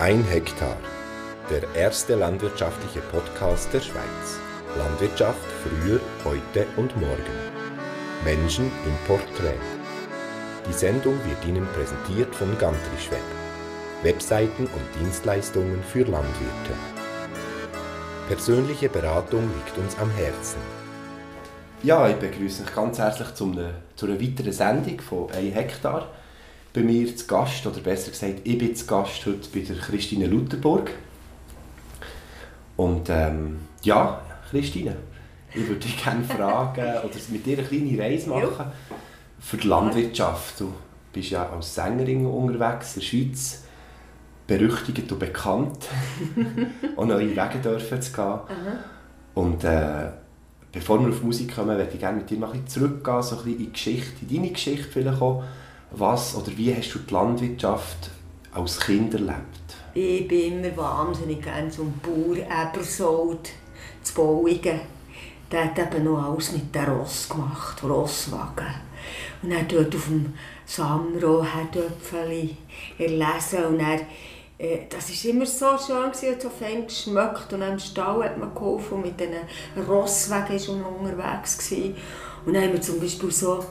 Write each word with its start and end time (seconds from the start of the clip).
Ein 0.00 0.24
Hektar. 0.24 0.76
Der 1.48 1.72
erste 1.80 2.16
landwirtschaftliche 2.16 2.98
Podcast 3.12 3.72
der 3.72 3.80
Schweiz. 3.80 4.40
Landwirtschaft 4.76 5.38
früher, 5.62 6.00
heute 6.24 6.66
und 6.76 6.96
morgen. 6.96 7.22
Menschen 8.24 8.72
im 8.84 9.06
Porträt. 9.06 9.54
Die 10.68 10.72
Sendung 10.72 11.14
wird 11.24 11.44
Ihnen 11.46 11.64
präsentiert 11.68 12.34
von 12.34 12.58
Gantrischweb. 12.58 13.22
Webseiten 14.02 14.64
und 14.66 15.00
Dienstleistungen 15.00 15.80
für 15.84 16.02
Landwirte. 16.02 16.74
Persönliche 18.26 18.88
Beratung 18.88 19.42
liegt 19.42 19.78
uns 19.78 19.96
am 19.98 20.10
Herzen. 20.10 20.58
Ja, 21.84 22.08
ich 22.08 22.16
begrüße 22.16 22.64
euch 22.64 22.74
ganz 22.74 22.98
herzlich 22.98 23.32
zu 23.34 23.44
einer, 23.44 23.70
zu 23.94 24.06
einer 24.06 24.20
weiteren 24.20 24.52
Sendung 24.52 25.00
von 25.00 25.30
1 25.30 25.54
Hektar. 25.54 26.08
Bei 26.74 26.80
mir 26.80 27.16
zu 27.16 27.28
Gast, 27.28 27.64
oder 27.68 27.78
besser 27.78 28.10
gesagt, 28.10 28.40
ich 28.42 28.58
bin 28.58 28.74
zu 28.74 28.84
Gast 28.86 29.24
heute 29.26 29.48
bei 29.54 29.60
der 29.60 29.76
Christine 29.76 30.26
Lutherburg. 30.26 30.90
Und 32.76 33.08
ähm, 33.10 33.58
ja, 33.82 34.20
Christine, 34.50 34.96
ich 35.54 35.68
würde 35.68 35.82
dich 35.82 36.02
gerne 36.02 36.24
fragen 36.24 36.80
oder 37.04 37.14
mit 37.28 37.46
dir 37.46 37.58
eine 37.58 37.66
kleine 37.68 38.02
Reise 38.02 38.28
machen 38.28 38.72
für 39.38 39.56
die 39.56 39.68
Landwirtschaft. 39.68 40.58
Du 40.58 40.72
bist 41.12 41.30
ja 41.30 41.48
als 41.48 41.76
Sängerin 41.76 42.26
unterwegs 42.26 42.96
in 42.96 43.00
der 43.00 43.06
Schweiz, 43.06 43.62
berüchtigt 44.48 45.12
und 45.12 45.20
bekannt, 45.20 45.78
auch 46.96 47.06
neue 47.06 47.36
Wege 47.36 47.58
dürfen 47.62 48.02
zu 48.02 48.12
gehen. 48.12 48.40
Und 49.34 49.62
äh, 49.62 50.08
bevor 50.72 51.00
wir 51.00 51.10
auf 51.10 51.22
Musik 51.22 51.54
kommen, 51.54 51.78
würde 51.78 51.90
ich 51.92 52.00
gerne 52.00 52.18
mit 52.18 52.28
dir 52.28 52.38
mal 52.38 52.50
ein 52.50 52.64
bisschen 52.64 52.88
zurückgehen, 52.88 53.22
so 53.22 53.36
ein 53.36 53.44
bisschen 53.44 53.58
in 53.58 53.64
die 53.66 53.72
Geschichte, 53.72 54.12
in 54.22 54.34
deine 54.34 54.50
Geschichte 54.50 54.88
vielleicht 54.90 55.22
auch. 55.22 55.44
Was 55.96 56.34
oder 56.34 56.56
wie 56.56 56.74
hast 56.74 56.92
du 56.92 56.98
die 56.98 57.14
Landwirtschaft 57.14 58.10
als 58.52 58.80
Kind 58.80 59.14
erlebt? 59.14 59.38
Ich 59.94 60.26
bin 60.26 60.64
immer 60.64 60.76
wahnsinnig 60.76 61.40
gerne 61.40 61.70
zum 61.70 61.94
Bauer 62.00 62.36
Ebersold 62.36 63.50
zu 64.02 64.14
Bauigen. 64.14 64.80
Der 65.52 65.66
hat 65.66 65.78
eben 65.78 66.04
noch 66.04 66.20
alles 66.20 66.50
mit 66.50 66.74
den 66.74 66.84
Ross 66.86 67.28
gemacht, 67.28 67.80
Rosswagen. 67.84 68.74
Und 69.42 69.52
er 69.52 69.62
dort 69.62 69.94
auf 69.94 70.06
dem 70.06 70.32
Samro 70.66 71.44
Herdöpfeli 71.44 72.56
erlesen 72.98 73.64
und 73.66 73.78
er 73.78 74.00
äh, 74.58 74.86
das 74.88 75.10
war 75.10 75.30
immer 75.30 75.46
so 75.46 75.66
schön, 75.78 76.10
gewesen, 76.10 76.40
so 76.40 76.48
fein 76.50 76.86
geschmeckt. 76.86 77.52
Und 77.52 77.62
im 77.62 77.78
Stall 77.78 78.24
hat 78.24 78.38
man 78.38 78.54
geholfen 78.54 78.94
und 78.94 79.02
mit 79.02 79.20
diesen 79.20 79.86
Rosswegen 79.88 80.68
war 80.68 80.76
man 80.76 81.12
unterwegs. 81.12 81.72
Und 82.46 82.54
dann 82.54 82.62
haben 82.64 82.72
wir 82.72 82.80
zum 82.80 83.00
Beispiel 83.00 83.30
so 83.30 83.64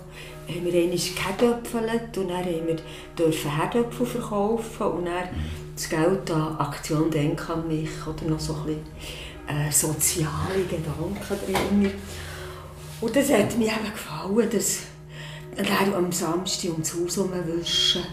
haben 0.47 0.65
wir 0.65 0.73
einmal 0.73 0.97
geherdöpfelt 0.97 2.17
und 2.17 2.27
dann 2.29 2.45
haben 2.45 2.67
wir 2.67 2.75
dürfen 3.17 3.55
Herdöpfel 3.55 4.05
verkaufen 4.05 4.87
und 4.87 5.05
dann 5.05 5.29
das 5.75 5.89
Geld 5.89 6.29
an 6.31 6.57
Aktion 6.57 7.09
Denk 7.09 7.49
an 7.49 7.67
mich 7.67 7.89
oder 8.05 8.29
noch 8.29 8.39
so 8.39 8.53
ein 8.53 8.63
bisschen 8.65 8.81
äh, 9.47 9.71
soziale 9.71 10.63
Gedanken 10.69 11.17
drin. 11.45 11.91
Und 13.01 13.15
das 13.15 13.29
hat 13.29 13.57
mir 13.57 13.67
eben 13.67 13.91
gefallen, 13.91 14.49
dass 14.49 14.79
dann 15.55 15.93
am 15.93 16.11
Samstag 16.11 16.71
ums 16.71 16.93
Haus 16.93 17.17
herumwischen. 17.17 18.03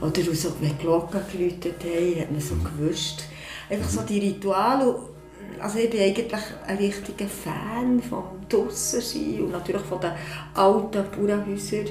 Oder 0.00 0.34
so, 0.34 0.52
wenn 0.60 0.76
die 0.76 0.82
Glocken 0.82 1.20
geläutet 1.30 1.76
haben, 1.82 2.20
hat 2.20 2.30
man 2.30 2.40
so 2.40 2.54
gewusst. 2.56 3.24
Einfach 3.70 3.88
so 3.88 4.00
die 4.02 4.18
Rituale. 4.18 5.13
Also 5.60 5.78
ich 5.78 5.90
bin 5.90 6.00
eigentlich 6.00 6.42
ein 6.66 6.76
richtiger 6.76 7.26
Fan 7.26 8.02
vom 8.02 8.24
Draussen 8.48 9.40
und 9.40 9.52
natürlich 9.52 9.82
von 9.82 10.00
den 10.00 10.12
alten 10.54 11.04
Bauernhäusern, 11.10 11.86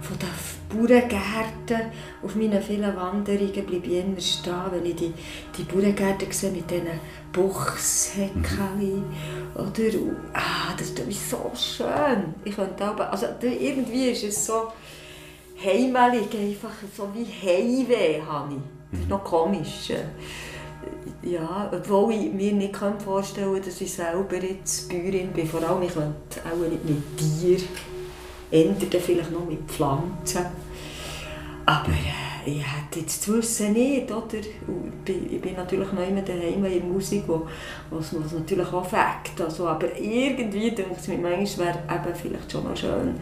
von 0.00 0.18
den 0.18 0.28
Bauerngärten. 0.68 1.92
Auf 2.22 2.34
meinen 2.34 2.62
vielen 2.62 2.94
Wanderungen 2.94 3.52
bleibe 3.52 3.86
ich 3.86 4.04
immer 4.04 4.20
stehen, 4.20 4.54
wenn 4.70 4.86
ich 4.86 4.96
die, 4.96 5.12
die 5.56 5.62
Bauerngärten 5.62 6.30
sehe 6.30 6.50
mit 6.50 6.70
diesen 6.70 6.88
Buchshäckchen. 7.32 9.04
Oder, 9.54 9.98
ah, 10.34 10.74
das 10.76 10.90
ist 10.90 11.30
so 11.30 11.50
schön. 11.54 12.34
Ich 12.44 12.54
könnte 12.54 12.90
auch, 12.90 12.98
also 12.98 13.26
irgendwie 13.40 14.10
ist 14.10 14.24
es 14.24 14.46
so 14.46 14.68
heimelig, 15.64 16.34
einfach 16.34 16.74
so 16.94 17.08
wie 17.14 17.24
Heimweh 17.24 18.20
habe 18.22 18.54
ich. 18.54 18.60
Das 18.90 19.00
ist 19.00 19.08
noch 19.08 19.24
komisch. 19.24 19.90
Ja, 21.22 21.70
obwohl 21.72 22.14
ich 22.14 22.32
mir 22.32 22.52
nicht 22.52 22.76
vorstellen 22.76 23.54
kann, 23.54 23.62
dass 23.62 23.80
ich 23.80 23.92
selber 23.92 24.36
jetzt 24.36 24.88
Bäuerin 24.88 25.32
bin. 25.32 25.46
Vor 25.46 25.62
allem, 25.68 25.82
ich 25.82 25.92
könnte 25.92 26.40
auch 26.44 26.56
nicht 26.56 26.84
mit 26.84 27.16
Tieren, 27.16 27.68
ändern 28.50 29.00
vielleicht 29.00 29.32
noch 29.32 29.44
mit 29.44 29.60
Pflanzen. 29.68 30.46
Aber 31.66 31.88
äh, 31.88 32.50
ich 32.50 32.62
hätte 32.62 33.00
jetzt 33.00 33.24
zu 33.24 33.38
wissen 33.38 33.72
nicht, 33.72 34.10
oder? 34.10 34.38
Ich 35.04 35.40
bin 35.40 35.54
natürlich 35.56 35.92
noch 35.92 36.06
immer 36.06 36.22
daheim 36.22 36.64
in 36.64 36.72
der 36.72 36.82
Musik, 36.84 37.24
wo, 37.26 37.48
was, 37.90 38.14
was 38.22 38.32
natürlich 38.32 38.72
auch 38.72 38.86
fängt. 38.86 39.40
Also, 39.40 39.66
aber 39.66 39.98
irgendwie 39.98 40.70
denke 40.70 40.96
ich 41.00 41.08
mir 41.08 41.18
manchmal, 41.18 41.66
wäre 41.66 41.78
eben 41.92 42.14
vielleicht 42.14 42.52
schon 42.52 42.64
noch 42.64 42.76
schön, 42.76 43.18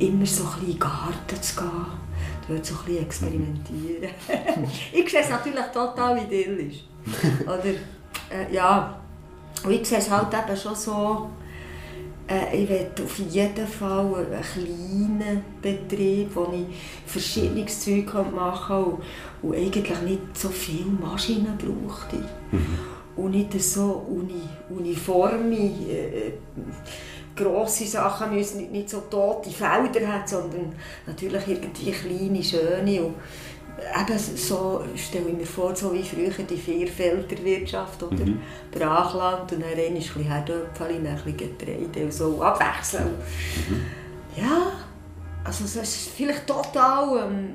immer 0.00 0.26
so 0.26 0.42
ein 0.42 0.50
bisschen 0.50 0.66
in 0.66 0.70
den 0.72 0.78
Garten 0.80 1.42
zu 1.42 1.56
gehen, 1.56 1.86
dort 2.48 2.66
so 2.66 2.74
ein 2.74 2.84
bisschen 2.84 3.04
experimentieren. 3.04 4.10
ich 4.92 5.08
sehe 5.08 5.20
es 5.20 5.30
natürlich 5.30 5.66
total 5.72 6.18
idyllisch. 6.18 6.87
Oder, 7.44 7.64
äh, 8.30 8.52
ja, 8.52 8.98
und 9.64 9.72
ich 9.72 9.86
sehe 9.86 9.98
es 9.98 10.10
halt 10.10 10.32
eben 10.32 10.56
schon 10.56 10.74
so, 10.74 11.30
äh, 12.28 12.62
ich 12.62 12.68
will 12.68 12.90
auf 13.04 13.18
jeden 13.18 13.66
Fall 13.66 14.14
einen 14.14 14.42
kleinen 14.42 15.44
Betrieb, 15.60 16.30
wo 16.34 16.52
ich 16.52 16.76
verschiedenes 17.06 17.80
Zeug 17.84 18.12
machen 18.32 18.66
kann 18.68 18.84
und, 18.84 19.02
und 19.42 19.56
eigentlich 19.56 20.00
nicht 20.02 20.38
so 20.38 20.48
viele 20.48 20.90
Maschinen 20.90 21.56
brauchte. 21.56 22.16
Mhm. 22.52 22.78
Und 23.16 23.30
nicht 23.32 23.60
so 23.60 24.06
uni, 24.08 24.42
uniforme, 24.70 25.56
äh, 25.56 26.32
grosse 27.34 27.86
Sachen 27.86 28.34
müssen 28.34 28.58
nicht, 28.58 28.72
nicht 28.72 28.90
so 28.90 29.02
tote 29.10 29.50
Felder 29.50 30.06
haben, 30.06 30.26
sondern 30.26 30.72
natürlich 31.06 31.48
irgendwie 31.48 31.90
kleine, 31.90 32.42
schöne. 32.42 33.02
Und 33.02 33.14
eben 33.78 34.18
so 34.18 34.84
stelle 34.96 35.28
ich 35.28 35.36
mir 35.36 35.46
vor, 35.46 35.74
so 35.74 35.92
wie 35.92 36.02
früher 36.02 36.30
die 36.30 36.56
Vierfelderwirtschaft 36.56 38.02
oder 38.02 38.24
mhm. 38.24 38.40
Brachland 38.70 39.52
und 39.52 39.62
dann 39.62 39.70
ein 39.70 39.94
bisschen 39.94 40.24
Herdöpfel, 40.24 40.88
ein 40.88 41.02
bisschen 41.02 41.36
Getreide 41.36 42.04
und 42.04 42.12
so 42.12 42.42
abwechseln. 42.42 43.10
Mhm. 43.68 43.82
Ja, 44.36 44.72
also 45.44 45.64
das 45.64 45.76
ist 45.76 46.10
vielleicht 46.10 46.46
total 46.46 47.28
ähm, 47.28 47.54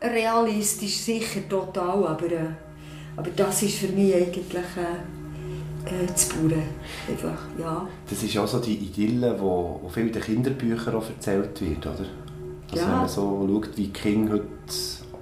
unrealistisch, 0.00 0.96
sicher 0.98 1.48
total, 1.48 2.06
aber, 2.06 2.26
äh, 2.26 2.50
aber 3.16 3.30
das 3.34 3.62
ist 3.62 3.78
für 3.78 3.88
mich 3.88 4.14
eigentlich... 4.14 4.54
Äh, 4.76 5.20
äh, 5.84 6.14
zu 6.14 6.28
bauen. 6.28 6.62
Einfach, 7.08 7.38
ja. 7.58 7.88
Das 8.08 8.22
ist 8.22 8.36
auch 8.36 8.46
so 8.46 8.58
die 8.60 8.76
Idylle, 8.76 9.34
die 9.34 9.90
viel 9.90 10.06
in 10.08 10.12
den 10.12 10.22
Kinderbüchern 10.22 10.94
auch 10.94 11.08
erzählt 11.08 11.60
wird, 11.60 11.86
oder? 11.86 12.04
Also 12.72 12.84
ja. 12.84 12.90
wenn 12.90 12.98
man 12.98 13.08
so 13.08 13.48
schaut, 13.48 13.76
wie 13.76 13.88
Kinder 13.88 14.34
heute, 14.34 14.44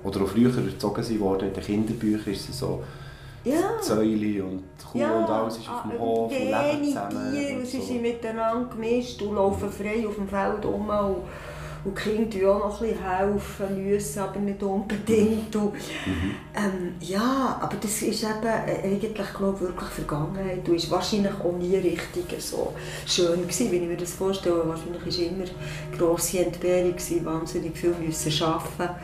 oder 0.04 0.22
auch 0.22 0.28
früher 0.28 0.50
erzogen 0.56 1.20
wurden, 1.20 1.48
in 1.48 1.54
den 1.54 1.62
Kinderbüchern 1.62 2.32
ist 2.32 2.48
es 2.48 2.59
so 2.59 2.82
ja. 3.44 3.81
Zäule 3.81 4.44
und 4.44 4.64
Kuh 4.91 4.98
ja. 4.98 5.19
und 5.19 5.28
alles 5.28 5.59
ist 5.59 5.69
auf 5.69 5.82
dem 5.82 5.92
ah, 5.92 5.98
Hof 5.98 6.32
und 6.32 6.38
leben 6.38 6.84
zusammen. 6.84 7.32
Tiere, 7.32 7.59
und 7.59 7.66
sie 7.66 7.81
sind 7.81 8.03
miteinander 8.03 8.69
gemischt 8.70 9.20
und 9.22 9.34
laufen 9.34 9.70
frei 9.70 10.06
auf 10.06 10.14
dem 10.14 10.28
Feld 10.28 10.64
rum. 10.64 10.88
Und 10.88 11.16
und 11.84 11.99
die 11.99 12.03
Kinder 12.03 12.50
auch 12.50 12.59
noch 12.59 12.81
ein 12.81 12.89
bisschen 12.89 13.05
helfen 13.05 13.84
müssen, 13.84 14.19
aber 14.19 14.41
nicht 14.41 14.62
unbedingt. 14.62 15.55
Und, 15.56 15.72
mhm. 15.75 16.34
ähm, 16.55 16.94
ja, 17.00 17.59
aber 17.61 17.77
das 17.81 18.03
ist 18.03 18.25
eben 18.25 18.44
äh, 18.44 18.84
eigentlich 18.84 19.34
glaube 19.34 19.61
wirklich 19.61 19.89
Vergangenheit 19.91 20.69
und 20.69 20.75
ist 20.75 20.91
wahrscheinlich 20.91 21.34
auch 21.34 21.56
nie 21.59 21.77
richtig 21.77 22.25
so 22.41 22.72
schön 23.06 23.43
gewesen, 23.43 23.71
wenn 23.71 23.83
ich 23.83 23.89
mir 23.89 23.97
das 23.97 24.12
vorstelle. 24.12 24.69
Wahrscheinlich 24.69 25.03
war 25.05 25.27
immer 25.27 25.97
grosse 25.97 26.44
Entbehrung, 26.44 26.93
gewesen, 26.93 27.25
wahnsinnig 27.25 27.77
viel 27.77 27.95
müssen 27.95 28.43
arbeiten. 28.43 28.95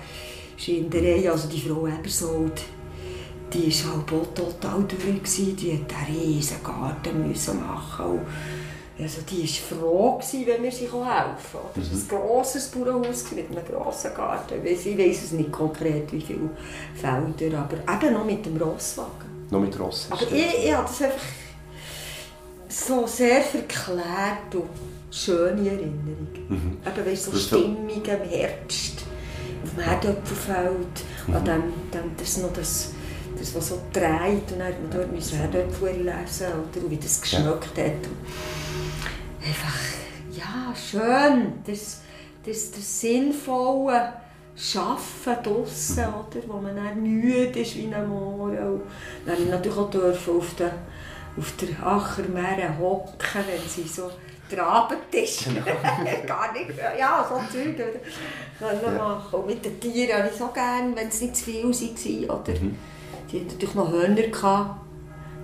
Schinderei, 0.56 1.30
also 1.30 1.48
die 1.48 1.60
Frau 1.60 1.86
Ebersold, 1.86 2.62
die 3.52 3.72
war 3.84 3.96
halt 3.96 4.34
total 4.34 4.84
durch, 4.84 5.00
die 5.00 5.20
musste 5.20 5.42
einen 5.70 6.22
riesen 6.22 6.62
Garten 6.62 7.60
machen 7.60 8.20
also 8.98 9.22
die 9.22 9.42
war 9.42 9.78
froh, 9.78 10.18
gewesen, 10.18 10.46
wenn 10.46 10.62
wir 10.62 10.70
sie 10.70 10.84
helfen 10.84 10.94
konnten. 10.94 11.80
Das 11.80 12.10
war 12.10 12.18
ein 12.18 12.26
grosses 12.26 12.68
Bauernhaus 12.68 13.24
mit 13.32 13.50
einem 13.50 13.64
grossen 13.66 14.14
Garten. 14.14 14.64
Ich 14.64 14.98
weiss 14.98 15.24
es 15.24 15.32
nicht 15.32 15.50
konkret, 15.50 16.12
wie 16.12 16.20
viele 16.20 16.50
Felder, 16.94 17.58
aber 17.58 18.06
eben 18.06 18.14
noch 18.14 18.24
mit 18.24 18.46
dem 18.46 18.56
Rosswagen. 18.56 19.48
Noch 19.50 19.60
mit 19.60 19.78
Ross? 19.78 20.06
Aber 20.10 20.22
ich, 20.22 20.64
ich 20.64 20.72
habe 20.72 20.86
das 20.86 21.02
einfach 21.02 21.26
so 22.68 23.06
sehr 23.06 23.40
verklärt 23.42 24.54
und 24.54 24.68
schöne 25.10 25.68
Erinnerung. 25.68 26.28
Mhm. 26.48 26.78
Eben, 26.86 27.06
weißt, 27.06 27.24
so 27.24 27.36
Stimmung 27.36 27.88
im 27.88 28.28
Herbst, 28.30 29.02
auf 29.64 29.70
dem 29.74 29.84
Herdöpfelfeld, 29.84 31.04
mhm. 31.26 31.34
an 31.34 31.44
dem, 31.44 31.62
dem, 31.92 32.16
das 32.16 32.36
noch 32.38 32.52
das 32.52 32.90
das, 33.38 33.54
was 33.54 33.68
so 33.68 33.80
dreht 33.92 34.52
und 34.52 34.58
dann 34.58 34.68
hat 34.68 34.80
man 34.80 34.90
dort 34.90 35.32
Herdöpfel 35.32 35.96
lesen 35.96 36.46
oder 36.46 36.90
wie 36.90 36.96
das 36.96 37.20
geschmeckt 37.20 37.76
ja. 37.76 37.84
hat 37.84 37.92
einfach, 39.44 39.78
ja, 40.30 40.74
schön, 40.74 41.52
das, 41.66 42.00
das, 42.44 42.70
das 42.70 43.00
Sinnvolle 43.00 44.12
arbeiten 44.76 45.42
draussen, 45.42 46.04
oder? 46.04 46.42
wo 46.46 46.60
man 46.60 46.76
dann 46.76 47.02
müde 47.02 47.60
ist 47.60 47.76
wie 47.76 47.92
ein 47.92 48.08
Moor. 48.08 48.52
Dann 49.26 49.42
ich 49.42 49.48
natürlich 49.48 49.78
auch 49.78 49.90
dürfen 49.90 50.36
auf 50.36 50.54
der, 50.54 50.72
auf 51.36 51.52
der 51.56 51.86
Ackermeere 51.86 52.78
hocken, 52.78 53.44
wenn 53.46 53.68
sie 53.68 53.88
so 53.88 54.10
trabend 54.48 55.12
ist. 55.12 55.44
Genau. 55.44 55.64
Gar 56.26 56.52
nicht, 56.52 56.70
ja, 56.98 57.26
so 57.28 57.36
Zeug 57.52 57.76
können 57.76 58.80
ja. 58.82 58.90
machen. 58.90 59.40
Und 59.40 59.46
mit 59.46 59.64
den 59.64 59.80
Tieren 59.80 60.18
habe 60.18 60.28
ich 60.30 60.38
so 60.38 60.48
gerne, 60.48 60.94
wenn 60.94 61.08
es 61.08 61.20
nicht 61.20 61.36
zu 61.36 61.44
viel 61.44 61.64
waren. 61.64 62.40
Oder? 62.40 62.60
Mhm. 62.60 62.76
Die 63.30 63.40
hatten 63.40 63.48
natürlich 63.48 63.74
noch 63.74 63.90
Hörner. 63.90 64.22
Gehabt. 64.22 64.83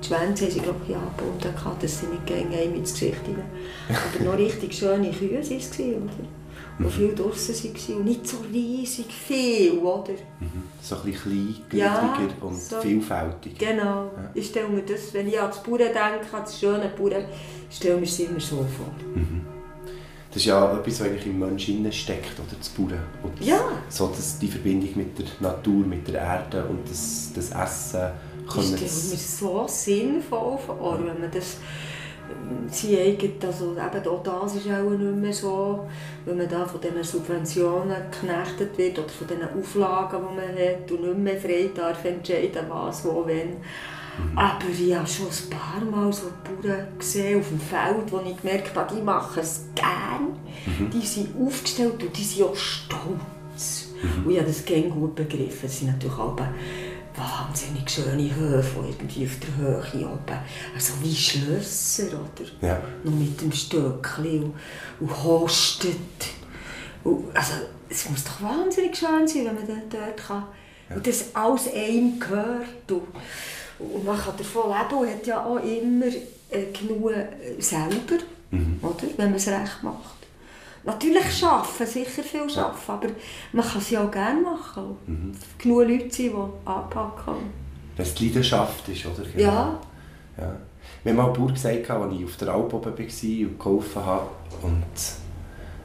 Die 0.02 0.06
Schwänze 0.06 0.44
haben 0.44 0.52
sie, 0.52 0.61
glaube 0.61 0.81
ich, 0.88 0.97
angebunden, 0.97 1.79
dass 1.81 2.00
sie 2.00 2.06
nicht 2.06 2.26
gegen 2.26 2.55
einem 2.55 2.76
ins 2.76 2.93
Gesicht 2.93 3.20
rein. 3.26 3.44
Aber 3.88 4.25
noch 4.25 4.38
richtig 4.38 4.75
schöne 4.75 5.11
Kühe 5.11 5.32
waren 5.32 5.56
es, 5.56 5.79
oder? 5.79 6.29
die 6.81 6.85
mhm. 6.85 6.91
viel 6.91 7.14
draußen 7.14 7.55
waren 7.55 7.97
und 7.97 8.05
nicht 8.05 8.26
so 8.26 8.38
riesig 8.52 9.06
viel, 9.12 9.73
oder? 9.79 10.12
Mhm. 10.41 10.62
So 10.81 10.97
ein 10.97 11.02
bisschen 11.02 11.56
klein, 11.69 11.79
ja, 11.79 12.19
und 12.41 12.56
so, 12.56 12.81
vielfältig. 12.81 13.58
Genau. 13.58 14.05
Ja. 14.05 14.31
Ich 14.35 14.47
stelle 14.47 14.69
mir 14.69 14.82
das, 14.82 15.12
wenn 15.12 15.29
ich 15.29 15.38
an 15.38 15.49
das 15.49 15.62
Bauern 15.62 15.79
denke, 15.79 16.00
an 16.32 16.43
das 16.43 16.58
schöne 16.58 16.91
Bauern, 16.96 17.25
stelle 17.70 17.96
mir 17.96 18.05
es 18.05 18.19
immer 18.19 18.41
so 18.41 18.56
vor. 18.56 18.93
Mhm. 19.14 19.43
Das 20.29 20.37
ist 20.37 20.46
ja 20.46 20.73
etwas, 20.73 21.00
was 21.00 21.06
eigentlich 21.06 21.26
im 21.26 21.41
Menschen 21.41 21.93
steckt, 21.93 22.38
oder? 22.38 22.56
Das 22.58 22.69
Bauern. 22.70 23.03
Und 23.23 23.44
ja. 23.44 23.61
So 23.88 24.06
das, 24.08 24.38
die 24.38 24.49
Verbindung 24.49 24.91
mit 24.94 25.19
der 25.19 25.26
Natur, 25.41 25.85
mit 25.85 26.06
der 26.08 26.20
Erde 26.20 26.64
und 26.64 26.88
das, 26.88 27.31
das 27.35 27.50
Essen. 27.50 28.11
Können 28.52 28.73
das 28.73 28.81
stelle 28.81 29.11
mir 29.11 29.19
so 29.19 29.64
sinnvoll 29.69 30.58
vor, 30.58 30.99
wenn 30.99 31.20
man 31.20 31.31
das 31.31 31.56
sie 32.70 32.99
eigen, 32.99 33.32
also 33.44 33.73
eben 33.73 34.08
auch 34.08 34.23
das 34.23 34.56
ist 34.56 34.67
auch 34.69 34.91
nicht 34.91 35.17
mehr 35.17 35.32
so, 35.32 35.87
wenn 36.25 36.38
man 36.38 36.49
da 36.49 36.64
von 36.64 36.81
diesen 36.81 37.02
Subventionen 37.02 37.97
geknechtet 38.11 38.76
wird 38.79 38.99
oder 38.99 39.08
von 39.08 39.26
diesen 39.26 39.58
Auflagen, 39.58 40.20
die 40.20 40.37
man 40.37 40.69
hat 40.69 40.91
und 40.91 41.02
nicht 41.02 41.19
mehr 41.19 41.41
frei 41.41 41.70
darf 41.75 42.05
entscheiden, 42.05 42.67
was, 42.69 43.05
wo, 43.05 43.26
wenn. 43.26 43.50
Mhm. 43.50 44.38
Aber 44.38 44.67
ich 44.69 44.94
habe 44.94 45.06
schon 45.06 45.26
ein 45.26 45.50
paar 45.50 45.85
Mal 45.85 46.12
so 46.12 46.26
Bauern 46.44 46.87
gesehen 46.99 47.41
auf 47.41 47.49
dem 47.49 47.61
Feld, 47.61 48.11
wo 48.11 48.20
ich 48.20 48.37
gemerkt 48.41 48.76
habe, 48.76 48.94
die 48.94 49.03
machen 49.03 49.41
es 49.41 49.64
gerne. 49.75 50.29
Mhm. 50.67 50.91
Die 50.91 51.06
sind 51.06 51.29
aufgestellt 51.41 52.03
und 52.03 52.17
die 52.17 52.25
sind 52.25 52.44
auch 52.44 52.56
stolz. 52.56 53.88
Mhm. 54.03 54.26
Und 54.26 54.31
ich 54.32 54.38
habe 54.38 54.49
das 54.49 54.64
gerne 54.64 54.88
gut 54.88 55.14
begriffen. 55.14 55.69
Sie 55.69 55.85
sind 55.85 55.93
natürlich 55.93 56.19
auch 56.19 56.37
wahnsinnig 57.17 57.89
schöne 57.91 58.35
Höfe, 58.35 58.85
irgendwie 58.89 59.27
auf 59.27 59.39
der 59.41 59.57
Höhe 59.57 60.07
oben. 60.07 60.39
Also 60.75 60.95
wie 61.03 61.15
Schlösser, 61.15 62.09
oder? 62.09 62.49
Ja. 62.67 62.81
Noch 63.05 63.12
mit 63.12 63.41
dem 63.41 63.53
Stöckchen 63.53 64.45
und, 64.45 64.55
und 65.01 65.25
hostet. 65.25 65.97
Und, 67.05 67.35
also 67.35 67.53
es 67.89 68.09
muss 68.09 68.25
doch 68.25 68.43
wahnsinnig 68.43 68.97
schön 68.97 69.27
sein, 69.27 69.47
wenn 69.47 69.55
man 69.55 69.83
dort 69.91 70.17
kann. 70.17 70.45
Ja. 70.89 70.97
Und 70.97 71.07
das 71.07 71.35
alles 71.35 71.73
einem 71.73 72.19
gehört. 72.21 72.91
Und, 72.91 73.03
und 73.79 74.05
man 74.05 74.19
kann 74.19 74.37
davon 74.37 74.71
leben 74.71 75.01
und 75.01 75.11
hat 75.11 75.27
ja 75.27 75.45
auch 75.45 75.56
immer 75.56 76.06
äh, 76.06 76.67
genug 76.73 77.13
äh, 77.13 77.61
selber, 77.61 78.23
mhm. 78.51 78.79
oder? 78.83 79.05
wenn 79.17 79.31
man 79.31 79.37
es 79.37 79.49
recht 79.49 79.83
macht. 79.83 80.19
Natürlich 80.85 81.44
arbeiten, 81.44 81.87
sicher 81.87 82.23
viel 82.23 82.41
arbeiten, 82.41 82.56
ja. 82.56 82.75
aber 82.88 83.06
man 83.53 83.67
kann 83.67 83.81
es 83.81 83.91
ja 83.91 84.05
auch 84.05 84.11
gerne 84.11 84.41
machen. 84.41 84.97
Mhm. 85.06 85.32
Genug 85.59 85.88
Leute 85.88 86.11
sind, 86.11 86.32
die 86.32 86.69
anpacken. 86.69 87.35
Wenn 87.97 88.06
es 88.06 88.15
die 88.15 88.29
Leidenschaft 88.29 88.88
ist, 88.88 89.06
oder? 89.06 89.23
Genau. 89.23 89.43
Ja. 89.43 89.81
ja. 90.38 90.56
Mir 91.05 91.11
hat 91.11 91.17
mal 91.17 91.32
Bauer 91.32 91.53
gesagt, 91.53 91.91
als 91.91 92.15
ich 92.15 92.25
auf 92.25 92.37
der 92.37 92.49
Alp 92.49 92.73
oben 92.73 92.85
war 92.85 92.91
und 92.99 93.59
geholfen 93.59 94.05
habe, 94.05 94.27
und 94.62 94.85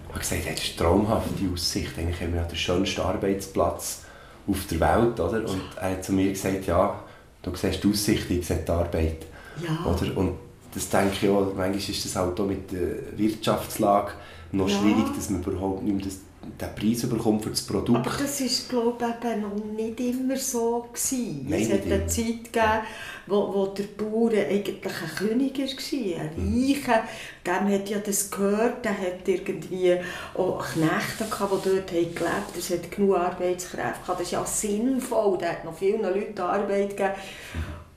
habe 0.09 0.19
gesagt, 0.19 0.41
das 0.45 0.63
ist 0.63 0.79
eine 0.79 0.89
traumhafte 0.89 1.43
Aussicht. 1.53 1.97
Eigentlich 1.97 2.21
haben 2.21 2.33
wir 2.33 2.41
ja 2.41 2.47
den 2.47 2.57
schönsten 2.57 3.01
Arbeitsplatz 3.01 4.03
auf 4.47 4.65
der 4.67 4.79
Welt. 4.79 5.19
Oder? 5.19 5.39
Und 5.49 5.61
er 5.79 5.91
hat 5.91 6.03
zu 6.03 6.13
mir 6.13 6.29
gesagt, 6.29 6.65
ja, 6.67 6.99
du 7.41 7.55
siehst 7.55 7.83
die 7.83 7.89
Aussicht, 7.89 8.29
ich 8.29 8.45
sehe 8.45 8.63
die 8.65 8.71
Arbeit. 8.71 9.25
Ja. 9.61 9.91
Oder? 9.91 10.17
Und 10.17 10.37
das 10.73 10.89
denke 10.89 11.13
ich 11.21 11.29
auch, 11.29 11.53
manchmal 11.55 11.75
ist 11.75 12.05
das 12.05 12.15
halt 12.15 12.39
auch 12.39 12.45
mit 12.45 12.71
der 12.71 13.17
Wirtschaftslage 13.17 14.11
noch 14.55 14.69
ja. 14.69 14.79
schwierig, 14.79 15.05
dass 15.15 15.29
man 15.29 15.41
überhaupt 15.43 15.83
nicht 15.83 15.95
mehr 15.95 16.05
das, 16.05 16.19
den 16.43 16.75
Preis 16.75 17.09
bekommt 17.09 17.43
für 17.43 17.49
das 17.49 17.61
Produkt. 17.61 18.07
Aber 18.07 18.17
das 18.17 18.41
war, 18.41 18.69
glaube 18.69 19.15
ich, 19.19 19.41
noch 19.41 19.75
nicht 19.75 19.99
immer 19.99 20.37
so. 20.37 20.87
Gewesen. 20.93 21.47
Nein, 21.49 21.61
es 21.61 21.71
hat 21.71 21.85
eine 21.85 22.07
Zeit 22.07 22.43
gegeben, 22.43 22.81
wo, 23.27 23.53
wo 23.53 23.65
der 23.67 23.83
Bauer 23.83 24.31
eigentlich 24.31 24.77
ein 24.77 25.15
König 25.15 25.57
war, 25.57 26.21
ein 26.21 26.31
mhm. 26.35 26.63
Reicher. 26.63 27.03
Dem 27.45 27.73
hat 27.73 27.89
ja 27.89 27.99
das 27.99 28.29
gehört, 28.29 28.85
der 28.85 28.97
hat 28.97 29.27
irgendwie 29.27 29.97
auch 30.35 30.63
Knechte 30.63 31.25
gehabt, 31.29 31.65
die 31.65 31.69
dort 31.69 31.87
gelebt 31.87 32.19
haben. 32.19 32.43
Es 32.57 32.69
hat 32.69 32.91
genug 32.91 33.17
Arbeitskräfte 33.17 34.01
gehabt. 34.01 34.19
Das 34.19 34.21
ist 34.21 34.31
ja 34.31 34.45
sinnvoll, 34.45 35.37
der 35.37 35.51
hat 35.51 35.65
noch 35.65 35.77
vielen 35.77 36.01
Leuten 36.01 36.39
Arbeit 36.39 36.91
gegeben. 36.91 37.13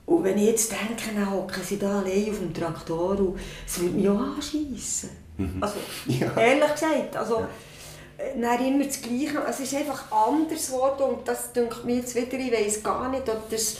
Und 0.05 0.23
wenn 0.23 0.39
ich 0.39 0.47
jetzt 0.47 0.71
denke, 0.71 1.13
dann 1.13 1.31
hocken 1.31 1.61
sie 1.63 1.77
da 1.77 1.99
allein 1.99 2.31
auf 2.31 2.39
dem 2.39 2.51
Traktor 2.51 3.19
und 3.19 3.39
es 3.67 3.79
würde 3.79 3.95
mich 3.95 4.09
auch 4.09 4.19
anschiessen. 4.19 5.28
Mhm. 5.39 5.61
Also, 5.61 5.75
ja. 6.07 6.35
ehrlich 6.35 6.73
gesagt, 6.73 7.15
also, 7.15 7.39
ja. 7.39 7.49
Äh, 8.17 8.67
immer 8.67 8.83
das 8.83 9.01
Gleiche. 9.01 9.41
Es 9.49 9.59
ist 9.61 9.75
einfach 9.75 10.11
anders 10.11 10.67
geworden 10.67 11.03
und 11.03 11.27
das 11.27 11.53
denkt 11.53 11.85
mir 11.85 11.97
jetzt 11.97 12.15
wieder, 12.15 12.37
ich 12.37 12.51
weiß 12.51 12.83
gar 12.83 13.09
nicht, 13.09 13.27
ob 13.29 13.49
das 13.49 13.77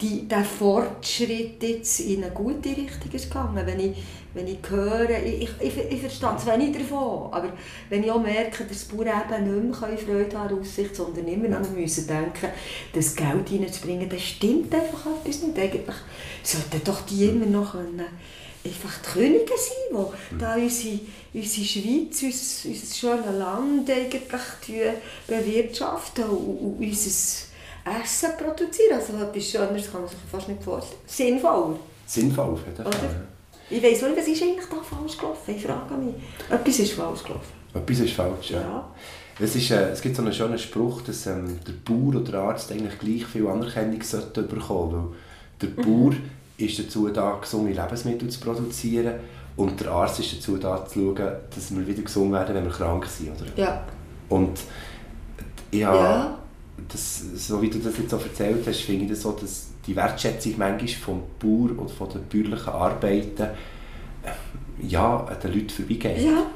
die, 0.00 0.28
der 0.28 0.44
Fortschritt 0.44 1.62
jetzt 1.62 2.00
in 2.00 2.22
eine 2.22 2.32
gute 2.32 2.68
Richtung 2.68 3.10
ist 3.12 3.30
gegangen. 3.30 3.66
Wenn 3.66 3.80
ich, 3.80 3.96
wenn 4.34 4.46
ich 4.46 4.58
höre, 4.68 5.10
ich, 5.24 5.50
ich, 5.60 5.76
ich 5.76 6.00
verstehe 6.00 6.36
es 6.36 6.46
wenig 6.46 6.76
davon, 6.76 7.32
aber 7.32 7.52
wenn 7.88 8.04
ich 8.04 8.10
auch 8.10 8.22
merke, 8.22 8.64
dass 8.64 8.86
die 8.86 8.94
Bauern 8.94 9.08
eben 9.08 9.68
nicht 9.68 9.80
mehr 9.80 9.98
Freude 9.98 10.38
haben 10.38 10.60
Aussicht, 10.60 10.94
sondern 10.94 11.26
immer 11.26 11.48
noch 11.48 11.68
müssen 11.70 12.06
denken, 12.06 12.48
das 12.92 13.16
Geld 13.16 13.50
reinzubringen, 13.50 14.08
das 14.08 14.22
stimmt 14.22 14.72
einfach 14.72 15.06
etwas 15.06 15.42
nicht. 15.42 15.58
Eigentlich 15.58 15.96
sollten 16.42 16.84
doch 16.84 17.00
die 17.00 17.24
immer 17.24 17.46
noch 17.46 17.72
können 17.72 18.06
einfach 18.64 18.98
die 18.98 19.18
Könige 19.18 19.52
sein, 19.56 20.04
die 20.30 20.34
mhm. 20.34 20.38
da 20.38 20.54
unsere, 20.54 21.00
unsere 21.34 21.66
Schweiz, 21.66 22.22
unser, 22.22 22.68
unser 22.68 22.94
schönes 22.94 23.38
Land 23.38 23.90
eigentlich 23.90 24.96
bewirtschaften 25.26 26.24
und, 26.24 26.58
und 26.58 26.78
unser 26.80 27.48
Essen 28.02 28.30
produzieren. 28.36 28.94
Also 28.94 29.16
etwas 29.16 29.44
Schöneres 29.44 29.90
kann 29.90 30.00
man 30.02 30.10
sich 30.10 30.18
fast 30.30 30.48
nicht 30.48 30.62
vorstellen. 30.62 31.00
Sinnvoll. 31.06 31.76
Sinnvoll, 32.06 32.52
auf 32.52 32.60
jeden 32.66 32.92
Fall. 32.92 33.26
Ich 33.70 33.82
weiss 33.82 34.02
nicht, 34.02 34.16
was 34.16 34.28
ist 34.28 34.42
eigentlich 34.42 34.66
da 34.66 34.76
falsch 34.82 35.18
gelaufen? 35.18 35.54
Ich 35.54 35.62
frage 35.62 35.94
mich. 35.94 36.14
Etwas 36.48 36.78
ist 36.78 36.92
falsch 36.92 37.22
gelaufen. 37.22 37.52
Etwas 37.74 37.98
ist 38.00 38.14
falsch, 38.14 38.50
ja. 38.50 38.60
ja. 38.60 38.90
Es, 39.40 39.54
ist, 39.54 39.70
äh, 39.70 39.90
es 39.90 40.00
gibt 40.00 40.16
so 40.16 40.22
einen 40.22 40.32
schönen 40.32 40.58
Spruch, 40.58 41.02
dass 41.02 41.26
ähm, 41.26 41.60
der 41.66 41.72
Bauer 41.84 42.20
oder 42.20 42.32
der 42.32 42.40
Arzt 42.40 42.72
eigentlich 42.72 42.98
gleich 42.98 43.26
viel 43.26 43.46
Anerkennung 43.46 44.02
sollte 44.02 44.42
bekommen 44.42 45.14
sollte. 45.60 45.76
Der 45.76 45.84
mhm. 45.84 46.10
Bauer 46.10 46.14
ist 46.58 46.78
dazu 46.78 47.08
da, 47.08 47.38
gesunde 47.40 47.72
Lebensmittel 47.72 48.28
zu 48.28 48.40
produzieren 48.40 49.14
und 49.56 49.80
der 49.80 49.90
Arzt 49.90 50.20
ist 50.20 50.36
dazu 50.36 50.56
da, 50.56 50.84
zu 50.84 51.00
schauen, 51.00 51.32
dass 51.54 51.74
wir 51.74 51.86
wieder 51.86 52.02
gesund 52.02 52.32
werden, 52.32 52.54
wenn 52.54 52.64
wir 52.64 52.70
krank 52.70 53.06
sind. 53.06 53.40
Oder? 53.40 53.50
Ja. 53.56 53.84
Und 54.28 54.60
ich 55.70 55.80
ja. 55.80 56.38
das, 56.88 57.22
so 57.34 57.62
wie 57.62 57.70
du 57.70 57.78
das 57.78 57.96
jetzt 57.96 58.10
so 58.10 58.16
erzählt 58.16 58.66
hast, 58.66 58.80
finde 58.80 59.04
ich 59.04 59.10
das 59.10 59.22
so, 59.22 59.32
dass 59.32 59.68
die 59.86 59.96
Wertschätzung 59.96 60.54
manchmal 60.58 60.88
vom 60.88 61.22
Bauer 61.38 61.78
und 61.78 61.90
von 61.90 62.08
den 62.10 62.22
bäuerlichen 62.24 62.72
Arbeiten 62.72 63.42
äh, 63.42 64.86
ja, 64.86 65.24
an 65.24 65.36
den 65.42 65.54
Leuten 65.54 65.70
vorbeigeht. 65.70 66.18
Ja. 66.18 66.46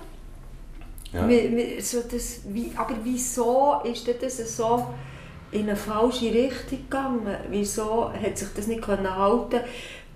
ja. 1.13 1.81
So 1.81 2.03
das, 2.11 2.41
wie, 2.49 2.73
aber 2.77 2.97
wieso 3.03 3.81
ist 3.85 4.07
das 4.21 4.57
so 4.57 4.87
in 5.53 5.69
eine 5.69 5.77
falsche 5.77 6.33
Richtung 6.33 6.79
gegangen. 6.91 7.37
Wieso 7.51 8.11
hat 8.13 8.39
sich 8.39 8.49
das 8.55 8.67
nicht 8.67 8.87
halten 8.87 9.61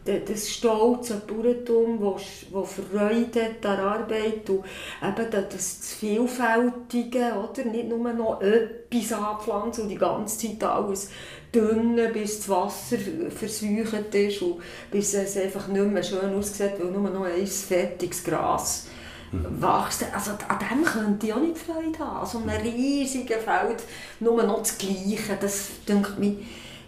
das 0.06 0.50
stolze 0.50 1.20
Bauerntum, 1.26 1.98
das 2.00 2.70
Freude 2.70 3.56
an 3.62 3.80
Arbeit 3.80 4.48
und 4.48 4.64
eben 5.02 5.30
das 5.50 5.94
Vielfältige, 5.98 7.32
oder? 7.34 7.64
nicht 7.64 7.88
nur 7.88 8.12
noch 8.12 8.40
etwas 8.40 9.12
anpflanzen 9.12 9.84
und 9.84 9.88
die 9.90 9.96
ganze 9.96 10.46
Zeit 10.46 10.62
alles 10.62 11.10
dünnen, 11.52 12.12
bis 12.12 12.38
das 12.38 12.48
Wasser 12.48 12.98
verseucht 13.30 14.14
ist 14.14 14.42
und 14.42 14.60
bis 14.90 15.14
es 15.14 15.36
einfach 15.36 15.68
nicht 15.68 15.86
mehr 15.86 16.02
schön 16.02 16.34
aussieht, 16.34 16.74
weil 16.78 16.90
nur 16.90 17.10
noch 17.10 17.24
ein 17.24 17.46
fettiges 17.46 18.22
Gras 18.22 18.86
wächst. 19.32 20.04
Also 20.14 20.32
an 20.48 20.58
dem 20.58 20.84
könnte 20.84 21.26
ich 21.26 21.34
auch 21.34 21.40
nicht 21.40 21.58
Freude 21.58 21.98
haben. 21.98 22.18
Also 22.18 22.38
einem 22.38 22.62
riesigen 22.62 23.40
Feld 23.40 23.82
nur 24.20 24.42
noch 24.42 24.58
das 24.58 24.78
Gleiche. 24.78 25.36
Das 25.40 25.68
denkt 25.86 26.12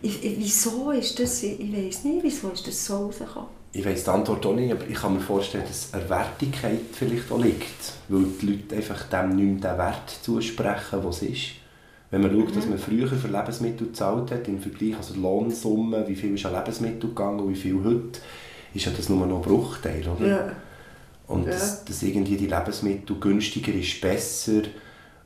ich, 0.01 0.23
wieso 0.39 0.93
ist 0.93 1.19
das, 1.19 1.43
ich 1.43 1.59
weiß 1.59 2.05
nicht, 2.05 2.23
wieso 2.23 2.51
ist 2.51 2.67
das 2.67 2.85
so 2.85 3.07
rausgekommen? 3.07 3.49
Ich 3.73 3.85
weiß 3.85 4.05
die 4.05 4.11
Antwort 4.11 4.47
auch 4.47 4.55
nicht, 4.55 4.73
aber 4.73 4.87
ich 4.89 4.95
kann 4.95 5.15
mir 5.15 5.21
vorstellen, 5.21 5.65
dass 5.67 5.93
eine 5.93 6.09
Wertigkeit 6.09 6.81
vielleicht 6.93 7.31
auch 7.31 7.41
liegt. 7.41 7.93
Weil 8.09 8.25
die 8.41 8.47
Leute 8.47 8.77
einfach 8.77 9.03
dem 9.09 9.37
nicht 9.37 9.63
mehr 9.63 9.73
den 9.73 9.79
Wert 9.79 10.11
zusprechen, 10.23 11.01
was 11.03 11.23
es 11.23 11.31
ist. 11.31 11.43
Wenn 12.11 12.23
man 12.23 12.31
schaut, 12.31 12.51
mhm. 12.51 12.55
dass 12.55 12.67
man 12.67 12.79
früher 12.79 13.09
für 13.09 13.29
Lebensmittel 13.29 13.89
gezahlt 13.89 14.31
hat, 14.31 14.49
im 14.49 14.61
Vergleich, 14.61 14.97
also 14.97 15.15
Lohnsumme, 15.21 16.09
wie 16.09 16.15
viel 16.15 16.35
ist 16.35 16.47
an 16.47 16.55
Lebensmittel 16.55 17.11
gegangen 17.11 17.41
und 17.41 17.51
wie 17.51 17.57
viel 17.57 17.85
heute, 17.85 18.21
ist 18.73 18.87
ja 18.87 18.93
das 18.97 19.09
nur 19.09 19.27
noch 19.27 19.37
ein 19.37 19.43
Bruchteil, 19.43 20.07
oder? 20.09 20.27
Ja. 20.27 20.53
Und 21.29 21.45
ja. 21.45 21.53
dass, 21.53 21.85
dass, 21.85 22.03
irgendwie 22.03 22.37
die 22.37 22.47
Lebensmittel 22.47 23.17
günstiger 23.21 23.73
ist, 23.73 24.01
besser 24.01 24.63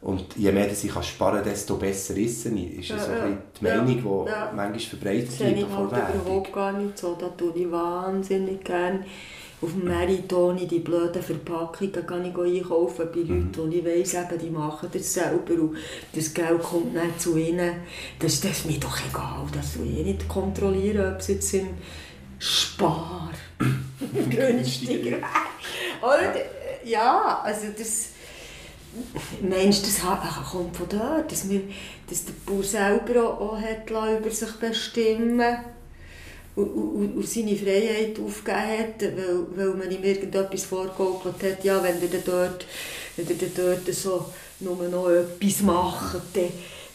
Und 0.01 0.37
je 0.37 0.51
mehr 0.51 0.71
ich 0.71 0.89
kann 0.89 1.03
sparen 1.03 1.45
desto 1.45 1.77
besser 1.77 2.17
ist 2.17 2.45
es. 2.45 2.53
Ist 2.53 2.89
ja, 2.89 2.99
so 2.99 3.13
ja, 3.13 3.39
die 3.59 3.65
Meinung, 3.65 3.87
die 3.87 4.31
ja. 4.31 4.53
manchmal 4.55 4.81
verbreitet 4.81 5.41
wird. 5.41 5.53
Das 5.53 5.59
ich 5.59 5.77
halt 5.77 6.15
überhaupt 6.15 6.53
gar 6.53 6.73
nicht 6.73 6.99
so. 6.99 7.17
Da 7.19 7.29
tue 7.29 7.53
ich 7.55 7.71
wahnsinnig 7.71 8.65
gerne 8.65 9.05
auf 9.63 9.71
dem 9.71 9.87
Marathon 9.87 10.57
die 10.57 10.81
blöden 10.81 11.23
Verpackungen 11.23 11.93
gehe 12.35 12.47
ich 12.47 12.63
einkaufen 12.63 13.09
bei 13.13 13.21
Leuten, 13.21 13.53
mhm. 13.55 13.63
und 13.63 13.73
ich 13.73 13.85
weiss, 13.85 14.15
eben, 14.15 14.39
die 14.41 14.51
machen 14.51 14.89
das 14.93 15.15
selber 15.15 15.55
und 15.55 15.77
das 16.13 16.35
Geld 16.35 16.63
kommt 16.63 16.95
nicht 16.95 17.21
zu 17.21 17.37
ihnen. 17.37 17.77
Das, 18.19 18.41
das 18.41 18.51
ist 18.51 18.67
mir 18.67 18.81
doch 18.81 18.99
egal, 19.09 19.47
das 19.55 19.79
will 19.79 19.99
ich 19.99 20.05
nicht 20.05 20.29
kontrollieren, 20.29 21.13
ob 21.15 21.21
es 21.21 21.29
jetzt 21.29 21.55
im 21.55 21.69
Spar 22.41 23.31
günstiger 24.31 25.11
wäre. 25.11 25.23
Oder? 26.03 26.35
Ja, 26.85 27.41
also 27.43 27.67
das... 27.77 28.09
Meinst 29.41 29.87
das 29.87 30.03
kommt 30.51 30.77
von 30.77 30.87
dort, 30.87 31.33
dass, 31.33 31.49
wir, 31.49 31.63
dass 32.11 32.27
der 32.27 32.35
Bauer 32.45 32.63
selber 32.63 33.41
auch, 33.41 33.59
hat 33.59 33.89
über 33.89 34.31
sich 34.31 34.53
bestimmen 34.57 35.57
und, 36.55 36.69
und, 36.69 37.17
und 37.17 37.27
seine 37.27 37.57
Freiheit 37.57 38.19
aufgegeben 38.21 38.79
hat, 38.79 39.03
weil, 39.03 39.47
weil 39.57 39.75
man 39.75 39.91
ihm 39.91 40.05
irgendetwas 40.05 40.65
vorgegaukelt 40.65 41.43
hat, 41.43 41.65
ja, 41.65 41.83
wenn 41.83 42.03
er 42.03 42.19
dort, 42.19 42.67
wenn 43.17 43.27
er 43.27 43.49
dort 43.57 43.95
so 43.95 44.27
nur 44.61 44.77
noch 44.89 45.09
etwas 45.09 45.63
macht, 45.63 46.21
dann, 46.35 46.51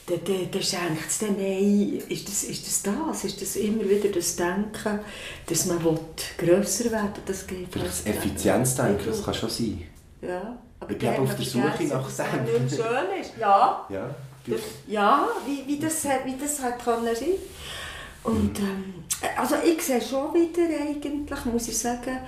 dann, 0.07 0.19
dann, 0.23 0.51
dann 0.51 0.61
schenkt 0.61 1.07
es 1.07 1.19
dann 1.19 1.35
nein. 1.37 2.01
Ist 2.09 2.27
das, 2.27 2.43
ist 2.43 2.65
das 2.65 2.81
das? 2.83 3.23
Ist 3.25 3.41
das 3.41 3.55
immer 3.57 3.83
wieder 3.87 4.09
das 4.09 4.35
Denken, 4.35 4.99
dass 5.45 5.65
man 5.65 5.79
grösser 6.37 6.91
werden 6.91 7.15
will? 7.15 7.23
Das 7.25 7.45
geht 7.45 7.75
das 7.75 8.05
Effizienzdenken, 8.05 9.05
das 9.05 9.23
kann 9.23 9.33
schon 9.33 9.49
sein. 9.49 9.83
Ja. 10.21 10.57
Aber 10.79 10.91
ich 10.91 10.97
bin 10.97 11.09
auf 11.09 11.35
der 11.35 11.45
Suche 11.45 11.61
nach 11.63 11.77
dem. 11.77 12.69
schön 12.69 13.21
ist. 13.21 13.33
Ja. 13.39 13.85
Ja, 13.89 14.15
ja 14.87 15.27
wie, 15.45 15.67
wie, 15.67 15.79
das, 15.79 16.03
wie 16.03 16.35
das 16.41 16.63
hat 16.63 16.83
können 16.83 17.15
sein 17.15 17.27
und 18.27 18.59
ähm, 18.59 18.93
also 19.37 19.55
ich 19.65 19.81
sehe 19.81 20.01
schon 20.01 20.33
wieder 20.33 20.63
eigentlich, 20.81 21.45
muss 21.45 21.67
ich 21.69 21.77
sagen, 21.77 22.19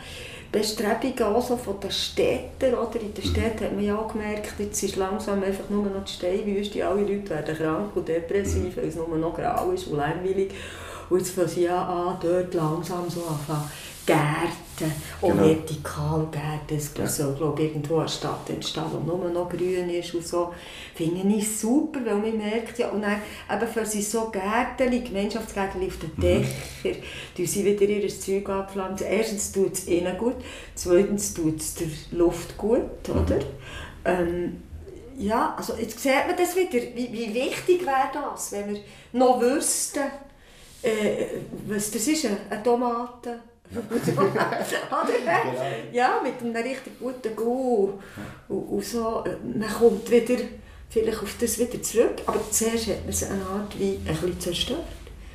Bestrebungen 0.51 1.35
also 1.35 1.57
von 1.57 1.79
den 1.79 1.91
Städten. 1.91 2.73
Oder? 2.73 2.99
In 2.99 3.13
den 3.13 3.23
mhm. 3.23 3.29
Städten 3.29 3.65
hat 3.65 3.75
man 3.75 3.83
ja 3.83 3.97
auch 3.97 4.11
gemerkt, 4.11 4.53
jetzt 4.57 4.81
ist 4.81 4.95
langsam 4.95 5.43
einfach 5.43 5.69
nur 5.69 5.85
noch 5.85 6.03
die 6.03 6.13
Steinwüste, 6.13 6.87
alle 6.87 7.01
Leute 7.01 7.29
werden 7.29 7.55
krank 7.55 7.95
und 7.95 8.07
depressiv, 8.07 8.77
weil 8.77 8.87
es 8.87 8.95
nur 8.95 9.07
noch 9.17 9.35
grau 9.35 9.71
ist 9.71 9.87
und 9.87 9.97
langweilig. 9.97 10.51
Und 11.09 11.19
jetzt 11.19 11.31
fangen 11.31 11.47
sie 11.47 11.63
ja 11.63 11.81
an, 11.81 12.17
dort 12.21 12.53
langsam 12.53 13.09
so 13.09 13.21
anfangen 13.21 13.69
Gärten, 14.05 14.68
auch 15.21 15.29
genau. 15.29 15.43
Vertikalgärten. 15.43 16.77
Es 16.77 16.93
ja. 16.95 17.07
soll 17.07 17.33
glaube 17.35 17.63
irgendwo 17.63 17.99
eine 17.99 18.09
Stadt 18.09 18.49
entstehen, 18.49 18.85
die 18.91 19.05
nur 19.07 19.29
noch 19.29 19.49
grün 19.49 19.89
ist 19.89 20.13
und 20.13 20.25
so. 20.25 20.53
Finde 20.95 21.35
ich 21.35 21.57
super, 21.57 21.99
weil 22.05 22.15
man 22.15 22.37
merkt 22.37 22.77
ja, 22.79 22.89
und 22.89 23.01
dann 23.01 23.21
eben 23.51 23.67
für 23.67 23.85
sie 23.85 24.01
so 24.01 24.29
Gärten, 24.29 25.03
Gemeinschaftsgärten 25.03 25.85
auf 25.85 25.97
den. 25.97 26.11
Dächern, 26.19 27.01
mhm. 27.37 27.45
sie 27.45 27.65
wieder 27.65 27.83
ihr 27.83 28.07
Zeug 28.09 28.49
anpflanzen. 28.49 29.07
Erstens 29.07 29.51
tut 29.51 29.73
es 29.73 29.87
ihnen 29.87 30.17
gut, 30.17 30.35
zweitens 30.75 31.33
tut 31.33 31.59
es 31.59 31.75
der 31.75 31.87
Luft 32.11 32.57
gut, 32.57 33.07
mhm. 33.07 33.21
oder? 33.21 33.39
Ähm, 34.05 34.63
ja, 35.19 35.53
also 35.57 35.75
jetzt 35.75 35.99
sieht 35.99 36.27
man 36.27 36.37
das 36.37 36.55
wieder, 36.55 36.81
wie, 36.95 37.11
wie 37.11 37.33
wichtig 37.33 37.81
wäre 37.85 38.09
das, 38.13 38.53
wenn 38.53 38.73
wir 38.73 38.79
noch 39.11 39.41
wüssten, 39.41 40.03
äh, 40.81 41.25
was 41.67 41.91
das 41.91 42.07
ist, 42.07 42.25
eine 42.25 42.63
Tomate, 42.63 43.39
genau. 43.71 44.23
ja, 45.91 46.21
mit 46.23 46.41
einem 46.41 46.55
richtig 46.55 46.99
guten 46.99 47.35
Go. 47.35 47.99
Und, 48.47 48.57
und 48.57 48.83
so, 48.83 49.23
man 49.43 49.69
kommt 49.69 50.09
wieder 50.09 50.37
vielleicht 50.89 51.21
auf 51.21 51.35
das 51.39 51.59
wieder 51.59 51.81
zurück, 51.81 52.15
aber 52.25 52.39
zuerst 52.49 52.87
hat 52.87 53.01
man 53.01 53.09
es 53.09 53.23
eine 53.23 53.45
Art 53.45 53.79
wie 53.79 53.99
ein 54.05 54.15
bisschen 54.15 54.39
zerstört. 54.39 54.79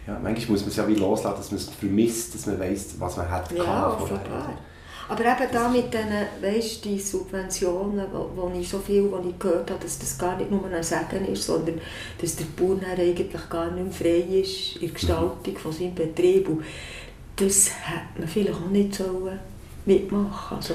Ja, 0.07 0.19
manchmal 0.23 0.51
muss 0.51 0.61
man 0.61 0.69
es 0.71 0.77
ja 0.77 0.87
wie 0.89 0.97
loslassen, 0.97 1.37
dass 1.37 1.51
man 1.51 1.61
es 1.61 1.69
vermisst, 1.69 2.35
dass 2.35 2.47
man 2.47 2.59
weiss, 2.61 2.95
was 2.99 3.17
man 3.17 3.31
hat 3.31 3.51
ja, 3.53 3.89
offenbar. 3.89 4.59
Aber 5.07 5.21
eben 5.21 5.53
da 5.53 5.69
mit 5.69 5.93
diesen, 5.93 6.09
weißt, 6.41 6.85
die 6.85 6.99
Subventionen, 6.99 8.07
wo, 8.11 8.31
wo 8.35 8.53
ich 8.59 8.69
so 8.69 8.79
viel 8.79 9.11
wo 9.11 9.19
ich 9.19 9.39
gehört 9.39 9.71
habe, 9.71 9.83
dass 9.83 9.99
das 9.99 10.17
gar 10.17 10.37
nicht 10.37 10.51
nur 10.51 10.65
ein 10.65 10.83
Segen 10.83 11.27
ist, 11.31 11.45
sondern 11.45 11.81
dass 12.21 12.37
der 12.37 12.47
Bauer 12.57 12.79
eigentlich 12.97 13.49
gar 13.51 13.71
nicht 13.71 13.85
mehr 13.85 13.93
frei 13.93 14.41
ist 14.41 14.77
in 14.77 14.81
der 14.81 14.91
Gestaltung 14.91 15.59
von 15.59 15.73
seinem 15.73 15.95
Betrieb. 15.95 16.49
Und 16.49 16.65
das 17.37 17.71
hätte 17.71 18.19
man 18.19 18.29
vielleicht 18.29 18.55
auch 18.55 18.71
nicht 18.71 18.95
sollen 18.95 19.39
mitmachen 19.85 20.57
also, 20.57 20.75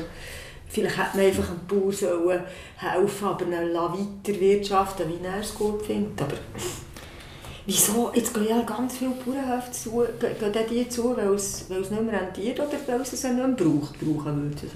Vielleicht 0.71 0.97
hätte 0.97 1.17
man 1.17 1.25
einfach 1.25 1.49
einem 1.49 1.67
Bauer 1.67 1.91
sollen 1.91 2.41
helfen 2.77 3.27
aber 3.27 3.45
dann 3.45 3.73
weiter 3.73 4.39
wirtschaften, 4.39 5.09
wie 5.09 5.25
er 5.25 5.39
es 5.39 5.55
gut 5.55 5.83
findet. 5.83 6.21
Aber 6.21 6.35
wieso? 7.65 8.11
Jetzt 8.13 8.33
gehen 8.35 8.47
ja 8.47 8.61
ganz 8.61 8.97
viele 8.97 9.11
Bauernhöfe 9.11 9.71
zu, 9.71 10.05
gehen 10.19 10.65
die 10.69 10.87
zu, 10.87 11.17
weil 11.17 11.33
es, 11.33 11.65
weil 11.69 11.81
es 11.81 11.89
nicht 11.89 12.03
mehr 12.03 12.21
rentiert 12.21 12.59
oder 12.59 12.69
weil 12.85 13.01
es 13.01 13.13
es 13.13 13.23
nicht 13.23 13.35
mehr 13.35 13.47
braucht, 13.47 13.99
brauchen 13.99 14.43
würde. 14.43 14.67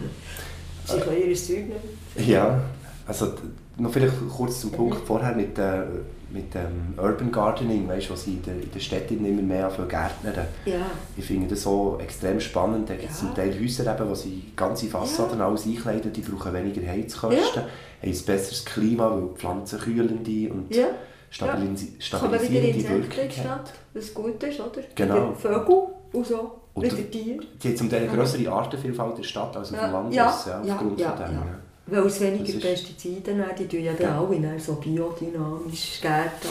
Sie 0.86 1.00
können 1.00 1.30
ihr 1.30 1.36
Zeug 1.36 1.70
nicht 1.70 2.28
Ja, 2.28 2.64
also 3.06 3.34
noch 3.78 3.92
vielleicht 3.92 4.14
kurz 4.36 4.62
zum 4.62 4.72
Punkt 4.72 5.06
vorher 5.06 5.36
mit 5.36 5.58
der 5.58 5.88
mit 6.34 6.54
dem 6.56 6.96
Urban 6.98 7.32
Gardening, 7.32 7.88
weißt, 7.88 8.10
was 8.10 8.24
sie 8.24 8.34
in 8.34 8.42
den, 8.42 8.64
in 8.64 8.72
den 8.72 8.82
Städten 8.82 9.24
immer 9.24 9.42
mehr 9.42 9.70
für 9.70 9.86
Gärtner. 9.86 10.34
Ja. 10.66 10.78
Ich 11.16 11.26
finde 11.26 11.50
das 11.50 11.62
so 11.62 12.00
extrem 12.02 12.40
spannend. 12.40 12.90
Da 12.90 12.96
gibt 12.96 13.12
es 13.12 13.22
ja. 13.22 13.28
zum 13.28 13.36
Teil 13.36 13.54
Häuser, 13.60 13.94
eben, 13.94 14.10
wo 14.10 14.16
sie 14.16 14.52
ganze 14.56 14.88
Fassaden 14.88 15.40
ja. 15.40 15.48
alles 15.48 15.66
einkleiden, 15.66 16.12
die 16.12 16.22
brauchen 16.22 16.54
weniger 16.54 16.86
Heizkosten, 16.88 17.38
ja. 17.38 17.62
haben 17.62 17.70
ein 18.02 18.26
besseres 18.26 18.66
Klima, 18.66 19.12
weil 19.12 19.30
die 19.30 19.40
Pflanzen 19.40 19.80
kühlen 19.80 20.24
die 20.24 20.50
und 20.50 20.74
ja. 20.76 20.88
stabilisi 21.30 21.94
stabilisieren 22.00 22.74
die 22.74 22.90
Wirkung 22.90 23.30
Stadt, 23.30 23.74
was 23.94 24.14
gut 24.14 24.42
ist, 24.44 24.60
oder? 24.60 24.82
Genau. 24.96 25.34
Vögel 25.36 25.84
und 26.14 26.26
so. 26.26 26.52
Und 26.74 26.90
Tiere. 27.12 27.44
Die 27.62 27.68
haben 27.68 27.78
zum 27.78 27.90
Teil 27.90 28.08
eine 28.08 28.18
größere 28.18 28.52
Artenvielfalt 28.52 29.12
in 29.12 29.18
der 29.18 29.24
Stadt 29.24 29.56
als 29.56 29.72
auf 29.72 29.80
dem 29.80 29.92
Land. 29.92 30.14
Ja. 30.16 30.32
Ist, 30.32 30.48
ja, 30.48 30.60
aufgrund 30.62 31.00
ja. 31.00 31.16
Von 31.16 31.26
dem. 31.26 31.44
Weil 31.86 32.06
es 32.06 32.22
weniger 32.22 32.60
Pestizide 32.60 33.32
nehmen, 33.32 33.50
die 33.58 33.68
tun 33.68 33.84
ja 33.84 33.94
dann 33.94 34.14
alle 34.14 34.60
so 34.60 34.76
biodynamisch 34.76 36.00
gärten 36.02 36.48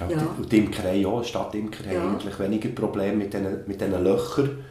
ja, 0.00 0.10
ja. 0.10 0.34
Und 0.36 0.50
die 0.50 0.58
Imkerei 0.58 1.06
auch, 1.06 1.24
Stadtimkerei 1.24 1.94
ja. 1.94 2.08
eigentlich 2.08 2.38
weniger 2.38 2.68
Probleme 2.68 3.16
mit 3.16 3.32
diesen, 3.32 3.66
mit 3.66 3.80
diesen 3.80 4.04
Löchern. 4.04 4.64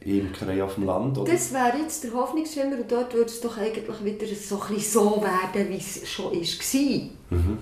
Imkerei 0.00 0.62
auf 0.62 0.74
dem 0.74 0.86
Land, 0.86 1.18
oder? 1.18 1.32
Das 1.32 1.52
wäre 1.52 1.78
jetzt 1.82 2.04
der 2.04 2.12
Hoffnungsschimmer 2.14 2.76
und 2.76 2.90
dort 2.90 3.12
würde 3.12 3.26
es 3.26 3.40
doch 3.40 3.58
eigentlich 3.58 4.04
wieder 4.04 4.26
so, 4.34 4.62
ein 4.62 4.78
so 4.78 5.22
werden, 5.22 5.68
wie 5.68 5.76
es 5.76 6.08
schon 6.08 6.32
war. 6.32 7.10
Mhm. 7.30 7.58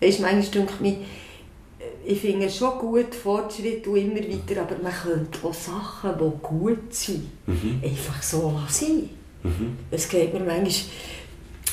Manchmal 0.00 0.42
denke 0.42 0.72
ich 0.74 0.80
mir, 0.80 0.96
ich 2.04 2.20
finde 2.20 2.46
es 2.46 2.56
schon 2.56 2.78
gut, 2.78 3.14
Fortschritt 3.14 3.86
und 3.86 3.96
immer 3.96 4.20
weiter, 4.20 4.62
aber 4.62 4.80
man 4.80 4.92
könnte 4.92 5.38
auch 5.42 5.54
Sachen, 5.54 6.12
die 6.18 6.46
gut 6.46 6.94
sind, 6.94 7.26
mhm. 7.46 7.80
einfach 7.82 8.22
so 8.22 8.52
lassen. 8.52 9.10
Mhm. 9.46 9.76
Es 9.90 10.08
geht 10.08 10.32
mir 10.32 10.40
manchmal 10.40 10.72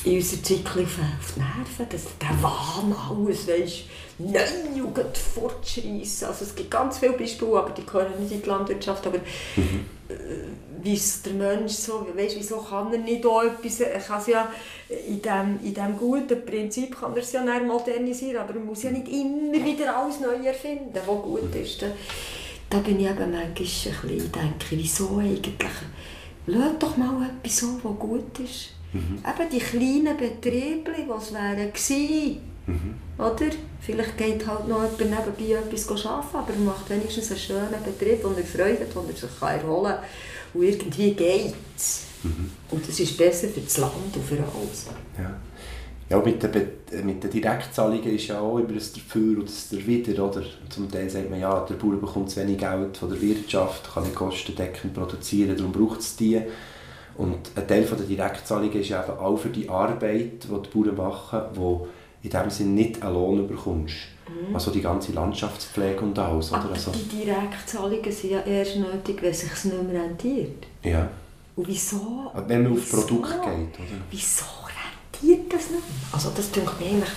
in 0.04 0.16
unserer 0.16 0.42
Zeit 0.42 0.66
auf, 0.66 0.74
die 0.76 1.40
Nerven, 1.40 1.88
dass 1.88 2.04
der 2.18 2.42
Wahn 2.42 2.94
alles, 3.10 3.48
weisst, 3.48 3.84
nein, 4.18 4.76
Jugend 4.76 5.16
fortschreissen. 5.16 6.28
Also 6.28 6.44
es 6.44 6.54
gibt 6.54 6.70
ganz 6.70 6.98
viele 6.98 7.14
Beispiele, 7.14 7.56
aber 7.56 7.70
die 7.70 7.86
gehören 7.86 8.20
nicht 8.20 8.32
in 8.32 8.42
die 8.42 8.48
Landwirtschaft, 8.48 9.06
aber 9.06 9.18
mhm. 9.56 9.86
äh, 10.08 10.14
wie 10.82 11.00
der 11.24 11.32
Mensch 11.32 11.72
so, 11.72 12.06
weißt, 12.14 12.36
wieso 12.36 12.58
kann 12.58 12.92
er 12.92 12.98
nicht 12.98 13.24
auch 13.24 13.42
etwas, 13.42 13.80
er 13.80 13.98
kann 13.98 14.20
es 14.20 14.26
ja 14.26 14.52
in 15.08 15.22
dem, 15.22 15.58
in 15.64 15.72
dem 15.72 15.96
guten 15.96 16.44
Prinzip 16.44 17.00
kann 17.00 17.12
er 17.12 17.22
es 17.22 17.32
ja 17.32 17.42
modernisieren, 17.42 18.42
aber 18.42 18.52
man 18.54 18.66
muss 18.66 18.82
ja 18.82 18.90
nicht 18.90 19.08
immer 19.08 19.64
wieder 19.64 19.96
alles 19.96 20.20
neu 20.20 20.46
erfinden, 20.46 20.92
was 20.94 21.22
gut 21.22 21.54
ist. 21.54 21.80
Da, 21.80 21.86
da 22.68 22.78
bin 22.78 23.00
ich 23.00 23.06
eben 23.06 23.16
manchmal 23.16 23.44
ein 23.44 23.54
bisschen, 23.54 23.94
denke, 24.02 24.66
wieso 24.72 25.16
eigentlich 25.16 25.70
Lass 26.46 26.78
doch 26.78 26.96
mal 26.96 27.30
etwas 27.30 27.58
so, 27.58 27.80
was 27.82 27.98
gut 27.98 28.38
ist. 28.40 28.70
Mhm. 28.92 29.18
Eben 29.18 29.50
die 29.50 29.58
kleinen 29.58 30.16
Betriebe, 30.16 30.90
die 30.96 31.10
es 31.10 31.32
wären 31.32 31.72
gewesen. 31.72 32.40
Mhm. 32.66 32.94
Oder? 33.18 33.50
Vielleicht 33.80 34.16
geht 34.16 34.46
halt 34.46 34.68
noch 34.68 34.82
jemand 34.98 35.36
nebenbei 35.36 35.58
etwas 35.58 36.06
arbeiten, 36.06 36.36
aber 36.36 36.52
er 36.52 36.60
macht 36.60 36.88
wenigstens 36.90 37.30
einen 37.30 37.40
schönen 37.40 37.84
Betrieb, 37.84 38.24
wo 38.24 38.28
er 38.28 38.44
Freude 38.44 38.80
hat, 38.80 38.94
wo 38.94 39.00
er 39.00 39.14
sich 39.14 39.42
erholen 39.42 39.94
kann. 39.94 40.04
Und 40.54 40.62
irgendwie 40.62 41.12
geht 41.12 41.54
es. 41.76 42.04
Mhm. 42.22 42.50
Und 42.70 42.88
das 42.88 43.00
ist 43.00 43.16
besser 43.16 43.48
für 43.48 43.60
das 43.60 43.76
Land 43.78 44.14
und 44.14 44.24
für 44.24 44.36
alles. 44.36 44.86
Ja. 45.18 45.36
Ja, 46.10 46.18
mit 46.18 46.42
den, 46.42 47.06
mit 47.06 47.24
den 47.24 47.30
Direktzahlungen 47.30 48.14
ist 48.14 48.26
ja 48.26 48.38
auch 48.38 48.58
immer 48.58 48.74
das 48.74 48.92
Dafür 48.92 49.38
und 49.38 49.48
das 49.48 49.70
Dawider, 49.70 50.22
oder? 50.22 50.42
Zum 50.68 50.90
Teil 50.90 51.08
sagt 51.08 51.30
man, 51.30 51.40
ja, 51.40 51.60
der 51.60 51.74
Bauer 51.74 51.96
bekommt 51.96 52.30
zu 52.30 52.40
wenig 52.40 52.58
Geld 52.58 52.96
von 52.96 53.08
der 53.08 53.20
Wirtschaft, 53.20 53.92
kann 53.92 54.02
nicht 54.02 54.14
kostendeckend 54.14 54.92
produzieren, 54.92 55.56
darum 55.56 55.72
braucht 55.72 56.00
es 56.00 56.16
die. 56.16 56.40
Und 57.16 57.38
ein 57.54 57.66
Teil 57.66 57.84
der 57.84 58.06
Direktzahlungen 58.06 58.80
ist 58.80 58.88
ja 58.88 59.02
eben 59.02 59.18
auch 59.18 59.36
für 59.36 59.48
die 59.48 59.68
Arbeit, 59.68 60.44
die 60.44 60.48
die 60.48 60.78
Bauern 60.78 60.96
machen, 60.96 61.40
wo 61.54 61.88
in 62.22 62.30
dem 62.30 62.50
Sinne 62.50 62.70
nicht 62.70 63.02
einen 63.02 63.14
Lohn 63.14 63.46
bekommst. 63.46 63.94
Mhm. 64.28 64.54
Also 64.54 64.70
die 64.70 64.80
ganze 64.80 65.12
Landschaftspflege 65.12 66.00
und 66.00 66.18
alles. 66.18 66.50
Oder? 66.50 66.60
Aber 66.60 66.70
also, 66.70 66.90
die 66.90 67.24
Direktzahlungen 67.24 68.12
sind 68.12 68.32
ja 68.32 68.40
erst 68.40 68.76
nötig, 68.76 69.22
wenn 69.22 69.30
es 69.30 69.40
sich 69.40 69.64
nicht 69.64 69.82
mehr 69.82 70.02
rentiert. 70.02 70.66
Ja. 70.82 71.08
Und 71.56 71.68
wieso? 71.68 72.32
Wenn 72.46 72.64
man 72.64 72.72
auf 72.72 72.90
Produkt 72.90 73.30
geht, 73.30 73.44
oder? 73.44 74.00
Wieso 74.10 74.44
existiert 75.24 75.52
das 75.52 75.70
nicht. 75.70 75.82
Also 76.12 76.30
das 76.34 76.50
denke 76.50 76.72
mir 76.78 76.90
eigentlich 76.90 77.10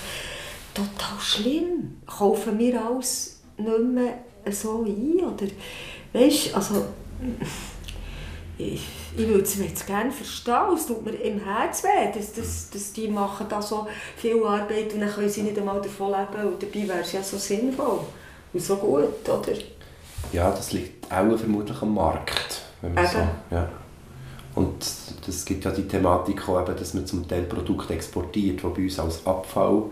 total 0.74 1.20
schlimm. 1.20 2.00
Kaufen 2.06 2.58
wir 2.58 2.84
alles 2.84 3.40
nicht 3.56 3.78
mehr 3.80 4.14
so 4.50 4.84
ein? 4.84 5.20
Oder, 5.24 5.46
weißt, 6.12 6.54
also, 6.54 6.86
ich, 8.56 8.86
ich 9.16 9.28
würde 9.28 9.42
es 9.42 9.58
jetzt 9.58 9.86
gerne 9.86 10.10
verstehen, 10.10 10.74
es 10.74 10.86
tut 10.86 11.04
mir 11.04 11.12
im 11.12 11.40
Herzen 11.40 11.84
weh, 11.84 12.12
dass, 12.18 12.32
dass, 12.32 12.70
dass 12.70 12.92
die 12.92 13.08
machen 13.08 13.46
da 13.48 13.60
so 13.62 13.86
viel 14.16 14.42
Arbeit 14.42 14.92
und 14.94 15.00
dann 15.00 15.10
können 15.10 15.28
sie 15.28 15.42
nicht 15.42 15.58
einmal 15.58 15.80
davon 15.80 16.12
leben 16.12 16.48
und 16.48 16.62
dabei 16.62 16.88
wäre 16.88 17.00
es 17.00 17.12
ja 17.12 17.22
so 17.22 17.36
sinnvoll 17.36 18.00
und 18.52 18.60
so 18.60 18.76
gut, 18.76 19.28
oder? 19.28 19.52
Ja, 20.32 20.50
das 20.50 20.72
liegt 20.72 21.10
auch 21.10 21.36
vermutlich 21.36 21.80
am 21.80 21.94
Markt, 21.94 22.62
wenn 22.80 22.94
man 22.94 23.06
so, 23.06 23.18
ja. 23.50 23.68
Und 24.54 24.84
es 25.28 25.44
gibt 25.44 25.64
ja 25.64 25.70
die 25.70 25.86
Thematik 25.86 26.48
auch, 26.48 26.60
eben, 26.60 26.76
dass 26.76 26.94
man 26.94 27.06
zum 27.06 27.26
Teil 27.28 27.42
Produkte 27.42 27.94
exportiert, 27.94 28.60
die 28.62 28.66
bei 28.66 28.82
uns 28.82 28.98
als 28.98 29.26
Abfall 29.26 29.84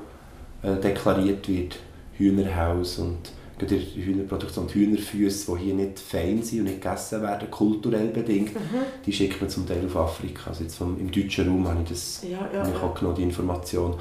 äh, 0.63 0.77
deklariert 0.77 1.49
wird. 1.49 1.79
Hühnerhaus 2.19 2.99
und 2.99 3.19
gerade 3.59 3.79
die 3.79 4.05
Hühnerproduktion, 4.05 4.67
die 4.67 4.75
Hühnerfüße, 4.75 5.53
die 5.53 5.65
hier 5.65 5.75
nicht 5.75 5.99
fein 5.99 6.43
sind 6.43 6.61
und 6.61 6.65
nicht 6.67 6.83
gegessen 6.83 7.23
werden, 7.23 7.51
kulturell 7.51 8.09
bedingt, 8.09 8.55
mhm. 8.55 8.79
die 9.05 9.13
schickt 9.13 9.41
man 9.41 9.51
zum 9.51 9.67
Teil 9.67 9.85
auf 9.87 9.97
Afrika. 9.97 10.51
Also 10.51 10.65
jetzt 10.65 10.77
vom, 10.77 10.99
im 10.99 11.11
deutschen 11.11 11.49
Raum 11.49 11.69
habe 11.69 11.83
ich 11.83 11.89
das 11.89 12.23
ja, 12.23 12.49
ja, 12.53 12.69
ich 12.69 12.83
auch 12.83 12.95
genommen, 12.95 13.17
die 13.17 13.23
Information. 13.23 13.95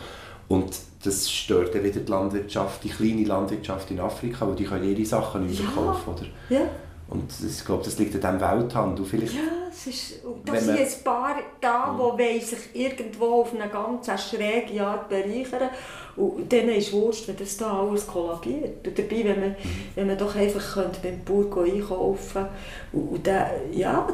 Und 0.48 0.77
das 1.04 1.30
stört 1.30 1.74
dann 1.74 1.84
wieder 1.84 2.00
die 2.01 2.12
Landwirtschaft, 2.12 2.84
die 2.84 2.89
kleine 2.89 3.24
Landwirtschaft 3.24 3.89
in 3.92 4.00
Afrika, 4.00 4.48
weil 4.48 4.56
die 4.56 4.63
können 4.63 4.89
ihre 4.89 5.06
Sachen 5.06 5.48
nicht 5.48 5.62
ja. 5.62 5.70
kaufen. 5.72 6.13
Oder? 6.13 6.25
Ja. 6.50 6.70
Und 7.08 7.32
ich 7.46 7.64
glaube, 7.64 7.84
das 7.84 8.00
liegt 8.00 8.16
an 8.16 8.22
diesem 8.22 8.42
Welthandel. 8.42 9.06
Vielleicht, 9.06 9.34
ja, 9.34 9.42
es 9.70 9.88
ist, 9.88 10.14
da 10.44 10.56
sind 10.56 10.80
ein 10.80 11.04
paar 11.04 11.36
da, 11.62 12.18
die 12.18 12.40
sich 12.40 12.60
irgendwo 12.74 13.42
auf 13.42 13.54
eine 13.54 13.70
ganz 13.70 14.10
schräge 14.28 14.84
Art 14.84 15.08
bereichern 15.08 15.70
und 16.16 16.52
denen 16.52 16.70
ist 16.70 16.94
wurscht, 16.94 17.28
wenn 17.28 17.38
das 17.38 17.58
da 17.58 17.80
alles 17.80 18.08
kollabiert. 18.08 18.88
Und 18.88 18.98
dabei, 18.98 19.24
wenn 19.24 19.40
man, 19.40 19.50
mhm. 19.50 19.56
wenn 19.94 20.08
man 20.08 20.18
doch 20.18 20.36
einfach 20.36 20.74
könnte 20.74 21.00
beim 21.04 21.24
Bauer 21.24 21.64
einkaufen 21.64 22.46
und, 22.92 23.10
und, 23.10 23.30
ja, 23.72 24.08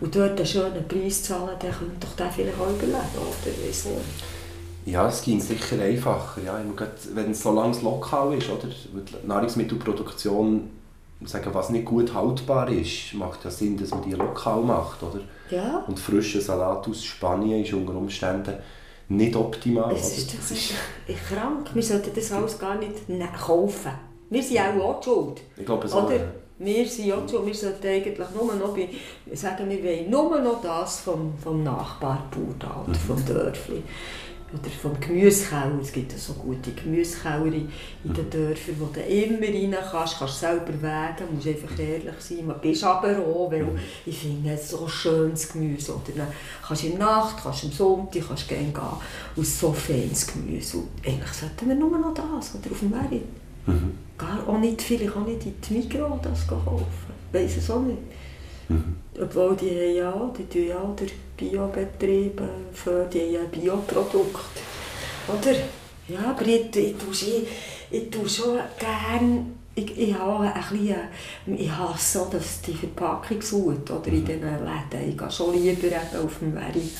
und 0.00 0.14
dort 0.14 0.36
einen 0.36 0.46
schönen 0.46 0.86
Preis 0.86 1.22
zahlen, 1.22 1.56
dann 1.58 1.72
könnte 1.72 1.96
doch 2.00 2.16
der 2.16 2.30
vielleicht 2.30 2.60
auch 2.60 2.68
überleben, 2.68 2.98
oder? 3.14 3.66
Weiss 3.66 3.84
nicht. 3.86 3.98
Ja, 4.84 5.08
es 5.08 5.22
ging 5.22 5.40
sicher 5.40 5.80
einfacher. 5.80 6.40
Ja, 6.44 6.60
wenn 7.14 7.30
es 7.30 7.42
so 7.42 7.52
lange 7.52 7.78
lokal 7.80 8.36
ist, 8.36 8.48
oder? 8.48 8.68
Die 8.68 9.26
Nahrungsmittelproduktion 9.26 10.70
sagen, 11.24 11.50
was 11.52 11.70
nicht 11.70 11.84
gut 11.84 12.14
haltbar 12.14 12.68
ist, 12.70 13.14
macht 13.14 13.44
ja 13.44 13.50
Sinn, 13.50 13.76
dass 13.76 13.90
man 13.90 14.02
die 14.02 14.12
lokal 14.12 14.62
macht, 14.62 15.02
oder? 15.02 15.20
Ja. 15.50 15.84
Und 15.86 15.98
frischer 15.98 16.40
Salat 16.40 16.86
aus 16.88 17.04
Spanien 17.04 17.64
ist 17.64 17.72
unter 17.72 17.94
Umständen 17.94 18.54
nicht 19.08 19.34
optimal. 19.34 19.94
Es 19.94 20.18
ist, 20.18 20.34
das 20.38 20.50
ist 20.50 20.74
krank. 21.28 21.70
Wir 21.74 21.82
sollten 21.82 22.10
das 22.14 22.30
alles 22.30 22.58
gar 22.58 22.76
nicht 22.76 23.08
ne, 23.08 23.28
kaufen. 23.36 23.92
Wir 24.30 24.42
sind 24.42 24.58
auch, 24.58 24.84
auch 24.84 25.02
schuld. 25.02 25.40
Ich 25.56 25.64
glaube 25.64 25.88
so. 25.88 26.02
Oder? 26.02 26.20
Wir 26.58 26.86
sind 26.86 27.12
auch 27.12 27.28
schuld. 27.28 27.46
Wir 27.46 27.54
sollten 27.54 27.86
eigentlich 27.86 28.28
nur 28.34 28.54
noch 28.54 28.74
bei, 28.74 28.88
sagen, 29.34 29.68
wir 29.70 29.82
wollen 29.82 30.10
nur 30.10 30.40
noch 30.40 30.60
das 30.60 31.00
vom, 31.00 31.32
vom 31.42 31.62
Nachbarbauer 31.62 32.54
oder 32.56 32.84
mhm. 32.86 32.94
vom 32.94 33.24
Dörfli 33.24 33.82
oder 34.52 34.70
vom 34.70 34.98
Gemüsekeller. 34.98 35.78
Es 35.82 35.92
gibt 35.92 36.12
so 36.12 36.32
gute 36.34 36.72
Gemüsekeller 36.72 37.44
in 37.44 37.70
den 38.04 38.24
mhm. 38.24 38.30
Dörfern, 38.30 38.74
wo 38.78 38.86
du 38.86 39.00
immer 39.00 39.46
rein 39.46 39.76
kannst, 39.90 40.18
kannst 40.18 40.40
selber 40.40 40.72
wägen, 40.80 41.34
musst 41.34 41.48
einfach 41.48 41.78
ehrlich 41.78 42.14
sein. 42.18 42.46
Man 42.46 42.60
bist 42.60 42.84
aber 42.84 43.18
auch, 43.18 43.50
weil 43.50 43.64
mhm. 43.64 43.78
ich 44.06 44.18
finde 44.18 44.52
es 44.52 44.70
so 44.70 44.88
schönes 44.88 45.52
Gemüse. 45.52 45.92
Oder 45.92 46.12
dann 46.16 46.28
kannst 46.66 46.82
du 46.82 46.86
in 46.86 46.96
der 46.96 47.06
Nacht, 47.06 47.36
kannst 47.42 47.64
am 47.64 47.72
Sonntag, 47.72 48.22
kannst 48.26 48.48
gerne 48.48 48.72
gehen 48.72 48.82
aus 49.36 49.60
so 49.60 49.72
feines 49.72 50.26
Gemüse. 50.26 50.78
Und 50.78 50.88
eigentlich 51.06 51.32
sollten 51.32 51.68
wir 51.68 51.74
nur 51.74 51.98
noch 51.98 52.14
das, 52.14 52.54
oder 52.54 52.70
auf 52.70 52.78
dem 52.80 52.90
Merit. 52.90 53.24
Mhm. 53.66 53.92
Gar 54.16 54.48
auch 54.48 54.58
nicht, 54.58 54.80
vielleicht 54.80 55.14
auch 55.14 55.26
nicht 55.26 55.44
in 55.44 55.54
die 55.60 55.74
Migros 55.74 56.20
das 56.22 56.46
kaufen. 56.46 56.86
Weiss 57.32 57.56
es 57.58 57.70
auch 57.70 57.80
nicht. 57.80 57.98
Mhm. 58.68 58.96
Obwohl 59.20 59.56
die 59.56 59.96
ja, 59.96 60.30
die 60.36 60.46
tun 60.46 60.68
ja 60.68 60.94
der 60.98 61.06
Biobetrieb 61.36 62.40
für 62.72 63.04
die 63.12 63.38
Bioprodukte. 63.50 64.60
Oder? 65.28 65.56
Ja, 66.08 66.30
aber 66.30 66.46
ich, 66.46 66.74
ich, 66.74 66.94
ich, 67.22 67.46
ich 67.90 68.10
tue 68.10 68.28
schon 68.28 68.58
gerne 68.78 69.46
ich, 69.74 69.96
ich, 69.96 70.14
habe 70.14 70.52
ein 70.52 70.52
bisschen, 70.70 70.96
ich 71.56 71.70
hasse 71.70 72.18
so, 72.18 72.24
dass 72.24 72.60
die 72.62 72.74
Verpackung 72.74 73.40
sucht, 73.40 73.90
oder 73.90 74.08
in 74.08 74.22
mhm. 74.22 74.24
diesen 74.24 74.42
Läden. 74.42 75.10
Ich 75.10 75.16
gehe 75.16 75.30
schon 75.30 75.54
lieber 75.54 75.86
eben 75.86 76.24
auf 76.24 76.38
dem 76.40 76.54
Merit. 76.54 76.92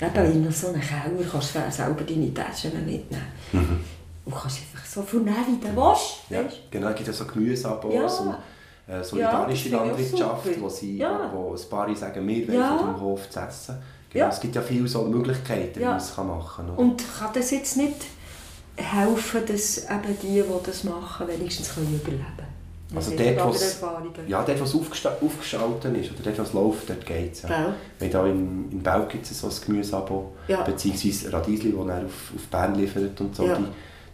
Oder 0.00 0.22
eben 0.24 0.44
in 0.44 0.52
so 0.52 0.68
einem 0.68 0.80
Keller 0.80 1.30
kannst 1.30 1.54
du 1.54 1.60
selber 1.70 2.02
deine 2.02 2.34
Taschen 2.34 2.72
mitnehmen. 2.84 3.26
Mhm. 3.52 3.80
Und 4.26 4.34
kannst 4.34 4.58
einfach 4.58 4.84
so 4.84 5.02
viel 5.02 5.20
nehmen, 5.20 5.58
wie 5.60 5.66
du 5.66 5.74
willst. 5.74 6.16
Ja, 6.28 6.42
genau, 6.70 6.88
es 6.88 6.96
gibt 6.96 7.06
ja 7.06 7.14
so 7.14 7.24
Gemüseabos. 7.24 7.94
Ja 7.94 8.38
äh, 8.86 9.02
solidarische 9.02 9.68
ja, 9.68 9.84
Landwirtschaft, 9.84 10.60
wo, 10.60 10.68
sie, 10.68 10.98
ja. 10.98 11.30
wo, 11.32 11.54
ein 11.54 11.68
paar 11.68 11.94
sagen, 11.96 12.26
wir 12.26 12.48
wollen 12.48 12.58
ja. 12.58 12.78
vom 12.78 13.00
Hof 13.00 13.28
zu 13.28 13.40
essen. 13.40 13.76
Genau, 14.10 14.24
ja. 14.26 14.30
Es 14.30 14.40
gibt 14.40 14.54
ja 14.54 14.62
viele 14.62 14.86
so 14.86 15.02
Möglichkeiten, 15.02 15.80
wie 15.80 15.84
man 15.84 15.96
es 15.96 16.16
machen 16.16 16.66
kann. 16.66 16.76
Und 16.76 17.02
kann 17.18 17.30
das 17.34 17.50
jetzt 17.50 17.76
nicht 17.76 18.06
helfen, 18.76 19.42
dass 19.46 19.78
eben 19.78 20.18
die, 20.22 20.42
die 20.42 20.64
das 20.64 20.84
machen, 20.84 21.26
wenigstens 21.26 21.74
können 21.74 21.94
überleben 21.94 22.24
können? 22.36 22.56
Also 22.94 23.16
dort, 23.16 23.36
was, 23.36 23.80
ja, 24.28 24.44
dort, 24.44 24.60
was 24.60 24.74
aufgeschaltet 24.74 25.96
ist, 25.96 26.12
oder 26.12 26.22
dort, 26.22 26.38
was 26.38 26.52
läuft, 26.52 26.88
dort 26.88 27.04
geht 27.04 27.32
es. 27.32 27.42
Ja. 27.42 27.74
ja. 28.00 28.26
in, 28.26 28.70
in 28.70 28.80
Belgien 28.80 29.08
gibt 29.08 29.28
es 29.28 29.40
so 29.40 29.48
ein 29.48 29.52
Gemüseabo, 29.66 30.32
ja. 30.46 30.62
beziehungsweise 30.62 31.32
Radiesli, 31.32 31.72
das 31.72 31.88
er 31.88 32.04
auf, 32.04 32.32
auf 32.36 32.46
Bern 32.48 32.76
liefert 32.76 33.20
und 33.20 33.34
so. 33.34 33.42
Die, 33.42 33.64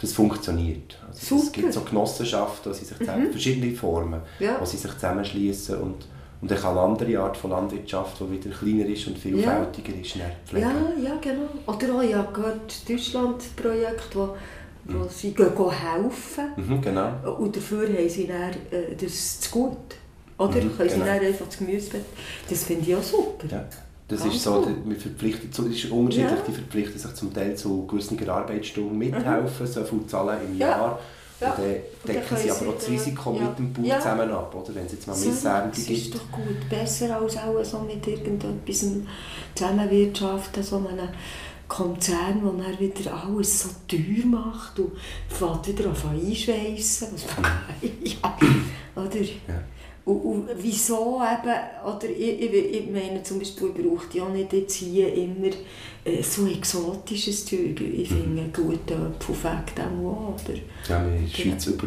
das 0.03 0.13
funktioniert. 0.13 0.99
Also 1.09 1.37
es 1.37 1.53
gibt 1.53 1.73
so 1.73 1.81
Genossenschaften, 1.83 2.75
sich 2.75 2.89
zusammen, 2.89 3.29
mhm. 3.29 3.31
verschiedene 3.31 3.73
Formen, 3.75 4.21
ja. 4.41 4.61
wo 4.61 4.65
sie 4.65 4.77
sich 4.77 4.93
zusammenschließen 4.93 5.77
und, 5.81 6.07
und 6.41 6.51
dann 6.51 6.59
kann 6.59 6.77
eine 6.77 6.81
andere 6.81 7.19
Art 7.21 7.37
von 7.37 7.51
Landwirtschaft, 7.51 8.19
die 8.21 8.33
wieder 8.33 8.57
kleiner 8.57 8.87
ist 8.87 9.07
und 9.07 9.17
vielfältiger 9.17 9.95
ist, 10.01 10.17
pflegen. 10.45 10.67
Ja, 10.67 11.11
ja, 11.11 11.17
genau. 11.21 11.49
Oder 11.67 11.95
auch, 11.95 12.03
ja, 12.03 12.23
gehört 12.33 12.89
Deutschland-Projekt, 12.89 14.17
wo, 14.17 14.35
wo 14.87 14.99
mhm. 14.99 15.09
sie 15.09 15.33
gehen, 15.33 15.55
gehen 15.55 15.71
helfen. 15.71 16.45
Mhm, 16.57 16.81
genau. 16.81 17.37
Und 17.39 17.57
dafür 17.57 17.87
haben 17.87 18.09
sie 18.09 18.27
dann, 18.27 18.51
äh, 18.73 18.97
das 19.01 19.41
zu 19.41 19.51
gut. 19.53 19.77
Oder? 20.37 20.57
Mhm, 20.57 20.77
Können 20.77 20.89
genau. 20.89 20.91
sie 20.91 20.99
dann 20.99 21.21
einfach 21.21 21.47
das 21.47 21.59
Gemüse... 21.59 22.01
Das 22.51 22.65
finde 22.65 22.91
ich 22.91 22.97
auch 22.97 23.03
super. 23.03 23.47
Ja. 23.49 23.65
Das 24.13 24.27
ist 24.27 24.43
so, 24.43 24.67
man 24.85 24.97
verpflichtet, 24.97 25.57
das 25.57 25.67
ist 25.67 25.91
unterschiedlich, 25.91 26.31
ja. 26.31 26.45
die 26.47 26.53
verpflichten 26.53 26.99
sich 26.99 27.15
zum 27.15 27.33
Teil 27.33 27.57
zu 27.57 27.87
gewissen 27.87 28.29
Arbeitsstunden 28.29 28.99
mithelfen, 28.99 29.67
mhm. 29.67 29.71
so 29.71 29.85
viel 29.85 30.07
zahlen 30.07 30.39
im 30.47 30.59
ja. 30.59 30.69
Jahr. 30.69 31.01
Ja. 31.41 31.51
Und 31.51 31.59
dann 31.59 32.15
decken 32.15 32.37
sie 32.37 32.51
aber 32.51 32.69
auch 32.69 32.75
das 32.77 32.89
Risiko 32.89 33.35
ja. 33.35 33.43
mit 33.43 33.59
dem 33.59 33.73
Bauer 33.73 33.99
zusammen 33.99 34.31
ab, 34.31 34.55
oder? 34.55 34.75
wenn 34.75 34.87
es 34.87 34.93
jetzt 34.93 35.07
mal 35.07 35.17
Missernte 35.17 35.81
gibt. 35.81 35.91
Das 35.91 35.99
ist 35.99 36.15
doch 36.15 36.31
gut, 36.31 36.69
besser 36.69 37.21
als 37.21 37.37
auch 37.39 37.65
so 37.65 37.79
mit 37.81 38.07
irgendetwas 38.07 38.85
zusammenwirtschaften, 39.55 40.63
so 40.63 40.77
einem 40.77 41.09
Konzern, 41.67 42.43
der 42.43 42.65
dann 42.65 42.79
wieder 42.79 43.25
alles 43.25 43.63
so 43.63 43.69
teuer 43.89 44.27
macht 44.27 44.79
und 44.79 44.93
fährt 45.29 45.67
wieder 45.67 45.91
auf 45.91 46.05
einschweissen. 46.07 47.09
ja. 48.05 48.39
Oder? 48.95 49.25
Und, 50.05 50.17
und 50.17 50.49
wieso 50.57 51.23
eben, 51.23 51.55
oder 51.87 52.11
ich, 52.11 52.41
ich, 52.41 52.53
ich 52.53 52.91
meine 52.91 53.23
zum 53.23 53.39
Beispiel, 53.39 53.69
braucht 53.69 54.15
ja 54.15 54.29
nicht 54.29 54.53
jetzt 54.53 54.75
hier 54.75 55.13
immer 55.15 55.51
äh, 56.05 56.23
so 56.23 56.47
exotisches 56.47 57.47
Zeug. 57.47 57.81
Ich 57.81 58.11
mhm. 58.11 58.17
finde 58.17 58.43
mhm. 58.43 58.53
gute 58.53 58.97
Pfeffekt 59.21 59.81
auch, 59.81 60.35
oder? 60.35 60.59
Ja, 60.89 61.05
wir 61.07 61.29
Schweiz 61.29 61.67
über 61.67 61.87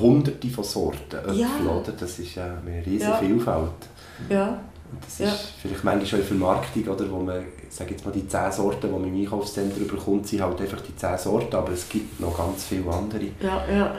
hunderte 0.00 0.48
von 0.48 0.64
Sorten 0.64 1.16
Äpfel, 1.16 1.40
ja. 1.40 1.48
oder? 1.70 1.92
Das 1.92 2.18
ist 2.18 2.34
ja 2.34 2.58
eine 2.64 2.84
riesige 2.84 3.10
ja. 3.10 3.16
Vielfalt. 3.18 3.88
Ja. 4.30 4.60
Das 5.04 5.18
ja. 5.18 5.26
ist 5.26 5.52
vielleicht 5.60 5.84
manchmal 5.84 6.06
schon 6.06 6.20
in 6.20 6.26
Vermarktung, 6.26 6.88
oder, 6.88 7.10
wo 7.10 7.18
man, 7.18 7.44
sage 7.68 7.90
jetzt 7.90 8.04
mal, 8.04 8.12
die 8.12 8.26
10 8.26 8.52
Sorten, 8.52 8.86
die 8.86 8.92
man 8.92 9.04
im 9.04 9.20
Einkaufszentrum 9.20 9.86
bekommt, 9.86 10.26
sind 10.26 10.40
halt 10.40 10.60
einfach 10.60 10.80
die 10.80 10.96
10 10.96 11.18
Sorten, 11.18 11.54
aber 11.54 11.72
es 11.72 11.88
gibt 11.88 12.18
noch 12.20 12.36
ganz 12.36 12.64
viele 12.64 12.90
andere. 12.90 13.26
Ja, 13.40 13.64
ja. 13.68 13.96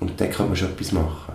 Und 0.00 0.20
da 0.20 0.26
kann 0.26 0.48
man 0.48 0.56
schon 0.56 0.72
etwas 0.72 0.92
machen. 0.92 1.32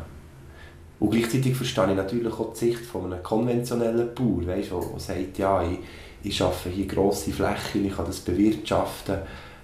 Und 1.01 1.09
gleichzeitig 1.09 1.55
verstehe 1.55 1.89
ich 1.89 1.95
natürlich 1.95 2.31
auch 2.31 2.53
die 2.53 2.59
Sicht 2.59 2.81
von 2.81 3.11
einem 3.11 3.23
konventionellen 3.23 4.13
Bauer, 4.13 4.45
weißt, 4.45 4.69
der, 4.69 4.99
sagt, 4.99 5.37
ja, 5.39 5.63
ich, 5.63 5.79
ich 6.21 6.39
arbeite 6.43 6.69
hier 6.69 6.85
grosse 6.85 7.31
Flächen, 7.31 7.87
ich 7.87 7.95
kann 7.95 8.05
das 8.05 8.19
bewirtschaften, 8.19 9.17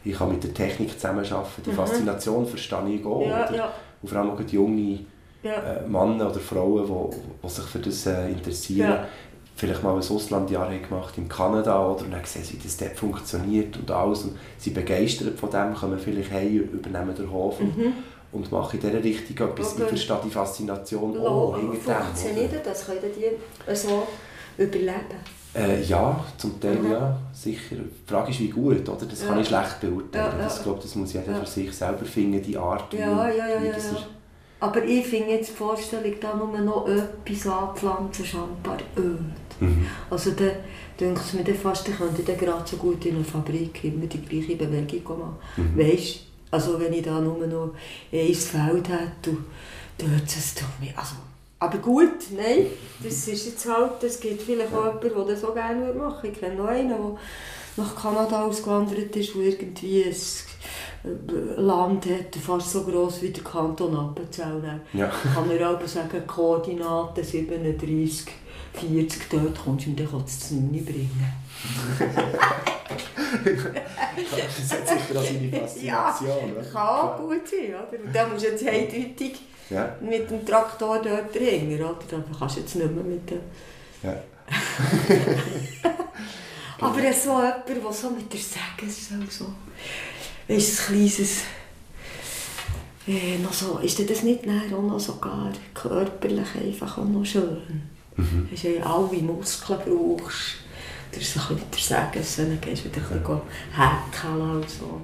ich 0.04 0.18
kann 0.18 0.32
mit 0.32 0.44
der 0.44 0.52
Technik 0.56 0.94
zusammenarbeiten. 0.94 1.62
Die 1.64 1.70
mhm. 1.70 1.76
Faszination 1.76 2.48
verstehe 2.48 2.90
ich 2.90 3.06
auch. 3.06 3.22
Ja, 3.22 3.54
ja. 3.54 3.72
Und 4.02 4.10
vor 4.10 4.18
allem 4.18 4.32
auch 4.32 4.42
die 4.42 4.56
junge 4.56 5.00
ja. 5.44 5.54
äh, 5.54 5.88
Männer 5.88 6.32
oder 6.32 6.40
Frauen, 6.40 6.88
die, 6.88 7.18
die 7.44 7.50
sich 7.50 7.66
für 7.66 7.80
das 7.80 8.08
äh, 8.08 8.30
interessieren. 8.32 8.90
Ja. 8.90 9.08
Vielleicht 9.56 9.84
mal 9.84 9.92
ein 9.92 9.98
Auslandjahr 9.98 10.72
gemacht 10.72 11.20
in 11.20 11.30
Kanada 11.30 11.86
oder 11.86 12.04
und 12.04 12.14
dann 12.14 12.26
sehen 12.26 12.44
wie 12.52 12.64
das 12.64 12.78
dort 12.78 12.96
funktioniert 12.96 13.78
und 13.78 13.92
alles. 13.92 14.24
Und 14.24 14.38
sie 14.58 14.72
begeistert 14.72 15.38
von 15.38 15.52
dem, 15.52 15.76
kommen 15.76 16.00
vielleicht 16.00 16.32
heim, 16.32 16.68
übernehmen 16.74 17.14
den 17.14 17.30
Hof. 17.30 17.60
Mhm 17.60 17.94
und 18.32 18.52
mache 18.52 18.78
in 18.78 18.82
dieser 18.82 19.04
Richtung 19.04 19.50
etwas. 19.50 19.74
Okay. 19.74 19.84
Ich 19.84 19.90
verstehe 19.90 20.20
die 20.26 20.30
Faszination 20.30 21.18
auch 21.20 21.58
hinter 21.58 21.74
dem. 21.74 22.06
Funktioniert 22.06 22.66
das? 22.66 22.86
Können 22.86 23.00
die 23.16 23.76
so 23.76 24.08
überleben? 24.58 25.38
Äh, 25.56 25.82
ja, 25.84 26.24
zum 26.38 26.60
Teil 26.60 26.76
mhm. 26.76 26.92
ja, 26.92 27.18
sicher. 27.34 27.78
Die 27.78 28.10
Frage 28.10 28.32
ist, 28.32 28.40
wie 28.40 28.50
gut, 28.50 28.88
oder? 28.88 29.06
Das 29.06 29.22
ja. 29.22 29.28
kann 29.28 29.40
ich 29.40 29.48
schlecht 29.48 29.80
beurteilen. 29.80 30.32
Ja, 30.34 30.38
ja. 30.38 30.44
Das, 30.44 30.62
glaub, 30.62 30.82
das 30.82 30.94
muss 30.96 31.14
jeder 31.14 31.34
für 31.34 31.46
sich 31.46 31.72
selber 31.74 32.06
finden, 32.06 32.42
die 32.42 32.58
Art, 32.58 32.94
wie, 32.94 32.98
ja, 32.98 33.30
ja, 33.30 33.48
ja, 33.48 33.64
wie 33.64 33.70
das 33.70 33.90
Aber 34.60 34.84
ich 34.84 35.08
finde 35.08 35.32
jetzt 35.32 35.50
die 35.50 35.54
Vorstellung, 35.54 36.14
da 36.20 36.36
nur 36.36 36.60
noch 36.60 36.88
etwas 36.88 37.48
anpflanzen, 37.48 38.26
scheinbar 38.26 38.78
öd. 38.98 39.20
Mhm. 39.60 39.88
Also 40.10 40.32
dann 40.32 40.52
denke 41.00 41.22
ich 41.26 41.34
mir 41.34 41.56
fast, 41.56 41.88
ich 41.88 41.98
könnte 41.98 42.22
dann 42.22 42.38
gerade 42.38 42.68
so 42.68 42.78
gut 42.78 43.04
in 43.06 43.16
einer 43.16 43.26
Fabrik 43.26 43.84
immer 43.84 44.06
die 44.06 44.22
gleiche 44.22 44.56
Bewegung 44.56 45.20
machen. 45.20 45.38
Mhm. 45.58 45.80
Weißt 45.80 46.27
also 46.52 46.80
wenn 46.80 46.94
ich 46.94 47.04
da 47.04 47.20
nur 47.20 47.46
noch 47.48 47.74
ein 48.12 48.34
Feld 48.34 48.90
hätte, 48.90 49.38
dort 49.98 50.26
es 50.26 50.56
mir, 50.80 50.98
also 50.98 51.16
aber 51.60 51.80
gut, 51.80 52.32
nein, 52.36 52.68
das 53.04 53.28
ist 53.28 53.46
jetzt 53.48 53.68
halt, 53.68 54.04
es 54.04 54.20
gibt 54.20 54.44
vielleicht 54.44 54.72
auch 54.72 54.86
jemanden, 54.86 55.10
der 55.10 55.26
das 55.34 55.42
so 55.42 55.54
gerne 55.54 55.92
machen 55.92 56.22
würde. 56.22 56.28
Ich 56.28 56.40
kenne 56.40 56.56
noch 56.56 56.68
einen, 56.68 56.90
der 56.90 57.18
nach 57.78 57.96
Kanada 57.96 58.46
ausgewandert 58.46 59.16
ist, 59.16 59.36
wo 59.36 59.40
irgendwie 59.40 60.04
ein 60.04 60.16
Land 61.58 62.06
hat, 62.06 62.36
fast 62.36 62.72
so 62.72 62.84
gross 62.84 63.24
wie 63.24 63.30
der 63.30 63.44
Kanton 63.44 63.96
Appenzell. 63.96 64.82
Ja. 64.94 65.08
Kann 65.08 65.50
er 65.50 65.70
aber 65.70 65.88
sagen, 65.88 66.28
Koordinaten 66.28 67.24
37, 67.24 68.28
40, 68.74 69.22
dort 69.32 69.64
kommst 69.64 69.86
du 69.88 69.90
und 69.90 70.00
dann 70.00 70.72
nicht 70.72 70.86
bringen. 70.86 71.34
Das 74.60 74.72
hat 74.72 74.88
sicher 74.88 75.20
auch 75.20 75.24
seine 75.24 75.50
Faszination. 75.52 76.56
Ja, 76.56 76.64
kann 76.72 77.18
gut 77.20 77.48
sein. 77.48 77.70
Oder? 77.70 78.04
Und 78.04 78.14
dann 78.16 78.32
musst 78.32 78.46
du 78.46 78.50
jetzt 78.50 78.68
eindeutig 78.68 79.40
ja. 79.70 79.96
mit 80.02 80.30
dem 80.30 80.46
Traktor 80.46 81.02
dort 81.02 81.34
drin, 81.36 81.74
oder? 81.76 81.98
Dann 82.10 82.24
kannst 82.38 82.58
du 82.58 82.62
jetzt 82.62 82.76
nicht 82.76 82.92
mehr 82.92 83.04
mit 83.04 83.30
dem... 83.30 83.40
Ja. 84.04 84.14
Aber 86.80 87.04
es 87.04 87.24
so 87.24 87.32
jemand, 87.32 87.68
der 87.68 87.92
so 87.92 88.10
mit 88.12 88.32
der 88.32 88.40
Säge 88.40 88.92
so... 89.30 89.46
Weißt 90.48 90.90
du, 90.90 90.94
ein 90.94 90.98
kleines... 90.98 91.42
Äh, 93.08 93.38
noch 93.38 93.54
so, 93.54 93.80
ist 93.80 93.98
das 94.10 94.24
nicht 94.24 94.44
auch 94.48 94.82
noch 94.82 95.00
sogar 95.00 95.52
körperlich 95.74 96.56
einfach 96.62 96.98
auch 96.98 97.06
noch 97.06 97.26
schön? 97.26 97.90
Mhm. 98.18 98.50
Hast 98.52 98.64
ja 98.64 98.84
alle 98.84 99.22
Muskeln 99.22 99.80
brauchst. 99.86 100.67
Du 101.12 101.20
ist 101.20 101.34
so 101.34 101.40
ein 101.54 101.62
der 101.72 102.24
Säge, 102.24 102.50
dann 102.50 102.62
gehst 102.62 102.86
du 102.86 102.90
wieder 102.90 103.02
ein 103.02 103.20
bisschen 103.20 103.42
häkeln 103.74 104.52
und 104.52 104.70
so. 104.70 105.02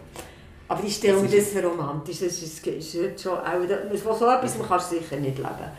Aber 0.68 0.84
ich 0.84 0.96
stelle 0.96 1.22
mir 1.22 1.30
das 1.30 1.50
für 1.50 1.64
romantisch. 1.64 2.20
Das 2.20 2.42
ist, 2.42 2.66
ist 2.66 3.22
schon 3.22 3.38
auch, 3.38 4.18
so 4.18 4.30
etwas 4.30 4.58
man 4.58 4.68
kannst 4.68 4.92
du 4.92 4.98
sicher 4.98 5.18
nicht 5.18 5.38
leben. 5.38 5.72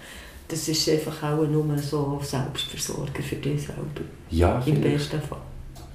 Das 0.46 0.68
ist 0.68 0.88
einfach 0.88 1.22
auch 1.22 1.46
nur 1.46 1.78
so 1.78 2.20
Selbstversorger 2.22 3.22
für 3.22 3.36
dich 3.36 3.62
selber. 3.62 3.82
Ja, 4.30 4.62
Im 4.66 4.80
besten 4.80 5.20
Fall. 5.20 5.40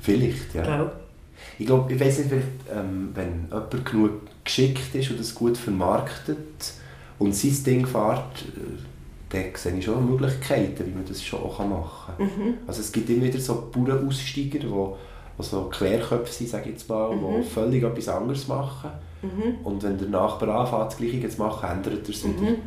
Vielleicht, 0.02 0.54
ja. 0.54 0.64
Genau. 0.64 0.92
Ich 1.58 1.66
glaube, 1.66 1.94
ich 1.94 2.00
weiß 2.00 2.20
nicht, 2.20 2.32
ähm, 2.74 3.12
wenn 3.14 3.48
jemand 3.50 3.86
genug 3.86 4.12
geschickt 4.44 4.96
ist 4.96 5.12
und 5.12 5.20
es 5.20 5.36
gut 5.36 5.58
vermarktet 5.58 6.38
und 7.20 7.36
sein 7.36 7.64
Ding 7.64 7.86
fährt, 7.86 8.42
äh, 8.42 8.89
dann 9.30 9.44
sehe 9.54 9.78
ich 9.78 9.86
schon 9.86 10.10
Möglichkeiten, 10.10 10.86
wie 10.86 10.92
man 10.92 11.06
das 11.06 11.24
schon 11.24 11.42
auch 11.42 11.60
machen 11.60 12.14
kann. 12.18 12.26
Mhm. 12.26 12.54
Also 12.66 12.82
es 12.82 12.92
gibt 12.92 13.10
immer 13.10 13.26
wieder 13.26 13.40
so 13.40 13.70
Bauernaussteiger, 13.72 14.60
die 14.60 15.44
so 15.44 15.62
Querköpfe 15.70 16.34
sind, 16.34 16.50
sage 16.50 16.66
ich 16.66 16.72
jetzt 16.72 16.90
mal, 16.90 17.16
mhm. 17.16 17.42
die 17.42 17.44
völlig 17.44 17.84
etwas 17.84 18.10
anderes 18.10 18.48
machen. 18.48 18.90
Mhm. 19.22 19.64
Und 19.64 19.84
wenn 19.84 19.98
der 19.98 20.10
Nachbar 20.10 20.62
anfängt, 20.62 20.88
das 20.88 20.98
Gleiche 20.98 21.30
zu 21.30 21.42
machen, 21.42 21.70
ändert 21.70 22.08
er 22.08 22.10
es 22.10 22.24
wieder 22.24 22.52
mhm. 22.52 22.58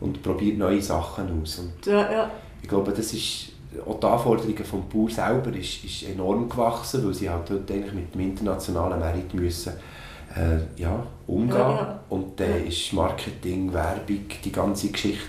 und 0.00 0.22
probiert 0.22 0.58
neue 0.58 0.82
Sachen 0.82 1.42
aus. 1.42 1.58
Und 1.58 1.86
ja, 1.86 2.12
ja. 2.12 2.30
Ich 2.60 2.68
glaube, 2.68 2.92
das 2.92 3.12
ist 3.12 3.52
auch 3.86 3.98
die 3.98 4.06
Anforderungen 4.06 4.56
des 4.56 4.68
Bauern 4.68 5.08
selber 5.08 5.56
ist, 5.56 5.84
ist 5.84 6.02
enorm 6.02 6.48
gewachsen, 6.48 7.04
weil 7.06 7.14
sie 7.14 7.30
halt 7.30 7.48
dort 7.48 7.70
eigentlich 7.70 7.94
mit 7.94 8.14
dem 8.14 8.20
internationalen 8.20 9.00
Markt 9.00 9.32
müssen 9.32 9.72
äh, 10.36 10.80
ja, 10.80 11.06
umgehen. 11.26 11.58
Ja. 11.58 12.00
Und 12.10 12.38
dann 12.38 12.66
ist 12.66 12.92
Marketing, 12.92 13.72
Werbung, 13.72 14.26
die 14.44 14.52
ganze 14.52 14.88
Geschichte 14.88 15.24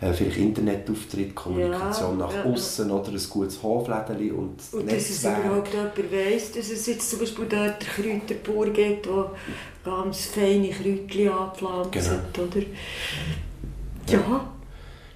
äh, 0.00 0.12
vielleicht 0.12 0.38
Internetauftritt, 0.38 1.34
Kommunikation 1.34 2.18
ja, 2.18 2.26
nach 2.26 2.34
ja, 2.34 2.44
außen 2.44 2.90
oder 2.90 3.10
ein 3.10 3.20
gutes 3.28 3.62
Hoflädeli 3.62 4.30
und, 4.30 4.56
und 4.72 4.86
Netzwerk. 4.86 4.88
dass 4.88 5.10
es 5.10 5.24
überhaupt 5.24 5.72
jemand 5.72 6.12
weiss, 6.12 6.52
dass 6.52 6.70
es 6.70 6.86
jetzt 6.86 7.10
zum 7.10 7.18
Beispiel 7.20 7.46
dort 7.48 7.76
der 7.82 7.88
Kräuterbauer 7.88 8.70
gibt, 8.70 9.06
der 9.06 9.30
ganz 9.84 10.26
feine 10.26 10.70
Kräutchen 10.70 11.28
anpflanzt. 11.28 11.92
Genau. 11.92 12.46
Oder? 12.46 12.66
Ja. 14.08 14.48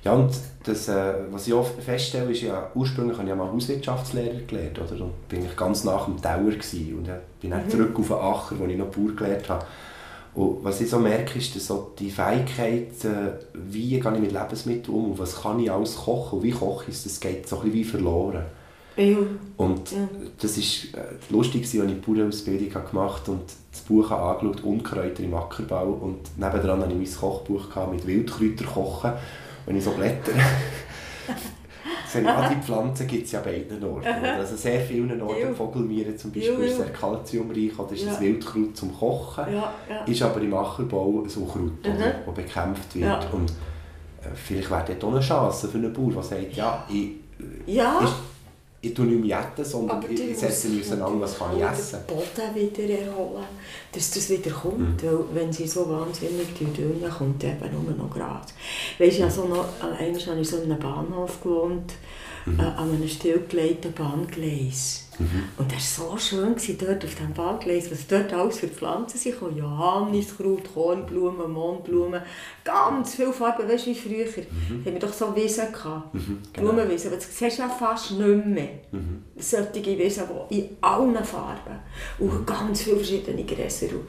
Ja, 0.04 0.12
und 0.12 0.30
das, 0.64 0.88
äh, 0.88 1.14
was 1.30 1.46
ich 1.46 1.54
oft 1.54 1.82
feststelle, 1.82 2.30
ist 2.30 2.42
ja, 2.42 2.70
ursprünglich 2.74 3.18
habe 3.18 3.28
ich 3.28 3.34
mal 3.34 3.50
Hauswirtschaftslehrer 3.50 4.40
gelernt, 4.46 4.78
oder? 4.78 5.04
Und 5.04 5.28
bin 5.28 5.44
ich 5.44 5.56
ganz 5.56 5.84
nach 5.84 6.04
dem 6.04 6.20
Tower 6.20 6.50
gewesen, 6.50 6.98
und 6.98 7.06
ja, 7.06 7.18
bin 7.40 7.50
dann 7.50 7.64
mhm. 7.64 7.70
zurück 7.70 7.98
auf 7.98 8.06
den 8.06 8.16
Acher, 8.16 8.58
wo 8.58 8.66
ich 8.66 8.78
noch 8.78 8.86
Bauer 8.86 9.14
gelernt 9.16 9.48
habe. 9.48 9.66
Und 10.34 10.62
was 10.62 10.80
ich 10.80 10.90
so 10.90 10.98
merke, 10.98 11.38
ist, 11.38 11.56
dass 11.56 11.66
so 11.66 11.92
die 11.98 12.10
Fähigkeit, 12.10 13.04
äh, 13.04 13.32
wie 13.54 13.98
gehe 13.98 13.98
ich 13.98 14.20
mit 14.20 14.32
Lebensmitteln 14.32 14.96
um 14.96 15.12
und 15.12 15.18
was 15.18 15.42
kann 15.42 15.60
ich 15.60 15.70
alles 15.70 15.96
kochen 15.96 16.38
und 16.38 16.44
wie 16.44 16.50
koche 16.50 16.90
ich 16.90 17.02
das 17.02 17.18
geht 17.18 17.48
so 17.48 17.56
ein 17.56 17.62
bisschen 17.62 17.74
wie 17.74 17.84
verloren. 17.84 18.42
Ja. 18.96 19.16
Und 19.56 19.92
ja. 19.92 20.08
das 20.40 20.58
ist 20.58 20.94
äh, 20.94 21.02
lustig, 21.30 21.62
als 21.62 21.74
ich 21.74 21.80
die 21.80 21.94
Bauernausbildung 21.94 22.84
gemacht 22.90 23.22
habe 23.22 23.32
und 23.32 23.44
das 23.70 23.80
Buch 23.82 24.10
angeschaut, 24.10 24.64
Unkräuter 24.64 25.22
im 25.22 25.34
Ackerbau 25.34 25.86
und 25.86 26.36
nebenan 26.36 26.82
hatte 26.82 26.92
ich 26.92 27.10
mein 27.10 27.20
Kochbuch 27.20 27.68
mit 27.92 28.06
Wildkräuter 28.06 28.64
kochen, 28.64 29.12
wenn 29.66 29.76
ich 29.76 29.84
so 29.84 29.90
blätter. 29.92 30.32
Pflanzen 32.62 33.06
gibt 33.06 33.26
es 33.26 33.32
ja 33.32 33.40
an 33.40 33.44
beiden 33.44 33.84
Orten. 33.84 34.06
Also 34.06 34.56
sehr 34.56 34.80
vielen 34.80 35.20
Orten, 35.20 35.54
Vogelmieren 35.54 36.16
zum 36.16 36.32
Beispiel, 36.32 36.58
ist 36.60 36.76
sehr 36.76 36.90
kalziumreich 36.90 37.78
oder 37.78 37.92
ist 37.92 38.04
ja. 38.04 38.10
das 38.10 38.20
Wildkraut 38.20 38.76
zum 38.76 38.96
Kochen. 38.96 39.44
Ja, 39.52 39.72
ja. 39.88 40.04
Ist 40.04 40.22
aber 40.22 40.40
im 40.40 40.54
Ackerbau 40.54 41.22
ein 41.22 41.42
Unkraut, 41.42 41.84
mhm. 41.84 41.98
das 42.26 42.34
bekämpft 42.34 42.94
wird. 42.94 43.32
Und 43.32 43.50
äh, 43.50 44.34
vielleicht 44.34 44.70
wäre 44.70 44.84
das 44.94 45.04
auch 45.04 45.12
eine 45.12 45.20
Chance 45.20 45.68
für 45.68 45.78
einen 45.78 45.92
Bauer, 45.92 46.12
der 46.12 46.22
sagt, 46.22 46.52
ja, 46.54 46.84
ich, 46.88 47.10
ja. 47.66 48.00
Ist, 48.00 48.14
ich 48.80 48.94
tue 48.94 49.06
nicht 49.06 49.24
mehr 49.24 49.40
jetten, 49.40 49.64
sondern 49.64 50.04
ich, 50.08 50.20
ich 50.20 50.38
setze 50.38 50.68
mich 50.68 50.84
auseinander, 50.84 51.20
was 51.22 51.36
kann 51.36 51.56
ich 51.56 51.64
essen. 51.64 51.98
den 52.08 52.16
Boden 52.16 52.54
wieder 52.54 53.00
erholen, 53.00 53.44
dass 53.92 54.10
das 54.12 54.30
wieder 54.30 54.50
kommt. 54.52 55.02
Mhm. 55.02 55.06
Weil 55.06 55.24
wenn 55.34 55.52
sie 55.52 55.66
so 55.66 55.88
wahnsinnig 55.88 56.54
dünn 56.54 57.02
kommt 57.10 57.42
eben 57.42 57.72
nur 57.72 57.96
noch 57.96 58.10
Gras. 58.10 58.46
Weißt 58.98 59.18
du, 59.18 59.24
also 59.24 59.44
noch, 59.46 59.66
einmal 59.80 60.26
habe 60.26 60.40
ich 60.40 60.48
so 60.48 60.58
in 60.58 60.70
einem 60.70 60.78
Bahnhof 60.78 61.42
gewohnt, 61.42 61.94
mhm. 62.46 62.60
äh, 62.60 62.62
an 62.62 62.90
einem 62.92 63.08
stillgelegten 63.08 63.92
Bahngleis. 63.92 65.07
Mhm. 65.18 65.44
Und 65.56 65.72
das 65.72 65.98
war 65.98 66.12
so 66.12 66.18
schön 66.18 66.54
dort 66.78 67.04
auf 67.04 67.14
dem 67.16 67.32
Bahngleis, 67.34 67.90
was 67.90 68.06
dort 68.06 68.32
alles 68.32 68.58
für 68.58 68.68
Pflanzen 68.68 69.18
sind. 69.18 69.36
Johanniskraut, 69.56 70.72
Kornblumen, 70.72 71.50
Mondblumen, 71.50 72.22
ganz 72.64 73.14
viele 73.14 73.32
Farben, 73.32 73.68
weißt 73.68 73.86
du, 73.86 73.90
wie 73.90 73.94
früher. 73.94 74.26
Mhm. 74.26 74.84
Haben 74.84 74.92
wir 74.92 75.00
doch 75.00 75.12
so 75.12 75.34
Wiesen 75.34 75.72
gehabt, 75.72 76.14
mhm, 76.14 76.38
genau. 76.52 76.72
Blumenwiesen, 76.72 77.08
aber 77.08 77.16
das 77.16 77.36
siehst 77.36 77.58
du 77.58 77.62
ja 77.62 77.68
fast 77.68 78.12
nicht 78.12 78.46
mehr. 78.46 78.68
Mhm. 78.92 79.24
Solche 79.38 79.98
Wiesen, 79.98 80.24
die 80.50 80.58
in 80.58 80.76
allen 80.80 81.24
Farben 81.24 81.78
und 82.18 82.46
ganz 82.46 82.82
viele 82.82 82.96
verschiedene 82.96 83.44
Gräser. 83.44 83.88
Und 83.92 84.06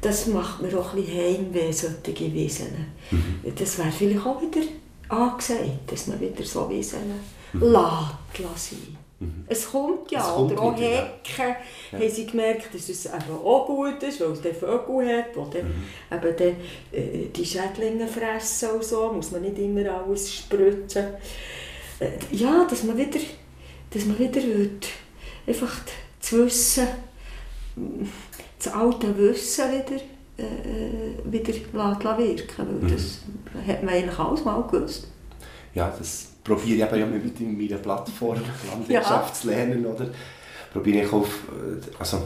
das 0.00 0.26
macht 0.26 0.62
mir 0.62 0.78
auch 0.78 0.94
ein 0.94 1.02
bisschen 1.02 1.18
Heimweh, 1.18 1.72
solche 1.72 2.32
Wiesen. 2.32 2.86
Mhm. 3.10 3.54
Das 3.56 3.78
wäre 3.78 3.90
vielleicht 3.90 4.26
auch 4.26 4.40
wieder 4.40 4.66
angesagt, 5.08 5.90
dass 5.90 6.06
man 6.06 6.20
wieder 6.20 6.44
so 6.44 6.68
Wiesen 6.70 6.98
mhm. 7.52 7.62
lässt 7.62 8.70
sein. 8.70 9.01
Mhm. 9.22 9.44
Es 9.48 9.70
kommt 9.70 10.10
ja, 10.10 10.20
es 10.20 10.34
kommt 10.34 10.52
oder 10.52 10.62
auch 10.62 10.76
Hecken 10.76 11.56
ja. 11.92 11.98
haben 11.98 12.10
sie 12.10 12.26
gemerkt, 12.26 12.74
dass 12.74 12.88
es 12.88 13.06
eben 13.06 13.36
auch 13.44 13.66
gut 13.66 14.02
ist, 14.02 14.20
weil 14.20 14.32
es 14.32 14.40
den 14.40 14.54
Vögel 14.54 15.16
hat, 15.16 15.36
dann 15.36 15.64
mhm. 15.64 16.16
eben 16.16 16.36
den, 16.36 16.56
äh, 16.92 17.28
die 17.28 17.44
Schädlinge 17.44 18.08
fressen 18.08 18.70
und 18.70 18.84
so, 18.84 19.12
muss 19.12 19.30
man 19.30 19.42
nicht 19.42 19.58
immer 19.58 19.88
alles 19.92 20.32
spritzen. 20.34 21.06
Äh, 22.00 22.10
ja, 22.32 22.66
dass 22.68 22.82
man 22.82 22.96
wieder, 22.96 23.20
dass 23.90 24.04
man 24.04 24.18
wieder 24.18 24.42
wird, 24.42 24.88
einfach 25.46 25.80
zu 26.20 26.44
wissen, 26.44 26.88
das 28.58 28.72
alte 28.72 29.16
Wissen 29.16 29.64
wieder, 29.70 30.02
äh, 30.36 31.32
wieder 31.32 31.54
wirken 31.54 32.58
weil 32.58 32.90
mhm. 32.90 32.92
das 32.92 33.20
hat 33.66 33.82
man 33.84 33.94
eigentlich 33.94 34.18
alles 34.18 34.44
mal 34.44 34.62
gewusst. 34.62 35.06
Ja, 35.74 35.94
das 35.96 36.31
probiere 36.44 36.86
ich 36.86 36.98
ja 36.98 37.06
mit 37.06 37.40
meiner 37.40 37.78
Plattform 37.78 38.38
Landwirtschaft 38.70 39.36
zu 39.36 39.48
lernen, 39.48 39.84
oder? 39.86 40.06
Probiere 40.72 41.04
ich 41.04 41.12
auf, 41.12 41.26
äh, 41.26 41.80
also 41.98 42.22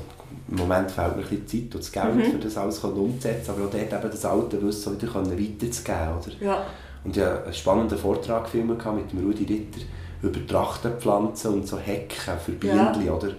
im 0.49 0.57
Moment 0.57 0.91
fehlt 0.91 1.17
mir 1.17 1.23
ein 1.23 1.29
bisschen 1.29 1.47
Zeit 1.47 1.75
und 1.75 1.83
das 1.83 1.93
Geld, 1.93 2.15
mhm. 2.15 2.33
für 2.33 2.39
das 2.39 2.57
alles 2.57 2.79
umzusetzen, 2.79 3.51
aber 3.51 3.67
auch 3.67 3.71
dort 3.71 3.93
eben 3.93 4.11
das 4.11 4.25
alte 4.25 4.63
Wissen 4.63 5.01
wieder 5.01 5.15
weiterzugeben, 5.15 6.09
oder? 6.17 6.45
Ja. 6.47 6.67
Und 7.05 7.17
ich 7.17 7.23
hatte 7.23 7.45
einen 7.45 7.55
spannenden 7.55 7.99
Vortrag 7.99 8.53
mit 8.55 9.13
dem 9.13 9.27
Rudi 9.27 9.45
Ritter 9.45 9.87
über 10.23 10.47
Trachtenpflanzen 10.47 11.55
und 11.55 11.69
so 11.69 11.79
Hecken 11.79 12.39
für 12.45 12.53
Bienen, 12.53 13.05
ja. 13.05 13.13
oder? 13.13 13.33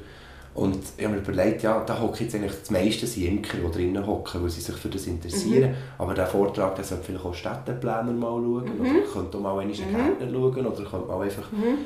Und 0.57 0.79
ich 0.97 1.05
habe 1.05 1.15
mir 1.15 1.21
überlegt, 1.21 1.61
ja, 1.61 1.83
da 1.85 2.01
hocken 2.01 2.23
jetzt 2.23 2.33
eigentlich 2.33 2.59
das 2.59 2.71
meiste 2.71 3.05
sind 3.05 3.27
Imker, 3.27 3.57
die 3.57 3.71
drinnen 3.71 4.07
hocken, 4.07 4.41
weil 4.41 4.49
sie 4.49 4.61
sich 4.61 4.75
für 4.75 4.89
das 4.89 5.05
interessieren. 5.05 5.69
Mhm. 5.69 5.75
Aber 5.99 6.15
der 6.15 6.25
Vortrag, 6.25 6.73
der 6.75 6.83
sollte 6.83 7.03
vielleicht 7.03 7.25
auch 7.25 7.33
Städteplaner 7.35 8.11
mal 8.11 8.41
schauen. 8.41 8.63
Mhm. 8.65 8.81
Oder 8.81 9.07
könnte 9.13 9.37
auch 9.37 9.41
mal 9.41 9.59
einen 9.59 9.69
mhm. 9.69 9.75
Gärtner 9.75 10.31
schauen. 10.31 10.65
Oder 10.65 10.89
könnte 10.89 11.07
mal 11.07 11.21
einfach 11.21 11.51
mhm. 11.51 11.77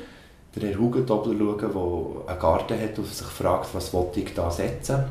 den 0.55 0.69
Herr 0.69 0.79
Hugentobler 0.79 1.37
schauen, 1.37 1.57
der 1.59 2.31
einen 2.31 2.39
Garten 2.39 2.81
hat 2.81 2.97
und 2.97 3.07
sich 3.07 3.27
fragt, 3.27 3.75
was 3.75 3.93
wollte 3.93 4.21
ich 4.21 4.33
da 4.33 4.49
setzen. 4.49 5.03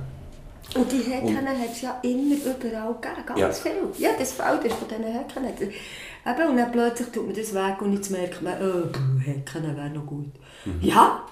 Und 0.74 0.90
die 0.90 1.02
Hecken 1.02 1.46
hat 1.46 1.70
es 1.70 1.82
ja 1.82 2.00
immer 2.02 2.36
überall 2.36 2.94
gegeben, 2.94 3.26
ganz 3.26 3.40
Ja. 3.40 3.50
viel. 3.50 3.72
Ja, 3.98 4.10
das 4.18 4.32
Feld 4.32 4.64
ist 4.64 4.76
von 4.76 4.88
diesen 4.88 5.04
Hecken. 5.04 5.44
Eben, 5.44 6.50
und 6.50 6.56
dann 6.56 6.72
plötzlich 6.72 7.08
tut 7.08 7.26
man 7.26 7.36
das 7.36 7.52
weg 7.52 7.82
und 7.82 7.92
jetzt 7.92 8.10
merkt 8.10 8.40
man, 8.40 8.54
oh, 8.62 9.20
Hecken 9.20 9.76
wäre 9.76 9.90
noch 9.90 10.06
gut. 10.06 10.32
Ja, 10.80 11.24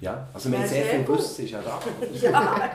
Ja, 0.00 0.28
also 0.32 0.50
wir 0.50 0.58
haben 0.58 0.64
Ja, 0.64 0.68
sehr 0.70 0.84
sehr 0.84 1.04
viel. 1.04 1.08
Wissen, 1.16 1.44
ist 1.44 1.50
ja 1.50 1.60
da. 1.62 1.80
ja, 2.22 2.70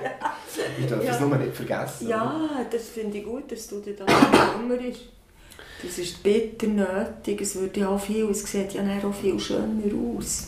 Ich 0.80 0.88
darf 0.88 1.04
Ja. 1.04 1.20
nur 1.20 1.38
nicht 1.38 1.56
vergessen. 1.56 2.08
ja, 2.10 2.50
das 2.72 2.84
finde 2.90 3.18
ich 3.18 3.24
gut, 3.26 3.52
dass 3.52 3.68
du 3.68 3.80
dir 3.80 3.96
da 3.96 4.06
kümmerst. 4.06 5.02
Das 5.84 5.98
ist 5.98 6.24
bitter 6.24 6.68
nötig, 6.68 7.42
es 7.42 7.56
würde 7.56 7.80
ja 7.82 7.90
auch 7.90 8.00
viel, 8.00 8.30
es 8.30 8.44
sieht 8.50 8.74
ja 8.74 8.82
auch 9.04 9.14
viel 9.14 9.38
schöner 9.40 9.84
aus. 10.18 10.48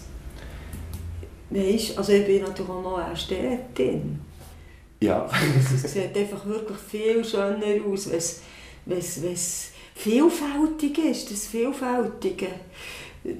Weißt, 1.49 1.97
also 1.97 2.11
ich 2.13 2.25
bin 2.25 2.41
natürlich 2.41 2.69
auch 2.69 2.81
noch 2.81 2.97
eine 2.97 3.15
Städtin. 3.15 4.19
Ja. 5.01 5.29
Es 5.83 5.91
sieht 5.91 6.17
einfach 6.17 6.45
wirklich 6.45 6.77
viel 6.77 7.23
schöner 7.25 7.85
aus, 7.91 8.09
wenn 8.85 8.97
es 8.97 9.71
vielfältig 9.95 10.97
ist, 10.99 11.31
das 11.31 11.47
Vielfältige. 11.47 12.47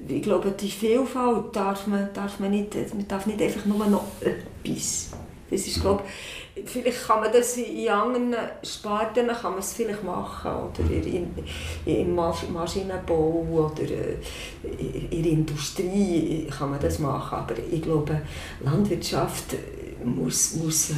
Ich 0.08 0.22
glaube, 0.22 0.50
die 0.50 0.70
Vielfalt 0.70 1.54
darf 1.54 1.86
man, 1.86 2.08
darf 2.12 2.40
man 2.40 2.50
nicht, 2.50 2.74
man 2.94 3.06
darf 3.06 3.26
nicht 3.26 3.40
einfach 3.40 3.64
nur 3.66 3.86
noch 3.86 4.04
etwas. 4.20 5.10
Das 5.48 5.64
ist, 5.64 5.80
glaube 5.80 6.02
ich, 6.56 6.68
vielleicht 6.68 7.06
kann 7.06 7.20
man 7.20 7.32
das 7.32 7.56
in 7.56 7.88
anderen 7.88 8.34
Sparten 8.64 9.28
kann 9.28 9.52
man 9.52 9.60
es 9.60 9.74
vielleicht 9.74 10.02
machen, 10.02 10.50
oder 10.50 10.90
in, 10.90 11.04
in, 11.04 11.28
im 11.84 12.16
Masch- 12.16 12.48
Maschinenbau 12.52 13.46
oder 13.48 13.82
äh, 13.84 14.16
in 15.10 15.22
der 15.22 15.32
Industrie 15.32 16.48
kann 16.50 16.70
man 16.70 16.80
das 16.80 16.98
machen, 16.98 17.38
aber 17.38 17.54
ich 17.70 17.80
glaube, 17.80 18.22
Landwirtschaft 18.64 19.54
muss, 20.04 20.56
muss 20.56 20.90
äh, 20.90 20.94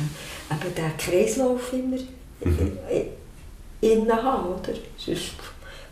eben 0.54 0.74
den 0.74 0.96
Kreislauf 0.96 1.72
immer 1.74 1.98
äh, 2.90 3.04
innen 3.80 4.10
haben, 4.10 4.48
oder? 4.48 4.72
Sonst 4.96 5.32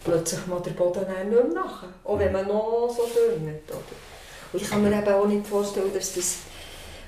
plötzlich 0.06 0.46
mal 0.46 0.60
der 0.60 0.70
Boden 0.72 1.00
nicht 1.00 1.30
mehr 1.30 1.44
nach, 1.54 1.84
auch 2.04 2.18
wenn 2.18 2.32
man 2.32 2.46
noch 2.48 2.88
so 2.96 3.02
düngt, 3.04 3.68
oder? 3.68 3.80
Und 4.52 4.62
ich 4.62 4.70
kann 4.70 4.82
mir 4.82 4.96
eben 4.96 5.08
auch 5.08 5.26
nicht 5.26 5.46
vorstellen, 5.46 5.90
dass 5.92 6.14
das 6.14 6.36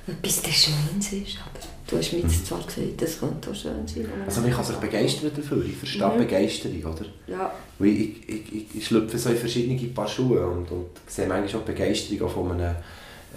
etwas 0.06 0.42
sehr 0.42 0.52
Schönes 0.52 1.12
ist, 1.12 1.38
aber 1.38 1.60
du 1.86 1.98
hast 1.98 2.12
mir 2.12 2.20
jetzt 2.20 2.46
zwar 2.46 2.58
gesagt, 2.62 3.00
das 3.00 3.20
könnte 3.20 3.50
auch 3.50 3.54
schön 3.54 3.86
sein. 3.86 4.08
Also 4.26 4.40
man 4.40 4.50
kann 4.50 4.64
sich 4.64 4.76
begeistern 4.76 5.30
dafür. 5.36 5.64
Ich 5.64 5.76
verstehe 5.76 6.08
Mhm. 6.08 6.18
Begeisterung, 6.18 6.84
oder? 6.84 7.04
Ja, 7.26 7.52
Weil 7.78 7.88
ich, 7.88 8.28
ich, 8.28 8.52
ich, 8.54 8.64
ich 8.76 8.86
schlüpfe 8.86 9.18
so 9.18 9.30
in 9.30 9.36
verschiedene 9.36 9.88
Paar 9.90 10.08
Schuhe 10.08 10.46
und, 10.46 10.70
und 10.70 10.86
sehe 11.06 11.26
manchmal 11.26 11.62
auch 11.62 11.66
Begeisterung 11.66 12.26
auch 12.28 12.32
von 12.32 12.52
einem 12.52 12.76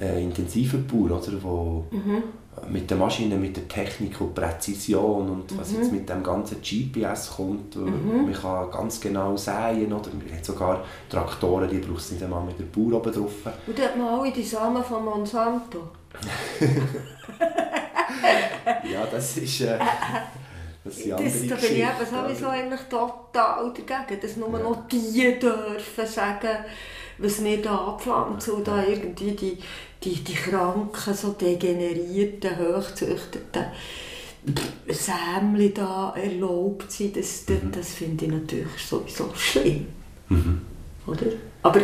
äh, 0.02 0.24
intensiven 0.24 0.88
Bauer, 0.88 1.18
oder? 1.22 1.44
Wo 1.44 1.86
Mhm. 1.92 2.24
Mit 2.70 2.90
der 2.90 2.98
Maschine, 2.98 3.36
mit 3.38 3.56
der 3.56 3.68
Technik 3.68 4.20
und 4.22 4.36
Präzision 4.36 5.30
und 5.30 5.58
was 5.58 5.72
Mhm. 5.72 5.78
jetzt 5.78 5.92
mit 5.92 6.10
dem 6.10 6.24
ganzen 6.24 6.62
GPS 6.62 7.32
kommt. 7.36 7.76
Man 7.76 8.34
kann 8.34 8.70
ganz 8.72 9.00
genau 9.00 9.36
säen, 9.38 9.92
oder? 9.92 10.10
Man 10.14 10.36
hat 10.38 10.46
sogar 10.46 10.84
Traktoren, 11.10 11.70
die 11.70 11.78
braucht 11.80 12.02
es 12.02 12.12
nicht 12.12 12.24
einmal 12.24 12.44
mit 12.44 12.60
der 12.60 12.66
Bauer 12.66 12.98
oben 12.98 13.12
drauf. 13.14 13.32
und 13.68 13.78
dann 13.78 13.86
hat 13.86 13.98
man 13.98 14.08
alle 14.20 14.32
die 14.32 14.44
Samen 14.44 14.84
von 14.84 15.04
Monsanto. 15.06 15.90
Ja, 18.92 19.06
das 19.12 19.38
ist... 19.38 19.62
Äh, 19.62 19.78
das 20.84 20.96
sind 20.98 21.14
andere 21.14 21.30
Das, 21.30 21.48
da 21.48 21.56
bin 21.56 21.66
ich 21.76 21.80
eben 21.80 22.28
sowieso 22.28 22.48
eigentlich 22.48 22.80
total 22.90 23.72
dagegen, 23.74 24.22
dass 24.22 24.38
nur 24.38 24.50
noch 24.50 24.88
die 24.88 25.40
dürfen 25.40 26.06
sagen, 26.08 26.58
was 27.18 27.44
wir 27.44 27.62
da 27.62 27.76
anpflanzen 27.78 28.54
und 28.56 28.68
da 28.68 28.84
irgendwie 28.84 29.32
die, 29.32 29.58
die, 30.04 30.16
die 30.16 30.34
kranken, 30.34 31.14
so 31.14 31.34
degenerierten, 31.34 32.58
hochzüchteten 32.58 33.66
Sämli 34.88 35.74
da 35.74 36.16
erlaubt 36.16 36.92
sind, 36.92 37.16
das, 37.16 37.46
das, 37.46 37.58
das 37.72 37.90
finde 37.90 38.26
ich 38.26 38.32
natürlich 38.32 38.86
sowieso 38.88 39.32
schlimm. 39.36 39.88
Oder? 41.06 41.28
Aber 41.62 41.82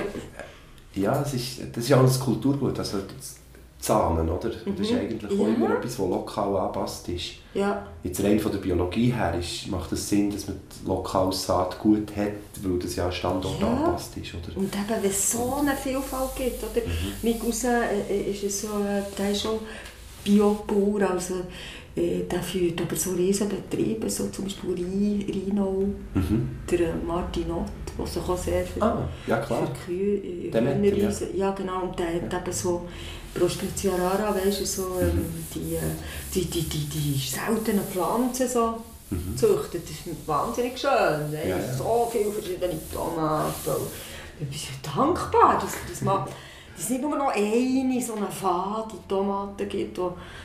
Ja, 0.96 1.22
es 1.22 1.34
ist, 1.36 1.60
das 1.72 1.84
ist 1.84 1.90
ja 1.90 2.00
auch 2.00 2.12
ein 2.12 2.20
Kulturgut, 2.20 2.80
also 2.80 2.98
das 2.98 3.36
Samen, 3.80 4.28
oder? 4.28 4.50
Das 4.50 4.90
ist 4.90 4.94
eigentlich 4.94 5.32
auch 5.32 5.36
Mhm. 5.36 5.42
Ja. 5.42 5.48
immer 5.56 5.70
etwas, 5.78 5.98
das 5.98 6.00
lokal 6.00 6.58
angepasst 6.58 7.10
ist. 7.10 7.26
ja, 7.54 7.86
Jetzt 8.04 8.24
rein 8.24 8.40
von 8.40 8.52
der 8.52 8.60
Biologie 8.60 9.12
her 9.12 9.36
ist, 9.40 9.68
macht 9.70 9.92
es 9.92 10.10
Sinn, 10.10 10.32
dass 10.32 10.48
man 10.48 10.60
lokales 10.86 11.46
Saatgut 11.46 12.16
hat, 12.16 12.32
weil 12.64 12.80
das 12.80 12.96
ja 12.96 13.06
an 13.06 13.12
Standort 13.12 13.60
Ja. 13.62 13.68
angepasst 13.68 14.18
ist, 14.18 14.34
oder? 14.34 14.58
Und 14.58 14.74
eben, 14.74 15.02
wenn 15.04 15.10
es 15.10 15.32
so 15.32 15.56
eine 15.60 15.76
Vielfalt 15.76 16.36
gibt, 16.36 16.64
oder? 16.64 16.86
Mhm. 16.86 16.92
Mein 17.22 17.40
Cousin 17.40 17.70
äh, 18.10 18.32
ist 18.32 18.44
es 18.44 18.62
so, 18.62 18.68
äh, 18.68 19.02
der 19.18 19.32
ist 19.32 19.42
schon 19.44 19.60
Biobauer, 20.24 21.10
also 21.12 21.36
äh, 21.96 22.24
der 22.24 22.42
führt 22.44 22.82
aber 22.82 22.96
so 22.96 23.12
riesen 23.12 23.48
Betriebe, 23.50 24.10
so 24.10 24.28
zum 24.30 24.46
Beispiel 24.46 24.72
Rhein- 24.74 25.26
Rheinau, 25.30 25.86
Mhm. 26.16 26.50
der 26.70 26.80
äh, 26.82 26.94
Martin 27.06 27.50
Ott, 27.52 27.87
der 27.98 28.06
sich 28.08 28.24
auch 28.30 28.38
sehr 28.38 28.66
für, 28.66 28.82
Ah, 28.82 29.08
ja 29.28 29.38
klar. 29.38 29.68
für 29.68 29.86
Kühe, 29.86 30.18
äh, 30.18 30.52
Der 30.52 30.62
Hühner 30.62 30.76
Metter, 30.76 30.98
ja. 30.98 31.10
ja. 31.36 31.52
genau, 31.52 31.82
und 31.84 31.98
der 32.00 32.08
hat 32.08 32.34
eben 32.34 32.54
so 32.54 32.88
Prospezia 33.34 33.92
rara, 33.96 34.36
weißt 34.36 34.62
du, 34.62 34.66
so 34.66 34.84
ähm, 35.02 35.26
die, 35.54 35.76
äh, 35.76 35.80
die, 36.34 36.46
die, 36.46 36.62
die, 36.64 36.86
die 36.86 37.20
seltenen 37.20 37.84
Pflanzen 37.86 38.48
so 38.48 38.78
züchtet. 39.36 39.84
Das 39.84 39.92
ist 40.14 40.28
wahnsinnig 40.28 40.78
schön, 40.78 40.90
weißt? 40.92 41.30
Mhm. 41.46 41.50
Ja, 41.50 41.58
ja. 41.58 41.74
so 41.74 42.10
viele 42.12 42.32
verschiedene 42.32 42.74
Tomaten. 42.94 43.54
Ich 44.40 44.48
bin 44.48 44.58
so 44.60 44.90
dankbar, 44.96 45.60
dass 45.62 45.74
das 45.90 46.02
macht. 46.02 46.30
Dass 46.76 46.84
es 46.86 46.90
nicht 46.92 47.02
nur 47.02 47.18
noch 47.18 47.30
eine 47.34 48.02
so 48.02 48.14
eine 48.14 48.28
fade 48.30 48.94
Tomate 49.08 49.66
gibt, 49.66 49.98
die 49.98 50.02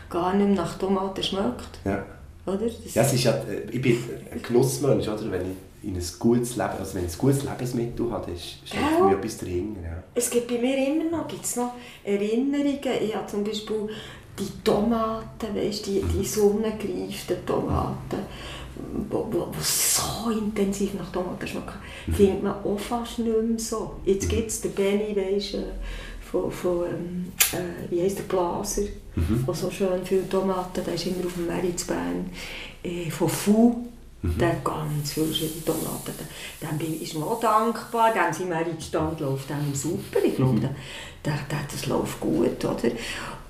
gar 0.08 0.32
nicht 0.34 0.56
nach 0.56 0.78
Tomaten 0.78 1.22
schmeckt. 1.22 1.78
Ja. 1.84 2.04
Oder? 2.46 2.58
Das, 2.58 2.94
Ja, 2.94 3.02
es 3.02 3.12
ist 3.12 3.24
ja, 3.24 3.32
äh, 3.32 3.68
ich 3.70 3.82
bin 3.82 3.98
ein 4.30 4.40
Genussmensch, 4.42 5.08
oder? 5.08 5.30
Wenn 5.30 5.42
ich 5.52 5.56
in 5.82 5.96
ein 5.96 6.04
gutes 6.18 6.56
Leben, 6.56 6.70
also 6.78 6.94
wenn 6.94 7.06
ich 7.06 7.12
ein 7.12 7.18
gutes 7.18 7.42
Lebensmittel 7.42 8.10
habe, 8.10 8.26
dann 8.26 8.34
ist, 8.34 8.56
für 8.64 8.76
Ja. 8.76 9.04
mich 9.06 9.14
etwas 9.16 9.38
dahinter. 9.38 9.80
Ja. 9.82 10.02
Es 10.14 10.30
gibt 10.30 10.48
bei 10.48 10.58
mir 10.58 10.76
immer 10.76 11.10
noch, 11.18 11.28
gibt's 11.28 11.56
noch 11.56 11.72
Erinnerungen. 12.04 12.78
Ich 13.02 13.14
habe 13.14 13.26
zum 13.26 13.42
Beispiel 13.44 13.88
die 14.38 14.62
Tomaten, 14.64 15.54
weißt, 15.54 15.86
die, 15.86 16.02
die 16.02 16.24
sonnengereiften 16.24 17.44
Tomaten, 17.44 18.18
wo, 19.10 19.26
wo, 19.30 19.38
wo 19.40 19.54
so 19.60 20.30
intensiv 20.30 20.94
nach 20.94 21.10
Tomaten 21.12 21.46
schmecken, 21.46 21.74
findet 22.12 22.42
man 22.42 22.54
auch 22.64 22.78
fast 22.78 23.18
nicht 23.18 23.36
mehr 23.42 23.58
so. 23.58 23.96
Jetzt 24.04 24.28
gibt 24.28 24.48
es 24.48 24.60
den 24.60 24.72
Benny, 24.72 25.14
weißt, 25.16 25.58
von, 26.30 26.50
von 26.50 26.86
ähm, 26.86 27.32
äh, 27.52 27.90
wie 27.90 28.00
heisst 28.02 28.18
der 28.18 28.24
Blaser, 28.24 28.82
der 29.16 29.54
so 29.54 29.70
schön 29.70 30.02
viele 30.04 30.26
Tomaten, 30.28 30.82
der 30.84 30.94
ist 30.94 31.06
immer 31.06 31.26
auf 31.26 31.34
dem 31.34 31.46
Bern, 31.46 32.30
äh, 32.82 33.10
von 33.10 33.28
Fu. 33.28 33.86
Der 34.24 34.48
hat 34.50 34.64
ganz 34.64 35.14
schöne 35.14 35.64
Tomaten. 35.64 36.14
Dem 36.60 36.78
bin- 36.78 37.00
ist 37.02 37.14
man 37.14 37.24
auch 37.24 37.40
dankbar. 37.40 38.12
Dem 38.12 38.32
sein 38.32 38.48
Meritstand 38.48 39.18
läuft 39.18 39.50
dem 39.50 39.74
super. 39.74 40.20
Ich 40.24 40.36
glaube, 40.36 40.60
der, 40.60 40.70
der, 41.24 41.38
der, 41.50 41.58
das 41.70 41.86
läuft 41.86 42.20
gut. 42.20 42.64
Oder? 42.64 42.90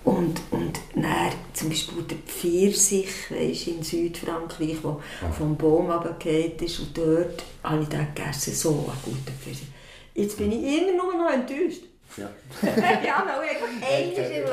Und, 0.05 0.41
und 0.51 0.81
dann 0.95 1.31
zum 1.53 1.69
Beispiel 1.69 2.03
der 2.05 2.17
Pfirsich 2.27 3.31
weißt, 3.31 3.69
in 3.69 3.83
Südfrankreich, 3.83 4.79
der 4.83 4.97
vom 5.33 5.57
Baum 5.57 5.91
runtergefallen 5.91 6.59
ist. 6.61 6.79
Und 6.81 6.97
dort 6.97 7.45
habe 7.63 7.83
ich 7.83 7.89
den 7.89 8.07
gegessen. 8.15 8.55
So 8.55 8.71
einen 8.71 9.03
guten 9.05 9.39
Pfirsich. 9.43 9.69
Jetzt 10.15 10.39
bin 10.39 10.53
ich 10.53 10.79
immer 10.81 10.93
nur 10.97 11.15
noch 11.23 11.33
enttäuscht. 11.33 11.83
Ja. 12.17 12.29
ja, 12.63 13.25
noch 13.25 13.41
einfach 13.41 13.69
einmal 13.91 14.03
im 14.03 14.15
Leben 14.15 14.45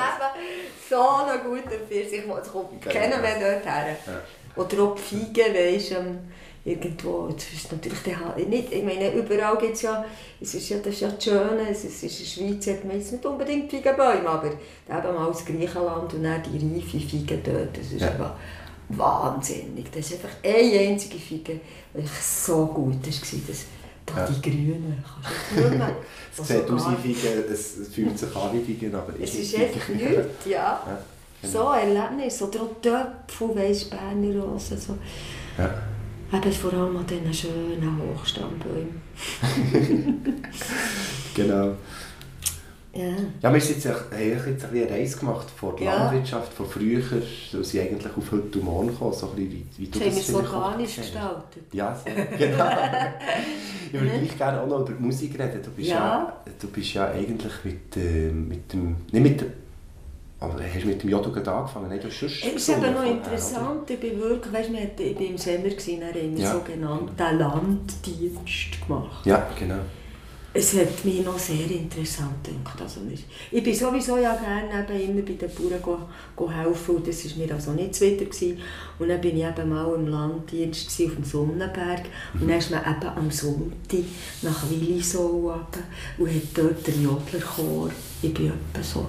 so 0.89 1.01
einen 1.01 1.43
guten 1.43 1.87
Pfirsich. 1.87 2.23
Es 2.41 2.51
kommt 2.51 2.81
keiner 2.81 3.17
mehr 3.19 3.39
dort 3.39 3.65
her. 3.65 3.97
Oder 4.59 4.83
auch 4.83 4.95
die 4.95 5.01
Feigen, 5.01 5.53
weisst 5.55 5.91
ähm, 5.91 6.17
irgendwo, 6.65 7.27
jetzt 7.29 7.53
ist 7.53 7.71
natürlich 7.71 7.99
der 7.99 8.17
nicht, 8.47 8.71
ich 8.71 8.83
meine, 8.83 9.11
überall 9.13 9.57
gibt 9.57 9.75
es 9.75 9.81
ja, 9.83 10.03
es 10.41 10.53
ist 10.53 10.69
ja, 10.69 10.77
das 10.77 10.93
ist 10.93 11.01
ja 11.01 11.09
das 11.09 11.23
Schöne, 11.23 11.69
es 11.71 11.85
ist, 11.85 12.03
in 12.03 12.09
der 12.09 12.25
Schweiz 12.59 12.67
hat 12.67 12.85
man 12.85 12.97
jetzt 12.97 13.11
nicht 13.13 13.25
unbedingt 13.25 13.71
Feigenbäume, 13.71 14.27
aber 14.29 14.47
eben 14.47 15.15
mal 15.15 15.27
aus 15.29 15.45
Griechenland 15.45 16.13
und 16.13 16.23
dann 16.23 16.43
die 16.43 16.57
reife 16.75 16.99
Feigen 16.99 17.41
dort, 17.43 17.77
das 17.77 17.91
ist 17.93 18.01
Ja. 18.01 18.09
einfach 18.11 18.33
wahnsinnig. 18.89 19.89
Das 19.91 20.05
ist 20.11 20.13
einfach 20.15 20.35
eine 20.43 20.79
einzige 20.79 21.17
Feige, 21.17 21.59
die 21.93 21.99
echt 22.01 22.23
so 22.23 22.65
gut 22.67 22.93
war, 23.05 23.39
dass 23.47 23.65
da 24.05 24.17
Ja. 24.17 24.27
die 24.27 24.41
Grünen, 24.49 25.03
kannst 25.05 25.69
du 25.69 25.69
nicht. 25.77 25.95
Es 26.41 26.47
sieht 26.47 26.69
aus 26.69 26.85
wie 27.03 27.13
Feigen, 27.13 27.43
es 27.51 27.75
fühlt 27.93 28.17
sich 28.17 28.35
an 28.35 28.49
wie 28.53 28.73
Feigen, 28.73 28.95
aber 28.95 29.13
Es 29.21 29.35
ist 29.35 29.55
einfach 29.55 29.87
nichts, 29.89 30.45
ja. 30.45 30.51
Ja. 30.51 30.99
So 31.43 31.71
Erlebnis. 31.71 32.41
Oder 32.41 32.61
auch 32.61 32.81
Töpfe, 32.81 33.55
weißt 33.55 33.89
Berner 33.89 34.39
Rosen. 34.43 34.77
So. 34.77 34.97
Ja. 35.57 35.69
Eben 36.37 36.51
vor 36.51 36.73
allem 36.73 36.97
an 36.97 37.05
diesen 37.07 37.33
schönen 37.33 37.99
Hochstammbäumen. 37.99 39.01
Genau. 41.35 41.75
Ja. 42.93 43.15
Ja, 43.41 43.53
wir 43.53 43.61
sind 43.61 43.83
jetzt, 43.83 43.87
haben 43.87 44.19
jetzt 44.19 44.65
ein 44.65 44.71
eine 44.71 44.89
Reise 44.89 45.19
gemacht 45.19 45.47
von 45.55 45.75
der 45.75 45.85
Ja. 45.85 45.95
Landwirtschaft, 46.03 46.51
von 46.53 46.65
früher, 46.65 47.01
so 47.51 47.61
sind 47.63 47.81
eigentlich 47.81 48.17
auf 48.17 48.31
heute 48.31 48.59
und 48.59 48.63
morgen 48.65 48.87
gekommen, 48.87 49.13
so 49.13 49.29
ein 49.29 49.35
bisschen, 49.35 49.51
wie, 49.51 49.65
wie 49.77 49.87
du 49.87 49.99
Das 49.99 50.07
haben 50.07 50.15
wir 50.15 50.41
das 50.41 50.53
organisch 50.53 50.95
gestaltet. 50.95 51.63
Ja, 51.71 51.95
so, 51.95 52.05
genau. 52.37 52.65
ich 53.93 53.93
würde 53.93 54.19
gleich 54.19 54.37
gerne 54.37 54.61
auch 54.61 54.67
noch 54.67 54.79
über 54.81 54.93
die 54.93 55.03
Musik 55.03 55.33
reden. 55.39 55.61
Du 55.63 55.69
bist 55.71 55.89
ja, 55.89 55.95
Ja. 55.95 56.37
du 56.59 56.67
bist 56.67 56.93
ja 56.93 57.05
eigentlich 57.11 57.53
mit, 57.63 57.95
äh, 57.97 58.31
mit 58.31 58.73
dem... 58.73 58.95
Nicht 59.11 59.23
mit 59.23 59.41
dem... 59.41 59.53
Aber 60.41 60.55
hast 60.63 60.83
du 60.83 60.87
mit 60.87 61.03
dem 61.03 61.09
Jodo 61.09 61.29
angefangen? 61.31 61.99
Schon 62.11 62.27
Es 62.29 62.35
ist 62.43 62.53
gesungen 62.53 62.83
eben 62.85 62.93
noch 62.93 63.03
interessant, 63.05 63.89
ich 63.89 63.99
bin 63.99 64.19
wirklich, 64.19 64.53
weißt, 64.53 64.71
wir 64.71 64.81
hatten- 64.81 65.01
ich 65.03 65.15
bin 65.17 65.27
im 65.31 65.37
Semmer 65.37 65.63
gewesen, 65.69 65.99
dann 65.99 66.09
haben 66.13 66.37
wir 66.37 66.43
Ja. 66.43 66.53
sogenannten 66.53 67.37
Landdienst 67.37 68.87
gemacht. 68.87 69.25
Ja, 69.25 69.47
genau. 69.57 69.79
Es 70.51 70.73
hat 70.73 71.05
mich 71.05 71.23
noch 71.23 71.37
sehr 71.37 71.69
interessant 71.69 72.43
gedacht. 72.43 72.81
Also 72.81 73.01
ich, 73.51 73.63
bin 73.63 73.75
sowieso 73.75 74.17
ja 74.17 74.35
gerne 74.35 74.83
eben 74.83 75.11
immer 75.11 75.21
bei 75.21 75.33
den 75.33 75.49
Bauern 75.53 75.79
go, 75.81 75.97
go 76.35 76.49
helfen 76.51 76.95
und 76.95 77.07
das 77.07 77.23
war 77.29 77.45
mir 77.45 77.53
also 77.53 77.71
nicht 77.73 77.93
zuwider. 77.93 78.25
Gewesen. 78.25 78.57
Und 78.97 79.09
dann 79.09 79.21
bin 79.21 79.37
ich 79.37 79.43
eben 79.45 79.69
mal 79.69 79.93
im 79.93 80.07
Landdienst 80.07 80.87
gewesen, 80.89 81.09
auf 81.11 81.15
dem 81.17 81.23
Sonnenberg 81.23 82.01
und 82.33 82.49
dann 82.49 82.57
ist 82.57 82.71
man 82.71 82.79
eben 82.81 83.09
am 83.15 83.29
Sonntag 83.29 83.99
nach 84.41 84.69
Willisau 84.71 85.53
und 86.17 86.27
hat 86.29 86.41
dort 86.55 86.87
den 86.87 87.03
Jodlerchor, 87.03 87.91
ich 88.23 88.33
bin 88.33 88.47
etwa 88.47 88.81
so 88.83 89.05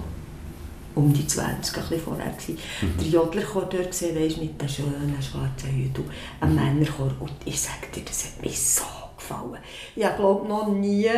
um 0.95 1.13
die 1.13 1.25
20, 1.25 1.75
ein 1.75 1.81
bisschen 1.83 2.01
vorher 2.01 2.31
gewesen, 2.31 2.57
der 2.99 3.07
Jodlerchor 3.07 3.65
dort 3.69 3.91
gesehen, 3.91 4.15
weisst, 4.15 4.37
mit 4.37 4.61
den 4.61 4.69
schönen 4.69 5.17
schwarzen 5.21 5.69
Hüten, 5.69 6.09
ein 6.39 6.55
Männerchor. 6.55 7.13
Und 7.19 7.33
ich 7.45 7.59
sage 7.59 7.87
dir, 7.93 8.03
das 8.03 8.25
hat 8.25 8.41
mir 8.41 8.51
so 8.51 8.83
gefallen. 9.17 9.59
Ich 9.95 10.15
glaube 10.15 10.47
noch 10.47 10.67
nie, 10.67 11.09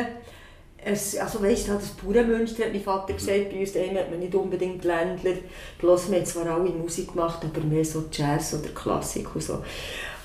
es, 0.85 1.17
also 1.17 1.41
weißt 1.41 1.69
du, 1.69 1.73
das 1.73 1.89
Bauernmünster 1.91 2.65
hat 2.65 2.73
mein 2.73 2.81
Vater 2.81 3.13
gesagt, 3.13 3.49
bei 3.49 3.59
uns 3.59 3.73
daheim 3.73 3.97
hat 3.97 4.09
man 4.09 4.19
nicht 4.19 4.35
unbedingt 4.35 4.83
Ländler, 4.83 5.35
bloß 5.79 6.11
wir 6.11 6.17
haben 6.17 6.25
zwar 6.25 6.47
alle 6.47 6.69
Musik 6.69 7.13
gemacht, 7.13 7.39
aber 7.43 7.61
mehr 7.61 7.85
so 7.85 8.05
Jazz 8.11 8.53
oder 8.53 8.69
Klassik 8.69 9.33
und 9.33 9.43
so. 9.43 9.59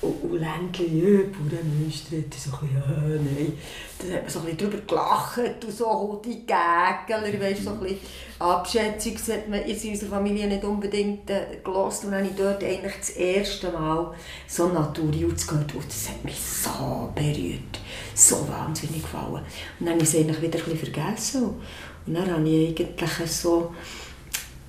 Und, 0.01 0.23
und 0.23 0.39
Ländler, 0.39 0.87
ja, 0.87 1.25
Bauernmünster, 1.27 2.17
das 2.31 2.45
so 2.45 2.51
ein 2.53 2.69
bisschen, 2.69 2.77
ja, 2.77 3.09
nein. 3.09 3.59
Da 3.99 4.15
hat 4.15 4.23
man 4.23 4.31
so 4.31 4.39
ein 4.39 4.45
bisschen 4.45 4.59
drüber 4.59 4.79
gelacht 4.87 5.65
und 5.65 5.73
so, 5.73 6.23
die 6.25 6.47
Gägler, 6.47 7.41
weißt 7.41 7.65
so 7.65 7.71
ein 7.71 7.81
bisschen 7.81 7.99
Abschätzung 8.39 9.17
hat 9.35 9.49
man 9.49 9.63
in 9.63 9.91
unserer 9.91 10.11
Familie 10.11 10.47
nicht 10.47 10.63
unbedingt 10.63 11.29
äh, 11.29 11.59
gehört. 11.65 12.05
Und 12.05 12.13
dann 12.13 12.21
habe 12.21 12.27
ich 12.27 12.37
dort 12.37 12.63
eigentlich 12.63 12.95
das 12.97 13.11
erste 13.11 13.73
Mal 13.73 14.15
so 14.47 14.69
Naturjutz 14.69 15.47
gehört 15.47 15.75
und 15.75 15.87
das 15.87 16.09
hat 16.09 16.25
mich 16.25 16.39
so 16.39 17.11
berührt, 17.15 17.81
so 18.15 18.49
wahnsinnig 18.49 19.03
gefallen. 19.03 19.45
Und 19.81 19.87
dann 19.87 19.95
habe 19.95 20.03
ich 20.03 20.09
es 20.09 20.15
eigentlich 20.15 20.41
wieder 20.41 20.59
ein 20.59 20.65
bisschen 20.65 20.93
vergessen. 20.93 21.43
Und 22.07 22.15
dann 22.15 22.31
habe 22.31 22.49
ich 22.49 22.81
eigentlich 22.81 23.31
so, 23.31 23.75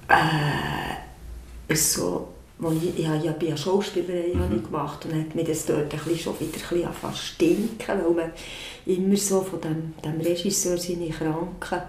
äh, 0.07 1.75
so 1.75 2.29
wo 2.59 2.71
ich, 2.71 2.99
ja, 2.99 3.15
ich 3.15 3.27
habe 3.27 3.45
ja 3.45 3.55
Schauspielerei 3.55 4.33
habe 4.35 4.55
ich 4.55 4.63
gemacht 4.63 5.05
und 5.05 5.13
hat 5.13 5.33
mich 5.33 5.47
das 5.47 5.65
dort 5.65 5.83
ein 5.83 5.89
bisschen 5.89 6.19
schon 6.19 6.39
wieder 6.39 6.59
ein 6.71 6.91
bisschen 6.91 7.13
zu 7.13 7.17
stinken, 7.17 7.87
weil 7.87 8.13
man 8.13 8.31
immer 8.85 9.17
so 9.17 9.41
von 9.41 9.61
dem, 9.61 9.93
dem 10.03 10.19
Regisseur 10.19 10.77
seine 10.77 11.09
kranken 11.09 11.81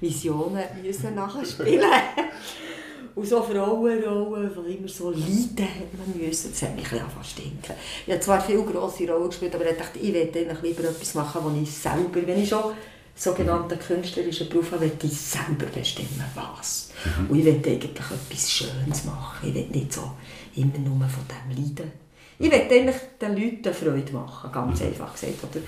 Visionen 0.00 0.64
müssen 0.82 1.14
nachspielen 1.14 1.90
Und 3.14 3.26
so 3.26 3.42
Frauenrollen, 3.42 4.50
die 4.66 4.74
immer 4.74 4.88
so 4.88 5.10
leiden 5.10 5.56
hat 5.58 5.96
man 5.96 6.22
müssen, 6.22 6.50
das 6.50 6.60
hat 6.60 6.76
mich 6.76 6.92
ein 6.92 6.98
bisschen 6.98 7.24
stinken. 7.24 7.74
Ich 8.06 8.12
habe 8.12 8.20
zwar 8.20 8.42
viele 8.42 8.62
grosse 8.62 9.10
Rollen 9.10 9.30
gespielt, 9.30 9.54
aber 9.54 9.70
ich 9.70 9.78
dachte, 9.78 9.98
ich 9.98 10.14
eigentlich 10.14 10.62
lieber 10.62 10.84
etwas 10.84 11.14
machen, 11.14 11.40
wo 11.42 11.62
ich 11.62 11.70
selber, 11.70 12.26
wenn 12.26 12.42
ich 12.42 12.48
schon 12.50 12.74
sogenannten 13.16 13.78
künstlerischen 13.78 14.48
Beruf 14.48 14.72
habe, 14.72 14.86
möchte 14.86 15.06
ich 15.06 15.18
selber 15.18 15.66
bestimmen, 15.74 16.24
was. 16.34 16.90
Und 17.28 17.38
ich 17.38 17.44
möchte 17.44 17.70
eigentlich 17.70 17.90
etwas 17.90 18.50
Schönes 18.50 19.04
machen. 19.04 19.48
Ich 19.48 19.54
will 19.54 19.66
nicht 19.68 19.92
so 19.92 20.12
immer 20.54 20.78
nur 20.78 21.08
von 21.08 21.24
dem 21.28 21.56
leiden. 21.56 21.92
Ich 22.38 22.50
möchte 22.50 22.74
eigentlich 22.74 22.96
den 23.20 23.36
Leuten 23.36 23.74
Freude 23.74 24.12
machen, 24.12 24.52
ganz 24.52 24.82
einfach 24.82 25.12
gesagt. 25.12 25.42
Oder? 25.42 25.64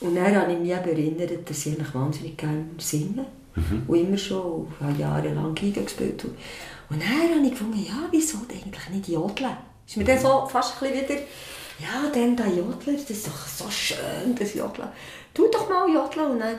Und 0.00 0.14
dann 0.14 0.34
habe 0.34 0.52
ich 0.52 0.58
mich 0.58 0.70
eben 0.70 0.88
erinnert, 0.88 1.50
dass 1.50 1.66
ich 1.66 1.72
eigentlich 1.72 1.94
wahnsinnig 1.94 2.36
gerne 2.36 2.66
singe. 2.78 3.26
Und 3.86 3.98
immer 3.98 4.16
schon, 4.16 4.66
ich 4.92 4.98
jahrelang 4.98 5.54
Geige 5.54 5.82
gespielt. 5.82 6.24
Und 6.24 6.36
und 6.92 7.00
dann 7.00 7.08
habe 7.08 7.46
ich 7.46 7.52
gefunden, 7.52 7.82
ja, 7.82 8.06
wieso 8.10 8.38
eigentlich 8.50 8.88
nicht 8.90 9.08
jodeln? 9.08 9.56
Ist 9.86 9.96
mir 9.96 10.04
dann 10.04 10.18
so 10.18 10.46
fast 10.46 10.82
ein 10.82 10.90
bisschen 10.90 11.08
wieder, 11.08 11.20
ja, 11.78 12.10
dann 12.12 12.36
der 12.36 12.48
Jodler, 12.48 12.92
das 12.92 13.10
ist 13.10 13.26
doch 13.26 13.46
so 13.46 13.70
schön, 13.70 14.34
das 14.38 14.52
Jodeln. 14.52 14.88
Tu 15.32 15.48
doch 15.50 15.70
mal 15.70 15.88
jodeln. 15.88 16.32
Und 16.32 16.40
dann 16.40 16.58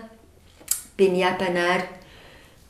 bin 0.98 1.16
ich 1.16 1.22
eben 1.26 1.38
dann, 1.40 1.84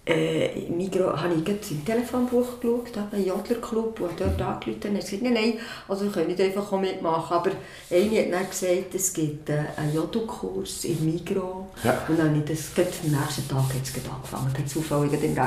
äh, 0.06 0.66
im 0.66 0.78
Migros, 0.78 1.18
habe 1.22 1.34
ich 1.34 1.46
gerade 1.46 1.60
im 1.72 1.86
Telefonbuch 1.86 2.60
geschaut, 2.60 2.90
eben 2.90 3.08
einen 3.14 3.26
Jodlerclub, 3.26 4.00
und 4.02 4.20
dort 4.20 4.42
angerufen 4.42 4.90
und 4.90 4.96
gesagt, 5.00 5.22
nein, 5.22 5.34
nein, 5.34 5.54
also 5.88 6.06
wir 6.06 6.12
können 6.12 6.28
nicht 6.28 6.42
einfach 6.42 6.72
auch 6.74 6.80
mitmachen, 6.80 7.34
aber 7.38 7.52
eine 7.90 8.20
hat 8.20 8.34
dann 8.34 8.50
gesagt, 8.50 8.94
es 8.96 9.14
gibt 9.14 9.50
äh, 9.50 9.64
einen 9.78 9.96
Jodelkurs 9.96 10.84
im 10.86 11.06
Migros 11.06 11.68
Ja. 11.84 12.04
und 12.10 12.20
dann 12.20 12.30
habe 12.30 12.40
ich 12.40 12.46
das, 12.46 12.76
gerade 12.76 12.90
am 13.06 13.12
nächsten 13.12 13.48
Tag 13.48 13.64
hat 13.64 13.84
es 13.84 13.94
angefangen, 14.12 14.54
per 14.54 14.66
Zufall 14.66 15.04
im 15.06 15.10
Recht. 15.10 15.26
Und 15.28 15.38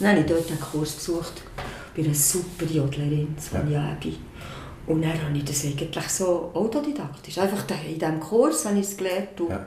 dann 0.00 0.10
habe 0.12 0.20
ich 0.20 0.26
dort 0.26 0.48
einen 0.48 0.60
Kurs 0.60 0.92
besucht 0.92 1.42
bei 1.94 2.02
einer 2.02 2.14
super 2.14 2.64
Jodlerin, 2.64 3.36
Sonja 3.38 3.92
Ebi. 3.92 4.16
Und 4.86 5.02
dann 5.02 5.22
habe 5.22 5.36
ich 5.36 5.44
das 5.44 5.62
eigentlich 5.64 6.08
so 6.08 6.50
autodidaktisch, 6.54 7.36
einfach 7.36 7.64
in 7.86 7.98
diesem 7.98 8.18
Kurs 8.18 8.64
habe 8.64 8.78
ich 8.78 8.86
es 8.86 8.96
gelernt. 8.96 9.38
Und 9.40 9.50
Ja. 9.50 9.66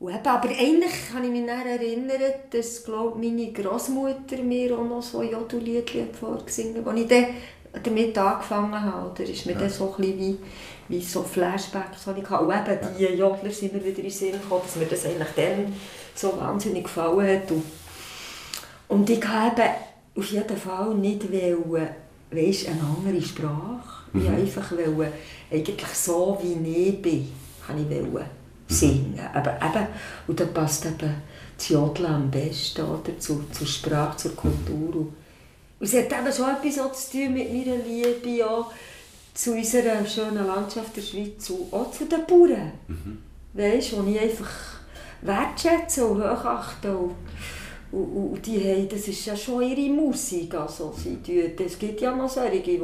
Und 0.00 0.14
eben, 0.14 0.26
aber 0.26 0.48
eigentlich 0.48 1.10
kann 1.10 1.24
ich 1.24 1.30
mich 1.30 1.44
dann 1.44 1.66
erinnern, 1.66 2.22
dass 2.50 2.84
glaub, 2.84 3.16
meine 3.16 3.52
Großmutter 3.52 4.36
mir 4.44 4.78
auch 4.78 4.84
noch 4.84 5.02
so 5.02 5.22
Jodelliedchen 5.22 6.14
vorgesungen 6.14 6.76
hat, 6.76 6.86
als 6.86 7.00
ich 7.00 7.08
dann 7.08 7.26
damit 7.82 8.16
angefangen 8.16 8.80
habe. 8.80 9.10
Oder 9.10 9.24
ist 9.24 9.46
mir 9.46 9.56
dann 9.56 9.68
so 9.68 9.92
ein 9.92 9.96
bisschen 9.96 10.18
wie, 10.18 10.38
wie 10.86 11.00
so 11.00 11.24
Flashbacks, 11.24 12.04
die 12.04 12.20
ich 12.20 12.30
hatte. 12.30 12.44
Und 12.44 12.54
eben 12.54 12.96
die 12.96 13.04
Jodler 13.16 13.50
sind 13.50 13.72
mir 13.72 13.84
wieder 13.84 13.96
in 13.98 14.04
den 14.04 14.10
Sinn 14.10 14.32
gekommen, 14.32 14.62
dass 14.64 14.76
mir 14.76 14.86
das 14.86 15.04
eigentlich 15.04 15.28
dann 15.34 15.72
so 16.14 16.40
wahnsinnig 16.40 16.84
gefallen 16.84 17.42
hat. 17.42 17.50
Und, 17.50 17.64
und 18.86 19.10
ich 19.10 19.26
habe 19.26 19.60
eben 19.60 19.70
auf 20.16 20.30
jeden 20.30 20.56
Fall 20.56 20.94
nicht 20.94 21.32
wollen, 21.32 21.88
weißt, 22.30 22.68
eine 22.68 22.82
andere 22.82 23.20
Sprache. 23.20 24.04
Ich 24.14 24.22
wollte 24.22 24.36
einfach 24.36 24.70
wollen, 24.70 25.12
eigentlich 25.50 25.88
so 25.88 26.38
wie 26.40 26.86
ich 26.88 27.02
bin, 27.02 27.32
habe 27.66 27.80
ich 27.80 28.12
wollen 28.12 28.37
singen. 28.68 29.18
Aber 29.34 29.56
eben, 29.56 29.86
und 30.26 30.38
da 30.38 30.44
passt 30.44 30.86
eben 30.86 31.14
das 31.56 31.68
Jodeln 31.68 32.14
am 32.14 32.30
besten 32.30 32.82
oder, 32.82 33.18
zur, 33.18 33.50
zur 33.52 33.66
Sprache, 33.66 34.16
zur 34.16 34.36
Kultur. 34.36 34.94
Und 34.94 35.86
es 35.86 35.94
hat 35.94 36.12
eben 36.12 36.32
schon 36.32 36.50
etwas 36.50 36.78
auch 36.78 36.92
zu 36.92 37.12
tun 37.12 37.34
mit 37.34 37.52
meiner 37.52 37.76
Liebe 37.76 38.28
ja, 38.28 38.66
zu 39.34 39.52
unserer 39.52 40.04
schönen 40.06 40.46
Landschaft 40.46 40.96
der 40.96 41.02
Schweiz 41.02 41.50
und 41.50 41.72
auch 41.72 41.90
zu 41.92 42.06
den 42.06 42.26
Bauern. 42.26 42.72
Weißt 43.52 43.92
du, 43.92 44.02
die 44.02 44.16
ich 44.16 44.20
einfach 44.20 44.50
wertschätze 45.22 46.06
und 46.06 46.22
hochachte. 46.22 46.96
Und, 46.96 47.14
und, 47.90 48.32
und 48.32 48.46
die 48.46 48.58
haben, 48.60 48.88
das 48.88 49.08
ist 49.08 49.24
ja 49.26 49.34
schon 49.36 49.62
ihre 49.62 49.90
Musik. 49.92 50.54
Also, 50.54 50.94
sie 50.96 51.16
tun, 51.22 51.64
es 51.64 51.78
gibt 51.78 52.00
ja 52.00 52.14
noch 52.14 52.28
solche, 52.28 52.60
die 52.60 52.80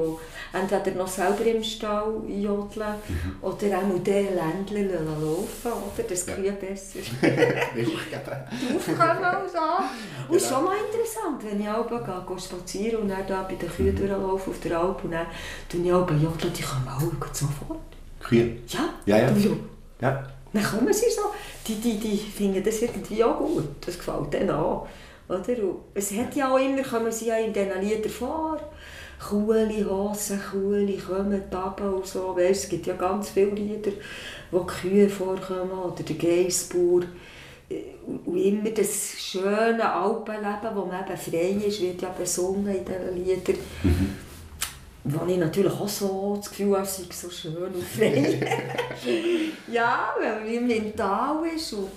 entweder 0.53 0.97
noch 0.97 1.09
selber 1.09 1.45
im 1.45 1.63
Stall 1.63 2.23
jodeln 2.29 2.95
oder 3.43 3.79
auch 3.79 4.03
den 4.03 4.35
Ländchen 4.35 4.91
laufen, 4.91 5.73
oder? 5.73 6.05
Das 6.09 6.27
Kühe 6.27 6.53
besser 6.53 6.99
Milch 7.75 7.89
geben. 8.11 8.77
aufkommen 8.77 9.35
und 9.43 9.51
so. 9.51 10.29
Und 10.29 10.37
es 10.37 10.43
ist 10.43 10.49
schon 10.51 10.65
mal 10.65 10.77
interessant, 10.77 11.43
wenn 11.45 11.61
ich 11.61 11.69
auch 11.69 11.87
gehe, 11.89 12.39
spazieren 12.41 13.03
und 13.03 13.09
dann 13.09 13.27
da 13.27 13.43
bei 13.43 13.57
den 13.57 13.69
Kühen 13.69 13.95
durchlaufe 13.95 14.51
auf 14.51 14.61
der 14.61 14.79
Alp 14.81 15.05
und 15.05 15.11
dann 15.13 15.27
tue 15.69 15.83
ich 15.83 15.93
auch 15.93 16.09
jodeln, 16.11 16.53
die 16.57 16.63
kommen 16.63 16.89
alle 16.89 17.11
sofort. 17.33 17.79
Kühe. 18.21 18.57
Ja, 18.69 18.89
Ja, 19.05 19.19
ja. 19.19 19.33
ja. 20.01 20.34
Dann 20.55 20.63
kommen 20.63 20.93
sie 20.93 21.11
so. 21.11 21.23
Die, 21.67 21.75
die, 21.75 21.99
die 21.99 22.17
finden 22.17 22.63
das 22.63 22.81
irgendwie 22.81 23.23
auch 23.25 23.39
gut. 23.39 23.65
Das 23.85 23.99
gefällt 23.99 24.33
denen 24.33 24.51
auch. 24.51 24.87
Oder? 25.29 25.43
Es 25.95 26.13
hat 26.13 26.35
ja 26.37 26.53
auch 26.53 26.59
immer, 26.59 26.83
kommen 26.83 27.11
sie 27.11 27.27
ja 27.27 27.37
in 27.37 27.53
diesen 27.53 27.81
Liedern 27.81 28.11
vor. 28.11 28.61
Kuhli, 29.19 29.85
Hosen, 29.85 30.41
Kuhli, 30.51 30.97
kommen, 30.97 31.51
Taben 31.51 31.95
und 31.95 32.07
so. 32.07 32.37
Weißt, 32.37 32.65
es 32.65 32.69
gibt 32.69 32.87
ja 32.87 32.95
ganz 32.95 33.31
viele 33.31 33.51
Lieder, 33.51 33.93
wo 34.51 34.61
Kühe 34.61 35.09
vorkommen 35.09 35.73
oder 35.73 36.03
der 36.03 36.17
Geissbauer. 36.17 37.03
Und 38.07 38.37
immer 38.37 38.71
das 38.71 39.15
schöne 39.19 39.91
Alpenleben, 39.91 40.75
wo 40.75 40.85
man 40.85 41.05
eben 41.05 41.17
frei 41.17 41.67
ist, 41.67 41.81
wird 41.81 42.03
ja 42.03 42.11
besungen 42.11 42.67
in 42.67 42.85
diesen 42.85 43.25
Liedern. 43.25 43.59
Wo 45.07 45.27
ich 45.27 45.37
natürlich 45.37 45.73
auch 45.73 45.89
so 45.89 46.37
das 46.39 46.49
Gefühl 46.49 46.73
habe, 46.73 46.83
es 46.83 46.97
sei 46.97 47.05
so 47.11 47.29
schön 47.29 47.57
und 47.57 47.85
frei. 47.85 48.41
ja, 49.71 50.15
weil 50.19 50.61
man 50.61 50.67
Mental 50.67 51.45
ist 51.55 51.75
und 51.75 51.91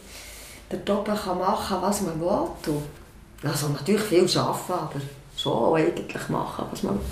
dort 0.70 0.90
oben 0.90 1.18
kann 1.18 1.38
machen, 1.38 1.78
was 1.80 2.02
man 2.02 2.20
will. 2.20 2.28
Und 2.28 3.48
also 3.50 3.70
natürlich 3.70 4.02
viel 4.02 4.38
arbeiten, 4.38 4.74
aber 4.74 5.02
schon 5.38 5.78
eigentlich 5.78 6.30
machen, 6.30 6.66
was 6.70 6.84
man 6.84 6.96
will. 6.96 7.06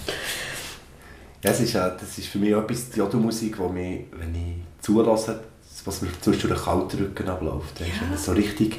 Ja, 1.44 1.52
das 1.52 1.62
ist, 1.62 1.76
das 1.76 2.18
ist 2.18 2.28
für 2.28 2.40
mich 2.40 2.54
auch 2.56 2.64
etwas, 2.64 2.90
die 2.90 3.00
Jodelmusik, 3.00 3.60
wo 3.60 3.70
mich, 3.70 4.06
wenn 4.18 4.34
ich 4.36 4.84
zulasse, 4.84 5.42
was 5.86 6.02
mir 6.02 6.10
zwischendurch 6.20 6.60
den 6.60 6.66
kalten 6.66 6.98
Rücken 6.98 7.30
abläuft. 7.30 7.80
Ja. 7.80 7.86
Wenn 8.02 8.14
es 8.14 8.26
so 8.26 8.32
richtig, 8.32 8.78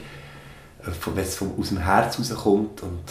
äh, 0.82 0.90
wenn 1.14 1.24
es 1.24 1.36
vom, 1.36 1.58
aus 1.58 1.68
dem 1.68 1.78
Herz 1.78 2.18
rauskommt 2.18 2.82
und 2.82 3.04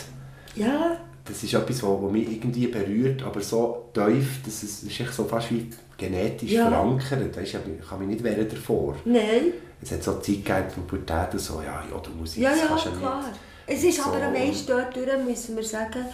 Ja, 0.55 0.97
das 1.25 1.43
ist 1.43 1.53
etwas, 1.53 1.81
was 1.83 2.11
mich 2.11 2.31
irgendwie 2.31 2.67
berührt, 2.67 3.23
aber 3.23 3.41
so 3.41 3.89
tief, 3.93 4.41
dass 4.45 4.63
es 4.63 4.83
ist 4.83 4.99
echt 4.99 5.13
so 5.13 5.23
fast 5.25 5.51
wie 5.51 5.69
genetisch 5.97 6.51
Ja. 6.51 6.69
verankert. 6.69 7.35
Weisst, 7.35 7.55
ich 7.55 7.87
kann 7.89 7.99
mich 7.99 8.07
nicht 8.09 8.23
wehren 8.23 8.47
davor. 8.49 8.95
nein. 9.05 9.53
es 9.81 9.91
hat 9.91 10.03
so 10.03 10.13
Zeit 10.13 10.25
gegeben, 10.25 10.45
der 10.75 10.81
Pubertät 10.87 11.33
und 11.33 11.39
so, 11.39 11.61
ja, 11.61 11.83
ja, 11.91 11.97
du 12.01 12.09
Musik, 12.11 12.41
Ja, 12.43 12.49
das 12.51 12.59
ja, 12.61 12.65
kannst 12.67 12.85
du 12.87 12.91
klar. 12.91 13.27
nicht. 13.27 13.39
Es 13.67 13.83
ist 13.83 13.97
So. 13.97 14.03
aber 14.11 14.21
am 14.23 14.33
meisten 14.33 14.67
dort 14.67 15.25
müssen 15.25 15.55
wir 15.55 15.63
sagen, 15.63 16.05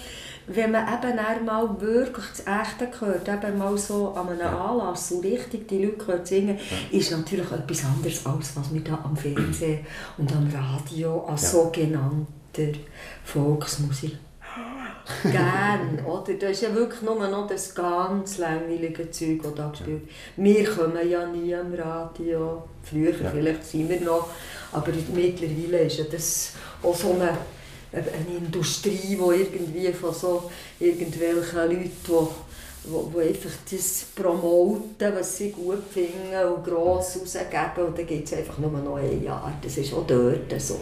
wenn 0.48 0.72
man 0.72 0.88
eben 0.88 1.20
einmal 1.20 1.80
wirklich 1.82 2.26
das 2.30 2.40
Echte 2.40 2.88
hört, 3.00 3.28
eben 3.28 3.58
mal 3.58 3.78
so 3.78 4.10
an 4.14 4.30
einem 4.30 4.42
Anlass, 4.56 5.10
so 5.10 5.20
richtig 5.20 5.68
die 5.68 5.84
Leute 5.86 6.22
singen, 6.26 6.58
ist 6.92 7.12
natürlich 7.12 7.52
etwas 7.52 7.86
anderes, 7.86 8.26
als 8.26 8.56
was 8.56 8.74
wir 8.74 8.82
da 8.82 9.00
am 9.04 9.16
Fernsehen 9.16 9.86
und 10.18 10.32
am 10.34 10.50
Radio 10.54 11.26
als 11.26 11.44
Ja. 11.44 11.50
sogenannter 11.50 12.80
Volksmusik 13.24 14.18
Gern, 15.24 16.06
oder? 16.06 16.34
Das 16.34 16.52
ist 16.52 16.62
ja 16.62 16.74
wirklich 16.74 17.02
nur 17.02 17.16
noch 17.28 17.48
das 17.48 17.74
ganz 17.74 18.38
langweilige 18.38 19.10
Zeug, 19.12 19.42
das 19.44 19.56
da 19.56 19.70
gespielt 19.70 20.02
wird. 20.02 20.10
Wir 20.38 20.66
kommen 20.66 21.10
ja 21.10 21.26
nie 21.26 21.56
am 21.56 21.74
Radio. 21.74 22.64
Früher 22.84 23.12
Ja. 23.22 23.30
vielleicht 23.32 23.66
sind 23.66 23.90
wir 23.90 24.02
noch, 24.02 24.30
aber 24.72 24.92
mittlerweile 25.14 25.84
ist 25.84 26.00
ja 26.00 26.06
das 26.06 26.54
auch 26.82 26.96
so 26.96 27.14
eine, 27.14 27.38
eine 27.92 28.38
Industrie, 28.38 29.16
die 29.16 29.42
irgendwie 29.42 29.94
von 29.94 30.14
so 30.14 30.50
irgendwelchen 30.80 31.60
Leuten, 31.60 31.92
die 32.08 32.28
wo, 32.84 33.10
wo 33.14 33.20
einfach 33.20 33.52
das 33.70 34.06
promoten, 34.16 35.14
was 35.16 35.38
sie 35.38 35.52
gut 35.52 35.84
finden 35.92 36.48
und 36.56 36.64
gross 36.64 37.20
rausgeben 37.22 37.88
und 37.88 37.98
dann 37.98 38.08
gibt 38.08 38.28
es 38.28 38.34
einfach 38.34 38.58
nur 38.58 38.72
noch 38.72 38.96
ein 38.96 39.24
Jahr. 39.24 39.54
Das 39.62 39.78
ist 39.78 39.94
auch 39.94 40.06
dort 40.08 40.60
so. 40.60 40.80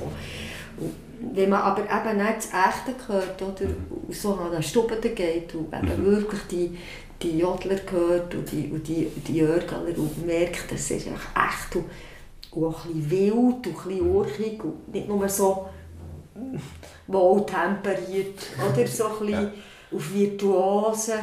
Und 0.77 1.08
wenn 1.33 1.49
man 1.49 1.61
aber 1.61 1.83
eben 1.83 2.17
nicht 2.17 2.37
das 2.37 2.47
Echte 2.47 3.07
hört 3.07 3.41
oder? 3.41 3.69
Und 4.07 4.13
so 4.13 4.35
an 4.35 4.51
den 4.51 4.63
Stuben 4.63 5.01
geht 5.01 5.53
und 5.55 5.73
eben 5.73 6.05
wirklich 6.05 6.41
die, 6.49 6.77
die 7.21 7.39
Jodler 7.39 7.79
hört 7.91 8.33
und 8.35 8.51
die, 8.51 8.69
und 8.71 8.87
die, 8.87 9.07
die 9.27 9.37
Jörgler 9.37 9.81
und 9.97 10.25
merkt, 10.25 10.71
das 10.71 10.91
ist 10.91 11.07
echt 11.07 11.75
und, 11.75 11.85
und 12.51 12.65
auch 12.65 12.85
ein 12.85 12.93
bisschen 12.93 13.11
wild 13.11 13.35
und 13.35 13.67
ein 13.67 13.73
bisschen 13.73 14.09
urchig 14.09 14.63
und 14.63 14.93
nicht 14.93 15.07
nur 15.07 15.27
so 15.29 15.69
wohltemperiert 17.07 18.39
oder? 18.57 18.87
So 18.87 19.05
ein 19.05 19.19
bisschen 19.19 19.51
auf 19.91 20.13
Virtuose, 20.13 21.19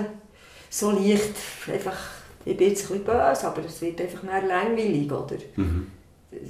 so 0.69 0.91
leicht 0.91 1.35
einfach, 1.73 1.97
ich 2.45 2.57
bin 2.57 2.69
jetzt 2.69 2.91
ein 2.91 2.99
bisschen 2.99 3.05
böse, 3.05 3.47
aber 3.47 3.65
es 3.65 3.81
wird 3.81 4.01
einfach 4.01 4.23
mehr 4.23 4.43
langweilig, 4.43 5.11
oder? 5.11 5.37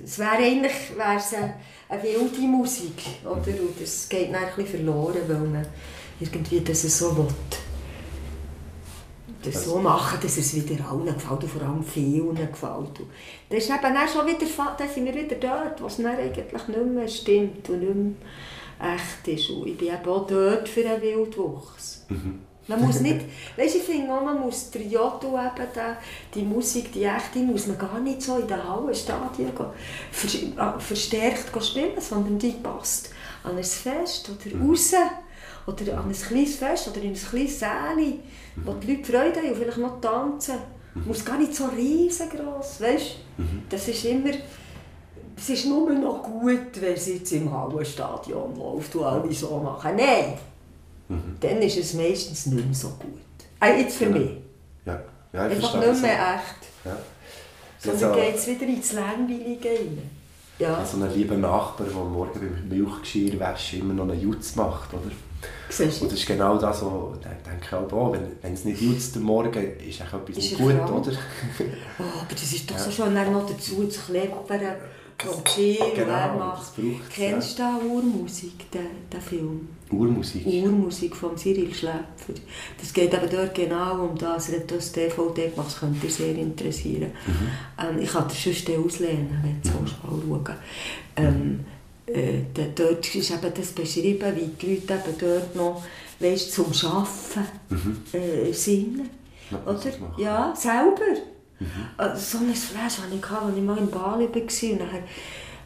Es 0.04 0.18
wäre 0.18 0.36
eigentlich 0.36 0.96
wär's 0.96 1.34
eine, 1.34 1.54
eine 1.88 2.02
wilde 2.02 2.40
Musik, 2.42 3.02
oder? 3.24 3.34
Und 3.34 3.80
das 3.80 4.08
geht 4.08 4.32
dann 4.32 4.44
ein 4.44 4.54
bisschen 4.54 4.84
verloren, 4.84 5.22
weil 5.26 5.38
man 5.38 5.66
irgendwie 6.20 6.60
das 6.60 6.82
so 6.82 7.16
will. 7.16 7.28
Das 9.42 9.64
so 9.64 9.78
machen, 9.78 10.18
dass 10.20 10.38
es 10.38 10.54
wieder 10.54 10.84
allen 10.90 11.06
gefällt 11.06 11.42
und 11.42 11.48
vor 11.48 11.62
allem 11.62 11.84
vielen 11.84 12.34
gefällt. 12.34 13.00
Das 13.48 13.58
ist 13.58 13.70
eben 13.70 13.94
dann 13.94 14.08
schon 14.08 14.26
wieder, 14.26 14.46
dann 14.76 14.88
sind 14.88 15.04
wir 15.04 15.14
wieder 15.14 15.36
dort, 15.36 15.80
was 15.82 15.98
dann 15.98 16.06
eigentlich 16.06 16.68
nicht 16.68 16.86
mehr 16.86 17.06
stimmt 17.08 17.68
und 17.70 17.80
nicht 17.80 17.94
mehr 17.94 18.94
echt 18.96 19.28
ist. 19.28 19.50
Und 19.50 19.68
ich 19.68 19.78
bin 19.78 19.88
eben 19.88 20.08
auch 20.08 20.26
dort 20.26 20.68
für 20.68 20.88
einen 20.88 21.00
Wildwuchs. 21.00 22.06
Man 22.68 22.84
muss 22.84 23.00
nicht, 23.00 23.20
weißt, 23.56 23.74
du, 23.74 23.78
ich 23.78 23.84
finde 23.84 24.12
auch, 24.12 24.24
man 24.24 24.40
muss 24.40 24.70
der 24.70 24.82
Jotto 24.82 25.38
eben, 25.38 25.68
da, 25.72 25.96
die 26.34 26.42
Musik, 26.42 26.92
die 26.92 27.04
echte, 27.04 27.38
muss 27.38 27.68
man 27.68 27.78
gar 27.78 28.00
nicht 28.00 28.20
so 28.20 28.38
in 28.38 28.48
den 28.48 28.68
Hallenstadien 28.68 29.52
gehen, 29.54 30.52
ah, 30.56 30.76
verstärkt 30.78 31.52
gehen 31.52 31.62
spielen, 31.62 32.00
sondern 32.00 32.38
die 32.38 32.50
passt 32.50 33.10
an 33.44 33.56
ein 33.56 33.62
Fest 33.62 34.28
oder 34.30 34.58
raus 34.60 34.92
oder 35.66 35.98
an 35.98 36.08
ein 36.08 36.12
kleines 36.12 36.56
Fest 36.56 36.88
oder 36.88 37.02
in 37.02 37.12
ein 37.12 37.14
kleines 37.14 37.58
Säle, 37.60 38.14
wo 38.56 38.72
die 38.72 38.94
Leute 38.94 39.12
Freude 39.12 39.40
haben 39.40 39.48
und 39.48 39.56
vielleicht 39.56 39.78
noch 39.78 40.00
tanzen. 40.00 40.56
Muss 41.04 41.24
gar 41.24 41.38
nicht 41.38 41.54
so 41.54 41.66
riesengroß, 41.66 42.80
weißt 42.80 43.16
du? 43.36 43.42
Das 43.68 43.86
ist 43.86 44.04
immer, 44.06 44.30
es 45.36 45.48
ist 45.50 45.66
nur 45.66 45.90
noch 45.92 46.22
gut, 46.22 46.80
wenn 46.80 46.94
es 46.94 47.06
jetzt 47.06 47.32
im 47.32 47.52
Hallenstadion 47.52 48.56
läuft 48.56 48.96
und 48.96 49.04
alle 49.04 49.32
so 49.32 49.58
machen. 49.58 49.94
Nein! 49.96 50.38
Dann 51.08 51.62
ist 51.62 51.76
es 51.78 51.94
meistens 51.94 52.46
nicht 52.46 52.64
mehr 52.64 52.74
so 52.74 52.88
gut. 52.88 53.20
Äh, 53.60 53.80
jetzt 53.80 53.96
für 53.96 54.06
mich. 54.06 54.30
Ja, 54.84 55.00
ja 55.32 55.48
ich 55.48 55.56
Einfach 55.56 55.74
nicht 55.80 56.02
mehr 56.02 56.18
auch. 56.20 56.34
echt. 56.36 56.84
Ja. 56.84 56.96
Sondern 57.78 58.10
Also- 58.10 58.20
geht 58.22 58.34
es 58.36 58.46
wieder 58.48 58.66
ins 58.66 58.92
Langweilige 58.92 59.68
rein. 59.68 60.10
Ja, 60.58 60.82
So 60.84 60.96
einen 60.96 61.12
lieben 61.14 61.40
Nachbar, 61.42 61.86
der 61.86 61.94
morgen 61.96 62.40
beim 62.40 62.68
Milchgeschirrwaschen 62.68 63.80
immer 63.80 63.92
noch 63.94 64.04
einen 64.08 64.20
Jutz 64.20 64.56
macht, 64.56 64.92
oder? 64.94 65.10
siehst 65.68 66.00
Und 66.02 66.10
das 66.10 66.18
ist 66.18 66.26
genau 66.26 66.56
das, 66.56 66.82
was 66.82 66.92
ich 67.20 67.26
denke 67.50 67.76
auch, 67.78 67.92
oh, 67.92 68.12
wenn, 68.12 68.22
wenn 68.40 68.54
es 68.54 68.64
nicht 68.64 68.80
jutzt 68.80 69.16
am 69.16 69.24
Morgen, 69.24 69.52
ist 69.52 70.00
echt 70.00 70.00
etwas 70.00 70.36
nicht 70.36 70.56
gut, 70.58 70.74
krank? 70.74 70.90
oder? 70.92 71.12
Oh, 71.98 72.02
aber 72.20 72.30
das 72.30 72.42
ist 72.52 72.70
doch 72.70 72.78
so 72.78 72.90
schön, 72.90 73.14
dann 73.14 73.32
noch 73.32 73.46
dazu 73.48 73.86
zu 73.86 74.00
kleppern 74.00 74.60
chillen 75.18 75.94
Genau, 75.94 76.54
das 76.56 76.72
macht. 76.76 77.10
Kennst 77.14 77.58
du 77.58 77.62
den 77.62 77.90
Urmusik, 77.90 78.70
den, 78.70 78.86
den 79.12 79.20
Film? 79.20 79.68
Urmusik. 79.90 80.46
Urmusik 80.46 81.14
von 81.16 81.36
Cyril 81.36 81.72
Schläpfer. 81.72 82.34
Das 82.78 82.92
geht 82.92 83.14
aber 83.14 83.26
dort 83.26 83.54
genau 83.54 84.04
um 84.04 84.18
das. 84.18 84.48
Er 84.50 84.60
hat 84.60 84.70
das 84.70 84.92
DVD 84.92 85.48
gemacht, 85.48 85.68
das 85.68 85.80
könnte 85.80 86.00
dich 86.00 86.14
sehr 86.14 86.34
interessieren. 86.34 87.12
Ähm, 87.78 87.98
ich 88.00 88.10
kann 88.10 88.28
dir 88.28 88.34
sonst 88.34 88.68
auslehnen, 88.70 89.40
wenn 89.42 89.62
du 89.62 89.78
mhm. 89.78 90.30
mal 90.32 90.44
schauen 90.44 90.56
ähm, 91.16 91.64
äh, 92.06 92.40
Dort 92.74 93.14
ist 93.14 93.30
eben 93.30 93.54
das 93.54 93.72
beschrieben, 93.72 94.36
wie 94.36 94.46
die 94.46 94.74
Leute 94.74 94.94
eben 94.94 95.18
dort 95.18 95.56
noch 95.56 95.82
weißt, 96.20 96.52
zum 96.52 96.66
Arbeiten 96.66 98.04
äh, 98.12 98.52
singen. 98.52 99.10
Ja, 99.50 99.62
Oder? 99.64 99.74
das. 99.74 99.94
Ja, 100.18 100.54
selber. 100.56 101.20
Also, 101.96 102.38
so 102.38 102.44
ein 102.44 102.54
Flash 102.54 102.98
hatte 102.98 103.14
ich, 103.14 103.30
als 103.30 103.56
ich 103.56 103.62
mal 103.62 103.78
in 103.78 103.90
Bali 103.90 104.28
war. 104.28 104.42
Und 104.42 104.80
dann 104.80 104.90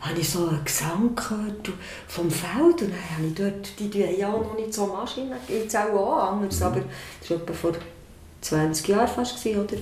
habe 0.01 0.20
ich 0.20 0.28
so 0.28 0.47
einen 0.47 0.64
Gesang 0.64 1.14
gehört 1.14 1.70
vom 2.09 2.30
Feld. 2.30 2.82
Und 2.82 2.93
dann 2.93 3.16
habe 3.16 3.26
ich 3.26 3.34
dort, 3.34 3.78
die 3.78 3.91
tun 3.91 4.18
ja 4.18 4.30
noch 4.30 4.55
nicht 4.55 4.72
so 4.72 4.86
Maschinen, 4.86 5.36
jetzt 5.49 5.76
auch, 5.76 5.93
auch 5.93 6.32
anders, 6.32 6.62
aber 6.62 6.82
das 7.20 7.30
war 7.30 7.36
etwa 7.38 7.53
vor 7.53 7.72
20 8.41 8.88
Jahren 8.88 9.09
fast, 9.09 9.45
oder? 9.47 9.76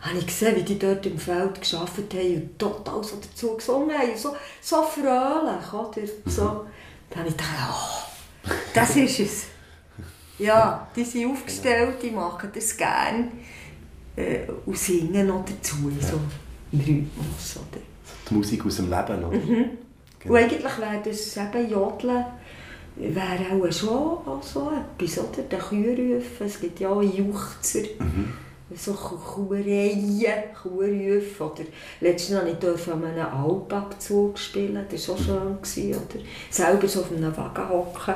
habe 0.00 0.18
ich 0.18 0.26
gesehen, 0.26 0.56
wie 0.56 0.62
die 0.62 0.78
dort 0.78 1.04
im 1.06 1.18
Feld 1.18 1.60
gearbeitet 1.60 2.14
haben 2.14 2.34
und 2.34 2.58
total 2.58 3.02
so 3.02 3.16
dazu 3.16 3.56
gesungen 3.56 3.96
haben. 3.96 4.16
So, 4.16 4.36
so 4.60 4.82
fröhlich, 4.82 5.72
oder? 5.72 6.08
So. 6.26 6.66
Dann 7.10 7.20
habe 7.20 7.28
ich 7.28 7.36
gedacht, 7.36 7.50
oh, 7.72 8.50
das 8.74 8.96
ist 8.96 9.20
es. 9.20 9.46
Ja, 10.38 10.86
die 10.94 11.02
sind 11.02 11.32
aufgestellt, 11.32 11.96
die 12.00 12.12
machen 12.12 12.48
das 12.54 12.76
gerne 12.76 13.32
äh, 14.18 14.40
und 14.66 14.76
singen 14.76 15.26
noch 15.26 15.44
dazu, 15.44 15.76
so 16.00 16.20
im 16.72 16.80
Rhythmus. 16.80 17.56
Oder? 17.56 17.80
Die 18.28 18.34
Musik 18.34 18.66
aus 18.66 18.76
dem 18.76 18.90
Leben, 18.90 19.24
oder? 19.24 19.36
Mhm. 19.36 19.64
Genau. 20.18 20.34
Und 20.34 20.40
eigentlich 20.40 20.78
wäre 20.78 21.02
das 21.04 21.36
eben 21.36 21.70
Jodeln, 21.70 22.24
wäre 22.96 23.52
auch 23.52 23.72
schon 23.72 23.88
auch 23.88 24.42
so 24.42 24.72
etwas, 24.72 25.18
oder? 25.18 25.42
Der 25.42 25.58
Kuhrufen, 25.60 26.46
es 26.46 26.60
gibt 26.60 26.80
ja 26.80 26.88
auch 26.88 27.02
Juchzer, 27.02 27.84
so 28.74 28.92
Kuhreien, 28.92 30.52
Kuhrufe. 30.60 31.44
Oder 31.44 31.64
letztens 32.00 32.40
habe 32.40 32.50
ich 32.50 32.56
durfte 32.56 32.92
an 32.92 33.04
einem 33.04 33.26
Alpabzug 33.26 34.36
spielen, 34.38 34.84
das 34.90 35.08
war 35.08 35.14
auch 35.14 35.18
schön, 35.20 35.62
gewesen, 35.62 35.94
oder? 35.94 36.24
Selber 36.50 36.88
so 36.88 37.00
auf 37.00 37.12
einem 37.12 37.36
Wagen 37.36 37.68
hocken. 37.68 38.14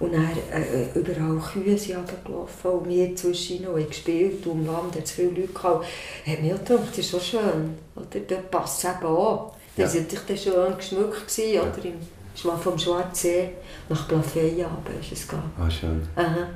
Und 0.00 0.12
dann 0.12 0.28
äh, 0.52 0.98
überall 0.98 1.38
Kühe 1.52 1.78
sind 1.78 1.96
runtergelaufen 1.96 2.70
und 2.70 2.88
wir 2.88 3.14
zwischen 3.14 3.62
ihnen 3.62 3.88
gespielt 3.88 4.44
und 4.46 4.60
im 4.60 4.66
Land 4.66 4.96
hat 4.96 5.04
es 5.04 5.12
viele 5.12 5.30
Leute 5.30 5.52
gehabt. 5.52 5.86
Hat 6.26 6.42
mir 6.42 6.54
gedacht, 6.54 6.88
das 6.90 6.98
ist 6.98 7.10
so 7.10 7.20
schön, 7.20 7.74
oder? 7.94 8.20
Dort 8.26 8.50
passt 8.50 8.82
es 8.84 8.90
eben 8.90 9.06
an. 9.06 9.38
Ja. 9.76 9.84
Das 9.84 9.94
war 9.94 10.00
natürlich 10.02 10.42
schön 10.42 10.76
geschmückt, 10.76 11.28
gewesen, 11.28 11.60
oder? 11.60 11.84
Im 11.84 11.94
Schwa- 12.36 12.56
vom 12.58 12.78
Schwarzsee 12.78 13.50
nach 13.88 14.08
Plafeia 14.08 14.68
ist 15.00 15.12
es 15.12 15.28
gegangen. 15.28 15.52
Ah, 15.58 15.70
schön. 15.70 16.02
Aha. 16.16 16.48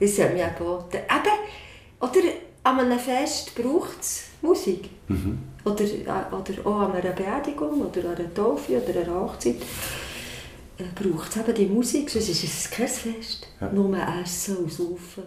Das 0.00 0.18
hat 0.18 0.34
mich 0.34 0.42
auch... 0.42 0.84
Eben, 0.92 1.38
oder 2.00 2.28
an 2.64 2.80
einem 2.80 2.98
Fest 2.98 3.54
braucht 3.54 4.00
es 4.00 4.24
Musik. 4.40 4.88
Mhm. 5.06 5.38
Oder, 5.64 5.84
äh, 5.84 6.34
oder 6.34 6.66
auch 6.66 6.80
an 6.80 6.92
einer 6.92 7.12
Beerdigung 7.12 7.80
oder 7.82 8.08
an 8.10 8.16
einer 8.16 8.34
Taufe 8.34 8.82
oder 8.82 9.00
einer 9.00 9.20
Hochzeit 9.20 9.56
braucht 10.94 11.30
es 11.30 11.36
eben 11.36 11.54
die 11.54 11.66
Musik, 11.66 12.10
sonst 12.10 12.28
ist 12.28 12.44
es 12.44 12.70
kein 12.70 12.88
Fest. 12.88 13.46
Ja. 13.60 13.70
Nur 13.70 13.96
Essen 14.22 14.56
und 14.58 14.72
Saufen. 14.72 15.24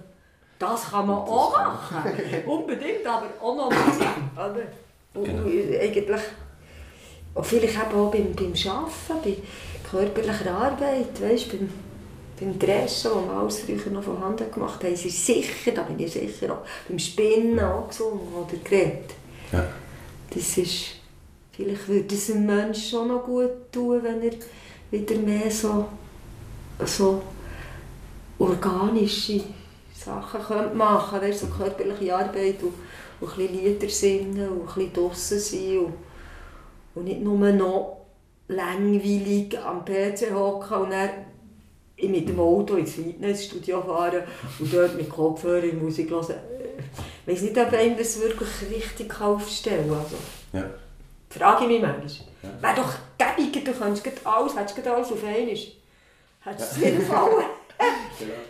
Das 0.58 0.90
kann 0.90 1.08
man 1.08 1.18
auch 1.18 1.54
machen. 1.54 2.14
Unbedingt, 2.46 3.06
aber 3.06 3.28
auch 3.42 3.56
noch 3.56 3.70
Musik. 3.70 4.08
Oder? 4.36 4.68
Genau. 5.14 5.44
und 5.44 5.80
eigentlich, 5.80 6.22
und 7.34 7.46
vielleicht 7.46 7.76
eben 7.76 8.00
auch 8.00 8.12
beim, 8.12 8.34
beim 8.34 8.54
Arbeiten, 8.68 9.22
bei 9.24 9.38
körperlicher 9.90 10.52
Arbeit, 10.52 11.22
weißt, 11.22 11.52
beim, 11.52 11.70
beim 12.40 12.60
Dreschen, 12.60 13.12
wo 13.12 13.22
wir 13.22 13.38
alles 13.38 13.60
früher 13.60 13.92
noch 13.92 14.04
von 14.04 14.20
Hand 14.20 14.52
gemacht 14.52 14.84
haben, 14.84 14.96
sie 14.96 15.10
sicher, 15.10 15.72
da 15.72 15.84
bin 15.84 16.00
ich 16.00 16.12
sicher, 16.12 16.54
auch 16.54 16.66
beim 16.88 17.00
Spinnen 17.00 17.60
auch 17.60 17.88
gesungen 17.88 18.34
oder 18.34 18.58
geredet. 18.64 19.12
Ja. 19.52 19.66
Das 20.30 20.58
ist, 20.58 20.86
vielleicht 21.52 21.88
würde 21.88 22.16
es 22.16 22.32
einem 22.32 22.46
Menschen 22.46 22.90
schon 22.90 23.08
noch 23.08 23.24
gut 23.24 23.72
tun, 23.72 24.04
wenn 24.04 24.22
er 24.22 24.34
wieder 25.02 25.20
mehr 25.22 25.50
so, 25.52 25.86
so 26.86 27.22
organische 28.40 29.42
Sachen 29.94 30.42
könnte 30.42 30.76
machen 30.76 31.20
könnte, 31.20 31.38
so 31.38 31.48
körperliche 31.48 32.16
Arbeit 32.16 32.62
und, 32.62 32.74
und 33.22 33.30
ein 33.32 33.48
bisschen 33.48 33.64
Lieder 33.64 33.90
singen 33.90 34.50
und 34.50 34.62
ein 34.62 34.66
bisschen 34.76 34.94
draussen 34.94 35.40
sein 35.40 35.78
und, 35.80 35.94
und 36.96 37.04
nicht 37.06 37.22
nur 37.22 37.38
noch 37.52 37.98
langweilig 38.48 39.58
am 39.60 39.84
PC 39.84 40.34
hocken 40.34 40.78
und 40.84 40.92
dann 40.92 41.10
mit 41.98 42.28
dem 42.28 42.40
Auto 42.40 42.76
ins 42.76 42.94
Fitnessstudio 42.94 43.82
fahren 43.82 44.24
und 44.60 44.74
dort 44.74 44.96
mit 44.96 45.10
Kopfhörer 45.10 45.74
Musik 45.74 46.10
hören. 46.12 46.36
Ich 47.26 47.34
weiß 47.34 47.42
nicht, 47.44 47.58
ob 47.58 47.72
einem 47.74 47.98
das 47.98 48.20
wirklich 48.20 48.50
richtig 48.70 49.22
aufstellen 49.22 49.88
kann. 49.90 49.98
Also, 49.98 50.16
Ja. 50.54 50.70
frage 51.30 51.64
ich 51.64 51.70
mich 51.70 51.82
manchmal. 51.82 52.28
Wäre 52.62 52.76
doch 52.76 52.94
gäbiger, 53.36 53.72
du 53.72 53.78
könntest 53.78 54.04
gleich 54.04 54.26
alles, 54.26 54.56
hättest 54.56 54.76
gleich 54.76 54.94
alles 54.96 55.12
auf 55.12 55.24
einmal. 55.24 55.58
Hättest 56.42 56.78
du 56.78 56.86
es 56.86 56.96
gefallen? 56.98 57.46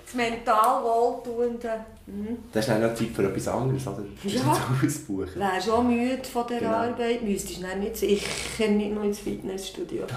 Das 0.06 0.14
mental 0.14 0.84
Wohltuende. 0.84 1.84
Mhm. 2.06 2.38
Das 2.54 2.66
ist 2.66 2.70
dann 2.72 2.82
noch 2.84 2.94
Zeit 2.94 3.08
für 3.08 3.24
etwas 3.28 3.48
anderes, 3.48 3.88
oder? 3.88 4.04
Das 4.24 4.34
Ja. 4.34 4.56
ausbuchen. 4.86 5.32
Wärst 5.42 5.66
schon 5.66 5.88
müde 5.88 6.24
von 6.24 6.46
dieser 6.48 6.60
Genau. 6.60 6.74
Arbeit, 6.74 7.24
müsstest 7.24 7.64
dann 7.64 7.80
nicht, 7.80 7.98
sicher 7.98 8.68
nicht 8.68 8.94
noch 8.94 9.04
ins 9.04 9.18
Fitnessstudio. 9.18 10.04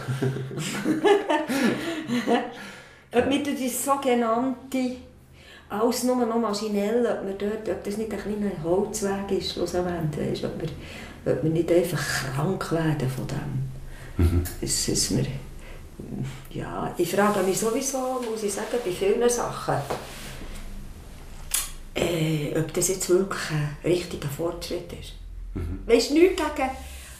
ob 3.14 3.26
mit 3.26 3.46
die 3.46 3.68
sogenannte 3.70 4.96
alles 5.70 6.04
nur 6.04 6.16
noch 6.26 6.38
maschinell, 6.38 7.06
ob, 7.06 7.26
wir 7.26 7.34
dort, 7.48 7.66
ob 7.68 7.82
das 7.84 7.96
nicht 7.96 8.12
ein 8.12 8.18
kleiner 8.20 8.50
Holzweg 8.62 9.30
ist, 9.38 9.54
schlussendlich, 9.54 10.30
weisst, 10.30 10.44
ob, 10.44 10.52
wir, 10.60 11.32
ob 11.32 11.42
wir 11.42 11.50
nicht 11.50 11.72
einfach 11.72 12.02
krank 12.34 12.70
werden 12.72 13.08
von 13.08 13.26
dem. 13.26 13.67
Es 14.60 14.88
ist 14.88 15.10
mir, 15.12 15.26
ja, 16.50 16.92
ich 16.96 17.10
frage 17.10 17.40
mich 17.44 17.58
sowieso, 17.58 18.20
muss 18.28 18.42
ich 18.42 18.52
sagen, 18.52 18.66
bei 18.84 18.90
vielen 18.90 19.28
Sachen, 19.28 19.76
äh, 21.94 22.52
ob 22.58 22.72
das 22.74 22.88
jetzt 22.88 23.08
wirklich 23.08 23.50
ein 23.50 23.76
richtiger 23.84 24.28
Fortschritt 24.28 24.92
ist. 24.92 25.12
Weißt 25.86 26.10
du, 26.10 26.14
nichts 26.14 26.42
gegen 26.54 26.70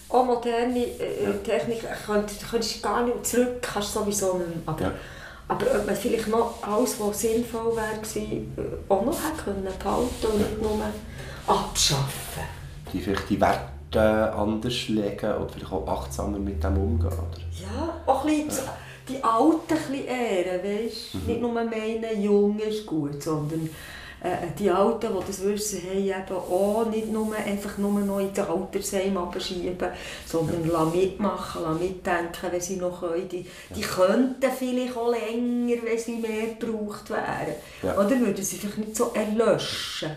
auch 0.09 0.25
moderne 0.25 0.79
äh, 0.87 1.33
Technik, 1.45 1.81
könnt, 2.07 2.31
könntest 2.51 2.83
gar 2.83 3.05
nicht 3.05 3.27
zurück, 3.27 3.61
kannst 3.61 3.93
sowieso 3.93 4.39
nicht 4.39 4.49
mehr. 4.49 4.57
Aber, 4.67 4.81
Ja. 4.83 4.93
aber 5.49 5.67
ob 5.81 5.87
man 5.87 5.97
vielleicht 5.97 6.29
noch 6.29 6.63
alles, 6.63 6.99
was 6.99 7.21
sinnvoll 7.21 7.77
wäre, 7.77 7.97
gewesen, 8.01 8.53
äh, 8.57 8.93
auch 8.93 9.05
noch 9.05 9.13
hätte 9.23 9.43
können 9.45 9.65
behalten 9.79 10.27
und 10.27 10.39
nicht 10.39 10.63
nur 10.63 10.81
abschaffen. 11.47 12.43
Die 12.93 13.01
vielleicht 13.01 13.29
die 13.29 13.41
Werte 13.41 13.78
anders 13.97 14.89
legen 14.89 15.35
oder 15.35 15.49
vielleicht 15.49 15.73
auch 15.73 15.87
achtsamer 15.87 16.39
mit 16.39 16.63
dem 16.63 16.77
umgehen, 16.77 17.07
oder? 17.07 17.39
Ja, 17.61 18.01
auch 18.07 18.25
ein 18.25 18.47
bisschen 18.47 18.69
die 19.09 19.23
Alten 19.23 19.73
ein 19.73 19.79
bisschen 19.79 20.07
ehren, 20.07 20.63
weißt? 20.63 21.15
Nicht 21.27 21.41
nur 21.41 21.53
meinen, 21.53 22.23
jung 22.23 22.59
ist 22.59 22.87
gut, 22.87 23.23
sondern 23.23 23.71
äh, 24.21 24.49
die 24.59 24.71
Alten, 24.71 25.09
die 25.13 25.27
das 25.27 25.45
Wissen 25.45 25.83
haben, 25.83 25.99
eben 25.99 26.37
auch 26.37 26.87
nicht 26.91 27.13
nur 27.13 27.35
einfach 27.35 27.79
nur 27.79 28.01
noch 28.01 28.19
in 28.19 28.33
das 28.35 28.49
Altersheim 28.49 29.17
abschieben, 29.17 29.89
sondern 30.27 30.69
ja. 30.69 30.85
mitmachen, 30.85 31.63
lassen 31.63 31.79
mitdenken, 31.81 32.47
wenn 32.51 32.61
sie 32.61 32.77
noch 32.77 33.01
können. 33.01 33.29
Die, 33.29 33.47
die 33.75 33.81
könnten 33.81 34.51
vielleicht 34.57 34.97
auch 34.97 35.11
länger, 35.11 35.77
wenn 35.85 35.99
sie 35.99 36.17
mehr 36.17 36.55
gebraucht 36.59 37.11
wären. 37.11 37.55
Ja. 37.83 37.95
Oder 37.95 38.21
würden 38.21 38.45
sie 38.45 38.57
vielleicht 38.57 38.79
nicht 38.79 38.97
so 38.97 39.13
erlöschen. 39.15 40.11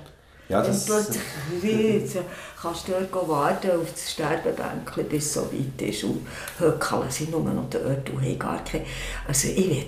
Ja, 0.52 0.62
das- 0.62 0.86
plötzlich 0.86 1.22
jetzt 1.64 2.18
kannst 2.62 2.88
du 2.88 2.92
dort 2.92 3.28
warten 3.30 3.72
auf 3.72 3.92
das 3.92 4.12
Sterbebänkchen, 4.12 5.06
bis 5.10 5.26
es 5.26 5.34
so 5.34 5.42
weit 5.52 5.82
ist. 5.90 6.04
Und 6.04 6.26
heute 6.60 7.12
sind 7.12 7.32
nur 7.32 7.42
noch 7.42 7.70
dort 7.70 8.10
und 8.10 8.22
haben 8.22 8.40
gar 8.40 8.64
keine... 8.64 8.86
Also 9.28 9.48
ich 9.48 9.70
will 9.70 9.86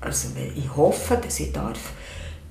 also 0.00 0.28
ich 0.56 0.76
hoffe, 0.76 1.16
dass 1.16 1.38
ich 1.38 1.52
darf, 1.52 1.92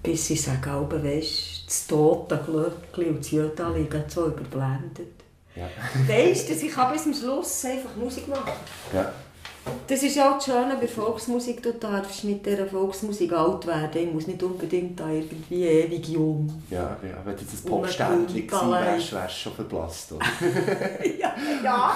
bis 0.02 0.30
ich 0.30 0.42
sage, 0.42 0.70
aber 0.72 1.04
weisst, 1.04 1.66
das 1.68 1.86
tote 1.88 2.40
Glöckchen 2.46 3.16
und 3.18 3.60
das 3.60 3.76
liegen 3.76 4.04
so 4.08 4.28
überblendet. 4.28 5.12
Ja. 5.56 5.68
Weißt 6.08 6.48
du, 6.50 6.54
dass 6.54 6.64
ich 6.64 6.72
kann 6.72 6.94
bis 6.94 7.04
zum 7.04 7.14
Schluss 7.14 7.66
einfach 7.66 7.94
Musik 7.98 8.28
machen 8.30 8.52
Ja. 8.94 9.12
Das 9.88 10.04
ist 10.04 10.20
auch 10.20 10.36
das 10.36 10.46
Schöne 10.46 10.78
bei 10.80 10.88
Volksmusik, 10.88 11.62
du 11.62 11.74
darfst 11.74 12.24
mit 12.24 12.46
dieser 12.46 12.66
Volksmusik 12.66 13.32
alt 13.34 13.68
werden. 13.68 14.08
Ich 14.08 14.14
muss 14.14 14.28
nicht 14.28 14.42
unbedingt 14.42 15.00
da 15.00 15.10
irgendwie 15.10 15.66
ewig 15.66 16.08
jung. 16.08 16.64
Ja, 16.70 16.98
ja, 17.04 17.18
wenn 17.24 17.36
du 17.36 17.42
jetzt 17.42 17.66
ein 17.66 17.72
Und 17.72 17.82
Popständchen 17.82 18.48
gewesen 18.48 18.72
wärst, 18.72 19.14
wärst 19.14 19.36
du 19.36 19.40
schon 19.40 19.54
verblasst, 19.54 20.12
ja, 21.20 21.36
ja. 21.64 21.96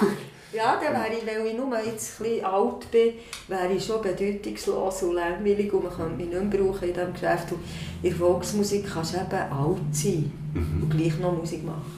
Ja, 0.53 0.79
dann 0.81 0.93
wäre 0.93 1.13
ich, 1.13 1.27
weil 1.27 1.47
ich 1.47 1.57
nur 1.57 1.77
jetzt 1.83 2.21
ein 2.21 2.23
bisschen 2.23 2.45
alt 2.45 2.89
bin, 2.89 3.13
wäre 3.47 3.73
ich 3.73 3.85
schon 3.85 4.01
bedeutungslos 4.01 5.03
und 5.03 5.15
langweilig 5.15 5.73
und 5.73 5.83
man 5.83 5.93
könnte 5.93 6.15
mich 6.15 6.27
nicht 6.27 6.43
mehr 6.43 6.61
brauchen 6.61 6.87
in 6.87 6.93
diesem 6.93 7.13
Geschäft. 7.13 7.51
Und 7.51 7.59
in 8.01 8.15
Volksmusik 8.15 8.85
kannst 8.87 9.15
du 9.15 9.17
eben 9.17 9.51
alt 9.51 9.81
sein 9.91 10.31
und 10.53 10.89
gleich 10.89 11.17
noch 11.19 11.37
Musik 11.37 11.65
machen. 11.65 11.94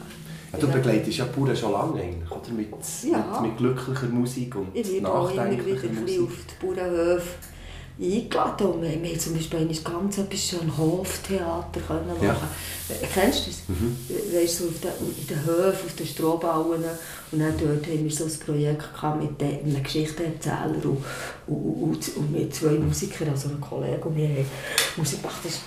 Du 0.60 0.68
begleitest 0.68 1.18
ja 1.18 1.26
Bauern 1.26 1.56
schon 1.56 1.72
lange 1.72 2.02
eigentlich, 2.02 2.32
oder? 2.32 2.52
Mit, 2.52 2.68
Ja. 3.04 3.39
mit, 3.41 3.50
mit 3.52 3.58
glücklicher 3.58 4.08
Musik 4.08 4.56
und 4.56 4.68
Ich 4.74 4.91
werde 4.91 5.12
auch 5.14 5.30
immer 5.32 5.43
wieder 5.52 5.62
ein 5.64 5.66
nachdenklicher 5.66 6.02
Musik. 6.02 6.22
auf 6.22 6.32
die 6.62 6.66
Bauernhöfe 6.66 7.28
eingeladen. 8.00 8.68
Und 8.68 8.82
wir 8.84 8.89
haben 8.91 9.20
zum 9.20 9.34
Beispiel 9.34 9.60
eines 9.60 9.84
ganz 9.84 10.18
etwas 10.20 10.39
schön 10.39 10.78
Hoftheater 10.78 11.80
können 11.88 12.08
machen. 12.08 12.22
Ja. 12.24 12.34
Äh, 12.89 13.06
Kennst 13.14 13.48
du 13.48 13.52
das? 13.52 14.34
Weißt 14.41 14.60
du, 14.60 14.64
so 14.64 14.70
auf 14.70 14.80
den, 14.80 14.91
in 15.20 15.28
den 15.28 15.45
Höfen, 15.45 15.86
auf 15.88 15.95
den 15.95 16.08
Strohbauen. 16.08 16.84
Und 17.32 17.39
dann 17.39 17.54
dort 17.58 17.86
haben 17.88 18.04
wir 18.04 18.12
so 18.12 18.24
ein 18.26 18.39
Projekt 18.45 18.93
gehabt 18.93 19.22
mit 19.22 19.41
einem 19.43 19.84
Geschichtenerzähler 19.84 20.76
und, 20.84 21.04
und, 21.48 21.82
und, 21.82 22.18
und 22.18 22.32
mit 22.32 22.54
zwei 22.56 22.74
Musikern, 22.74 23.30
also 23.30 23.50
einem 23.50 23.60
Kollegen. 23.62 24.02
Und 24.04 24.16
wir 24.16 24.28
haben 24.30 24.45
Musik 24.95 25.22
gemacht. 25.22 25.41
Das 25.43 25.60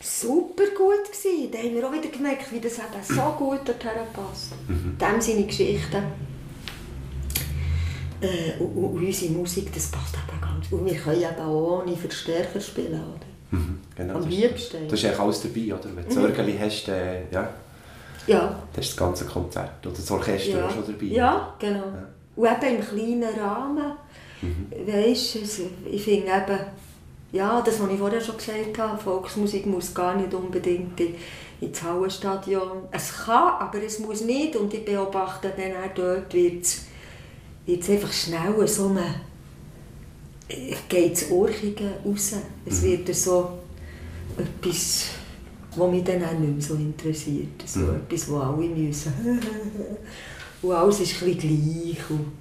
super 0.00 0.64
gut. 0.76 1.04
Gewesen. 1.06 1.50
Da 1.50 1.58
haben 1.58 1.74
wir 1.74 1.86
auch 1.88 1.92
wieder 1.92 2.08
gemerkt, 2.08 2.52
wie 2.52 2.60
das 2.60 2.78
eben 2.78 3.02
so 3.02 3.22
gut 3.38 3.60
dorthin 3.66 3.90
passt. 4.12 4.52
Dem 4.68 5.20
seine 5.20 5.44
Geschichten. 5.46 6.02
Äh, 8.20 8.60
und, 8.60 8.76
und 8.76 9.04
unsere 9.06 9.32
Musik, 9.32 9.72
das 9.72 9.86
passt 9.86 10.14
eben 10.14 10.40
ganz 10.40 10.68
gut. 10.68 10.80
Und 10.80 10.86
wir 10.86 10.94
können 10.96 11.22
eben 11.22 11.40
auch 11.40 11.82
ohne 11.82 11.96
Verstärker 11.96 12.60
spielen, 12.60 12.94
oder? 13.00 13.26
Mhm, 13.58 13.78
genau, 13.96 14.14
Am 14.14 14.22
das 14.24 14.32
ist- 14.32 14.38
liebsten. 14.40 14.88
Das 14.88 14.98
ist 14.98 15.04
eigentlich 15.06 15.20
alles 15.20 15.40
dabei, 15.42 15.74
oder? 15.74 15.96
Wenn 15.96 16.04
du 16.04 16.10
Zörgeli 16.10 16.58
hast, 16.58 16.88
äh, 16.88 17.22
ja, 17.30 17.48
Ja. 18.26 18.62
das 18.74 18.84
ist 18.86 18.92
das 18.92 18.96
ganze 18.96 19.24
Konzert. 19.24 19.86
Oder 19.86 19.94
das 19.94 20.10
Orchester 20.10 20.58
Ja, 20.58 20.66
auch 20.66 20.70
schon 20.70 20.84
dabei. 20.86 21.04
ja 21.06 21.54
genau. 21.60 21.84
Ja. 21.84 22.08
Und 22.36 22.62
eben 22.64 22.76
im 22.76 22.84
kleinen 22.84 23.38
Rahmen. 23.40 23.92
Weisst 24.86 25.34
du, 25.34 25.38
es- 25.40 25.60
ich 25.90 26.02
finde 26.02 26.26
eben, 26.28 26.58
ja, 27.32 27.60
das, 27.60 27.80
was 27.80 27.90
ich 27.90 27.98
vorher 27.98 28.20
schon 28.20 28.36
gesagt 28.36 28.78
habe, 28.78 28.98
Volksmusik 29.02 29.66
muss 29.66 29.92
gar 29.94 30.14
nicht 30.16 30.32
unbedingt 30.32 30.98
in- 31.00 31.14
ins 31.60 31.82
Hallenstadion. 31.82 32.82
Es 32.90 33.12
kann, 33.24 33.54
aber 33.60 33.82
es 33.82 33.98
muss 33.98 34.22
nicht. 34.22 34.56
Und 34.56 34.72
ich 34.72 34.84
beobachte 34.84 35.52
dann 35.56 35.72
auch 35.82 35.94
dort, 35.94 36.32
wird 36.32 36.64
es 36.64 37.90
einfach 37.90 38.12
schnell 38.12 38.66
so 38.66 38.86
eine 38.88 39.04
geht 40.88 41.12
das 41.12 41.30
Orchige 41.30 41.90
raus. 42.04 42.32
Es 42.64 42.82
wird 42.82 43.14
so 43.14 43.50
etwas, 44.38 45.06
was 45.76 45.90
mich 45.90 46.04
dann 46.04 46.24
auch 46.24 46.32
nicht 46.32 46.52
mehr 46.54 46.62
so 46.62 46.74
interessiert. 46.74 47.62
So 47.66 47.80
Mhm. 47.80 47.96
etwas, 47.96 48.30
wo 48.30 48.36
alle 48.38 48.66
müssen. 48.68 49.12
und 50.62 50.72
alles 50.72 51.00
ist 51.00 51.22
ein 51.22 51.34
bisschen 51.34 51.38
gleich. 51.84 52.10
Und 52.10 52.32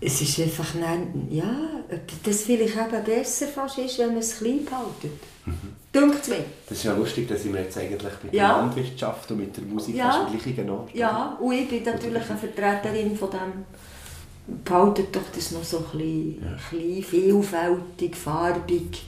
es 0.00 0.20
ist 0.20 0.38
einfach, 0.38 0.66
dann, 0.80 1.26
ja, 1.28 1.77
ob 1.90 2.22
das 2.24 2.42
vielleicht 2.42 2.76
eben 2.76 3.04
besser 3.04 3.46
fast 3.46 3.78
ist, 3.78 3.98
wenn 3.98 4.08
man 4.08 4.18
es 4.18 4.38
klein 4.38 4.64
behaltet. 4.64 5.18
Mhm. 5.46 5.54
Dünkt 5.94 6.28
mir. 6.28 6.44
Das 6.68 6.78
ist 6.78 6.84
ja 6.84 6.94
lustig, 6.94 7.26
dass 7.28 7.44
wir 7.44 7.60
jetzt 7.60 7.78
eigentlich 7.78 8.12
mit 8.22 8.34
Ja. 8.34 8.48
der 8.48 8.56
Landwirtschaft 8.58 9.30
und 9.30 9.38
mit 9.38 9.56
der 9.56 9.64
Musik 9.64 9.96
Ja. 9.96 10.10
fast 10.10 10.26
am 10.34 10.38
gleichen 10.38 10.70
Ort 10.70 10.94
Ja, 10.94 11.36
und 11.40 11.52
ich 11.52 11.68
bin 11.68 11.82
natürlich 11.82 12.28
eine 12.28 12.38
Vertreterin 12.38 13.16
von 13.16 13.30
dem. 13.30 14.58
Behaltet 14.64 15.14
doch 15.14 15.22
das 15.34 15.50
noch 15.52 15.64
so 15.64 15.78
ein 15.78 15.84
bisschen, 15.98 16.42
Ja. 16.42 16.58
vielfältig, 16.58 18.16
farbig, 18.16 19.02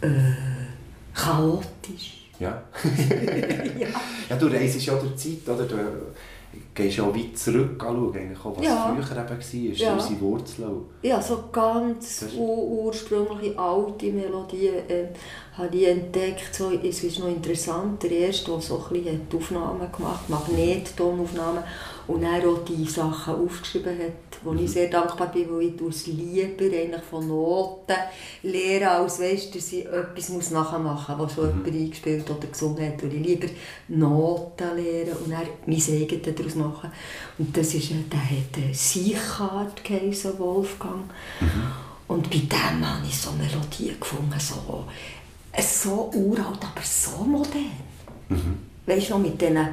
äh, 0.00 0.08
chaotisch. 1.14 2.28
Ja. 2.38 2.62
ja. 3.78 3.86
ja, 4.28 4.36
du 4.36 4.46
reist 4.46 4.80
ja 4.84 4.94
der 4.94 5.16
Zeit, 5.16 5.48
oder? 5.48 5.64
Du 5.64 5.76
gehst 6.74 7.00
auch 7.00 7.14
weit 7.14 7.36
zurück 7.38 7.82
anschauen, 7.82 8.14
eigentlich 8.16 8.38
auch, 8.44 8.56
was 8.56 8.64
Ja. 8.64 8.94
früher 8.94 9.16
eben 9.16 9.30
war, 9.40 9.72
Ja. 9.76 9.92
unsere 9.94 10.20
Wurzeln. 10.20 10.76
Ja, 11.02 11.20
so 11.22 11.44
ganz 11.52 12.24
ursprüngliche 12.36 13.58
alte 13.58 14.06
Melodien 14.12 14.74
äh, 14.88 15.06
habe 15.56 15.76
ich 15.76 15.86
entdeckt. 15.86 16.54
So, 16.54 16.70
es 16.70 17.02
ist 17.04 17.18
noch 17.20 17.28
interessant, 17.28 18.02
der 18.02 18.10
erste, 18.10 18.50
der 18.50 18.60
so 18.60 18.76
ein 18.90 18.92
bisschen 19.02 19.20
hat 19.22 19.34
Aufnahmen 19.34 19.92
gemacht 19.92 20.28
Magnettonaufnahmen 20.28 21.62
und 22.06 22.22
er 22.22 22.46
auch 22.46 22.64
die 22.64 22.84
Sachen 22.84 23.34
aufgeschrieben 23.34 23.98
hat, 23.98 24.38
wo 24.42 24.52
ich 24.52 24.70
sehr 24.70 24.88
dankbar 24.90 25.28
bin, 25.28 25.48
weil 25.50 25.74
ich 25.74 25.80
es 25.88 26.06
lieber 26.06 26.64
eigentlich 26.64 27.02
von 27.02 27.26
Noten 27.26 27.96
lehre, 28.42 28.90
als 28.90 29.20
weißt, 29.20 29.54
dass 29.54 29.72
ich 29.72 29.86
etwas 29.86 30.28
muss 30.28 30.50
nachmachen 30.50 31.16
muss, 31.16 31.28
was 31.28 31.34
schon 31.34 31.48
jemand 31.48 31.66
eingespielt 31.68 32.30
oder 32.30 32.46
gesungen 32.46 32.86
hat. 32.86 33.02
Und 33.02 33.14
ich 33.14 33.26
lieber 33.26 33.46
Noten 33.88 34.76
lehren 34.76 35.16
und 35.16 35.30
dann 35.30 35.46
mein 35.66 35.76
eigenes 35.76 36.36
daraus 36.36 36.54
machen. 36.56 36.92
Und 37.38 37.56
das 37.56 37.74
ist, 37.74 37.90
der 37.90 38.20
hat 38.20 38.74
Seichhardt 38.74 39.82
geheißen, 39.82 40.38
Wolfgang. 40.38 41.04
Und 42.06 42.30
bei 42.30 42.36
dem 42.36 42.86
habe 42.86 43.06
ich 43.06 43.18
so 43.18 43.30
Melodien 43.32 43.98
gefunden, 43.98 44.38
so, 44.38 44.84
so 45.58 46.10
uralt, 46.14 46.60
aber 46.60 46.82
so 46.82 47.24
modern. 47.24 47.72
Weißt 48.86 49.10
du, 49.10 49.18
mit 49.18 49.40
diesen 49.40 49.68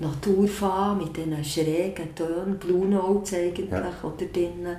Natur 0.00 0.48
fahren, 0.48 0.98
mit 0.98 1.16
diesen 1.16 1.44
schrägen 1.44 2.14
Tönen, 2.14 2.58
Blue 2.58 2.86
Notes 2.86 3.34
eigentlich, 3.34 3.70
Ja. 3.70 3.92
oder 4.02 4.26
drinnen. 4.32 4.76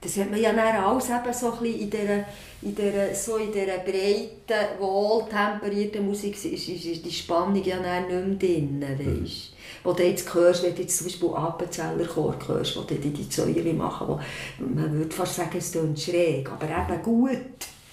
Das 0.00 0.16
hat 0.16 0.32
man 0.32 0.40
ja 0.40 0.52
dann 0.52 0.82
alles 0.84 1.08
eben 1.10 1.32
so 1.32 1.52
ein 1.52 1.64
in 1.64 1.88
dieser, 1.88 2.24
in 2.62 2.74
dieser, 2.74 3.14
so 3.14 3.36
in 3.36 3.52
dieser 3.52 3.78
breiten, 3.78 4.80
wohltemperierten 4.80 6.04
Musik 6.04 6.34
ist, 6.34 6.44
ist, 6.46 6.68
ist 6.68 7.04
die 7.04 7.12
Spannung 7.12 7.62
ja 7.62 7.76
dann 7.78 8.08
nicht 8.08 8.42
mehr 8.42 8.96
drin, 8.96 9.22
weißt 9.22 9.52
Wo 9.84 9.92
du 9.92 10.02
jetzt 10.02 10.34
hörst, 10.34 10.64
wenn 10.64 10.74
du 10.74 10.82
jetzt 10.82 10.98
zum 10.98 11.06
Beispiel 11.06 11.28
Appenzeller 11.30 12.04
Chor 12.06 12.36
hörst, 12.48 12.76
wo 12.76 12.80
die 12.80 12.96
die, 12.96 13.10
die 13.10 13.32
Säule 13.32 13.72
machen, 13.74 14.08
wo 14.08 14.20
man 14.60 14.92
würde 14.92 15.14
fast 15.14 15.36
sagen, 15.36 15.58
es 15.58 15.70
tönt 15.70 16.00
schräg, 16.00 16.50
aber 16.50 16.66
eben 16.66 17.02
gut. 17.02 17.38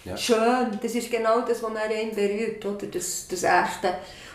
Ja. 0.03 0.18
Schön, 0.18 0.80
das 0.82 0.95
ist 0.95 1.12
genau 1.12 1.41
das, 1.41 1.62
was 1.62 1.72
er 1.76 1.95
einen 1.95 2.16
berührt, 2.16 2.66
oder? 2.66 2.88
Das, 2.88 3.28
das 3.30 3.43
Echte. 3.43 3.93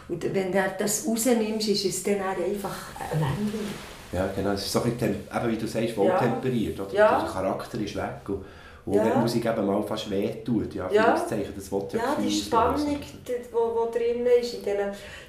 Und 0.08 0.34
wenn 0.34 0.52
du 0.52 0.58
das 0.78 1.06
rausnimmst, 1.06 1.68
ist 1.68 1.84
es 1.86 2.02
dann 2.02 2.20
auch 2.20 2.44
einfach 2.44 2.76
langweilig. 3.12 3.74
Ja, 4.12 4.28
genau. 4.36 4.50
Es 4.52 4.66
ist 4.66 4.72
so 4.72 4.82
ein 4.82 4.90
bisschen, 4.92 5.14
eben 5.34 5.48
wie 5.50 5.56
du 5.56 5.66
sagst, 5.66 5.96
wohltemperiert. 5.96 6.78
Oder? 6.78 6.92
Ja. 6.94 7.20
Der 7.20 7.28
Charakter 7.28 7.78
ist 7.80 7.96
weg. 7.96 8.28
Und, 8.28 8.44
und 8.86 8.94
Ja. 8.94 9.04
wenn 9.06 9.12
die 9.14 9.18
Musik 9.18 9.46
eben 9.46 9.66
mal 9.66 9.82
fast 9.82 10.10
wehtut, 10.10 10.74
ja, 10.74 10.88
Ja. 10.92 11.04
Anführungszeichen, 11.14 11.54
das 11.56 11.72
will 11.72 11.82
ja 11.94 11.98
Ja, 11.98 12.16
die 12.22 12.30
Spannung, 12.30 12.98
die 13.26 13.32
wo 13.52 13.90
drin 13.90 14.26
ist, 14.40 14.54
in 14.54 14.62
diesen, 14.62 14.78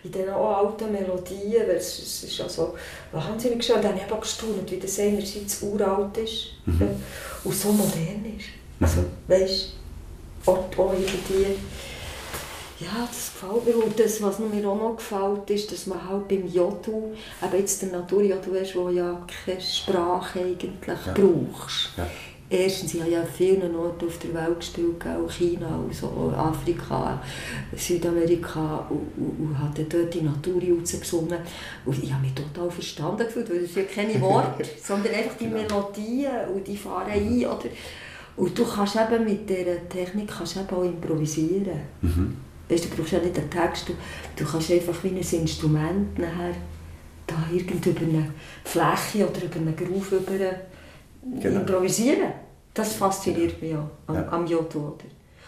in 0.03 0.11
diesen 0.11 0.29
auch 0.29 0.57
alten 0.57 0.91
Melodien, 0.91 1.65
weil 1.67 1.77
es, 1.77 1.97
es 1.99 2.23
ist 2.25 2.37
ja 2.37 2.49
so 2.49 2.75
wahnsinnig 3.13 3.63
schön. 3.63 3.81
Dann 3.81 3.93
habe 3.99 4.13
ich 4.13 4.19
gestaunt, 4.19 4.69
wie 4.69 4.77
das 4.77 4.99
einerseits 4.99 5.61
uralt 5.63 6.17
ist 6.17 6.47
Mhm. 6.65 6.89
und 7.45 7.55
so 7.55 7.69
modern 7.71 8.25
ist. 8.37 8.47
Also, 8.81 9.05
weißt 9.29 9.69
du, 10.45 10.51
auch 10.51 10.93
irgendwie... 10.93 11.55
Ja, 12.79 13.07
das 13.07 13.31
gefällt 13.33 13.65
mir. 13.65 13.83
Und 13.85 13.97
das, 13.99 14.21
was 14.21 14.39
mir 14.39 14.67
auch 14.67 14.75
noch 14.75 14.97
gefällt, 14.97 15.49
ist, 15.49 15.71
dass 15.71 15.87
man 15.87 16.07
halt 16.09 16.27
beim 16.27 16.45
Jodu, 16.47 17.13
eben 17.41 17.57
jetzt 17.57 17.81
der 17.81 17.89
Naturjodu 17.89 18.51
ist, 18.51 18.75
wo 18.75 18.89
ja 18.89 19.25
keine 19.45 19.61
Sprache 19.61 20.39
eigentlich 20.41 20.71
Ja. 21.05 21.13
brauchst. 21.13 21.91
Ja. 21.97 22.05
Erstens, 22.47 22.93
ich 22.93 23.01
habe 23.01 23.11
ja 23.11 23.21
an 23.21 23.27
vielen 23.27 23.75
Orten 23.75 24.05
auf 24.05 24.19
der 24.19 24.33
Welt 24.35 24.59
gespielt, 24.59 25.03
auch 25.03 25.31
China, 25.31 25.79
also 25.89 26.31
Afrika, 26.37 27.19
Südamerika 27.75 28.85
und, 28.89 29.11
und, 29.17 29.47
und 29.47 29.57
habe 29.59 29.83
dort 29.83 30.13
die 30.13 30.21
Natur 30.21 30.61
rausgesungen. 30.61 31.39
Und 31.85 32.03
ich 32.03 32.13
habe 32.13 32.21
mich 32.21 32.33
total 32.35 32.69
verstanden 32.69 33.25
gefühlt, 33.25 33.49
weil 33.49 33.63
es 33.63 33.73
ja 33.75 33.83
keine 33.83 34.19
Worte, 34.21 34.63
sondern 34.83 35.13
einfach 35.13 35.35
die 35.37 35.47
Melodien 35.47 36.49
und 36.53 36.67
die 36.67 36.77
fahren 36.77 37.09
ein. 37.11 37.37
Oder? 37.39 37.69
Und 38.37 38.57
du 38.57 38.63
kannst 38.65 38.95
eben 38.95 39.23
mit 39.23 39.49
dieser 39.49 39.89
Technik 39.89 40.27
kannst 40.27 40.57
eben 40.57 40.69
auch 40.69 40.83
improvisieren. 40.83 41.79
Mhm. 42.01 42.37
Weißt, 42.69 42.85
du 42.85 42.89
brauchst 42.89 43.11
ja 43.11 43.19
nicht 43.19 43.37
einen 43.37 43.49
Text, 43.49 43.89
du, 43.89 43.93
du 44.35 44.43
kannst 44.49 44.71
einfach 44.71 45.03
wie 45.03 45.09
ein 45.09 45.17
Instrument 45.17 46.17
nachher 46.17 46.53
da 47.27 47.35
irgend 47.51 47.85
über 47.85 48.01
eine 48.01 48.31
Fläche 48.63 49.27
oder 49.29 49.43
über 49.43 49.55
einen 49.57 49.75
Groove 49.75 50.11
über 50.13 50.31
Genau. 51.39 51.59
improvisieren. 51.61 52.31
Das 52.73 52.93
fasziniert 52.93 53.59
mich 53.61 53.73
auch 53.75 53.89
am, 54.07 54.15
Ja. 54.15 54.27
am 54.31 54.45
Joto. 54.45 54.79
Oder? 54.79 55.05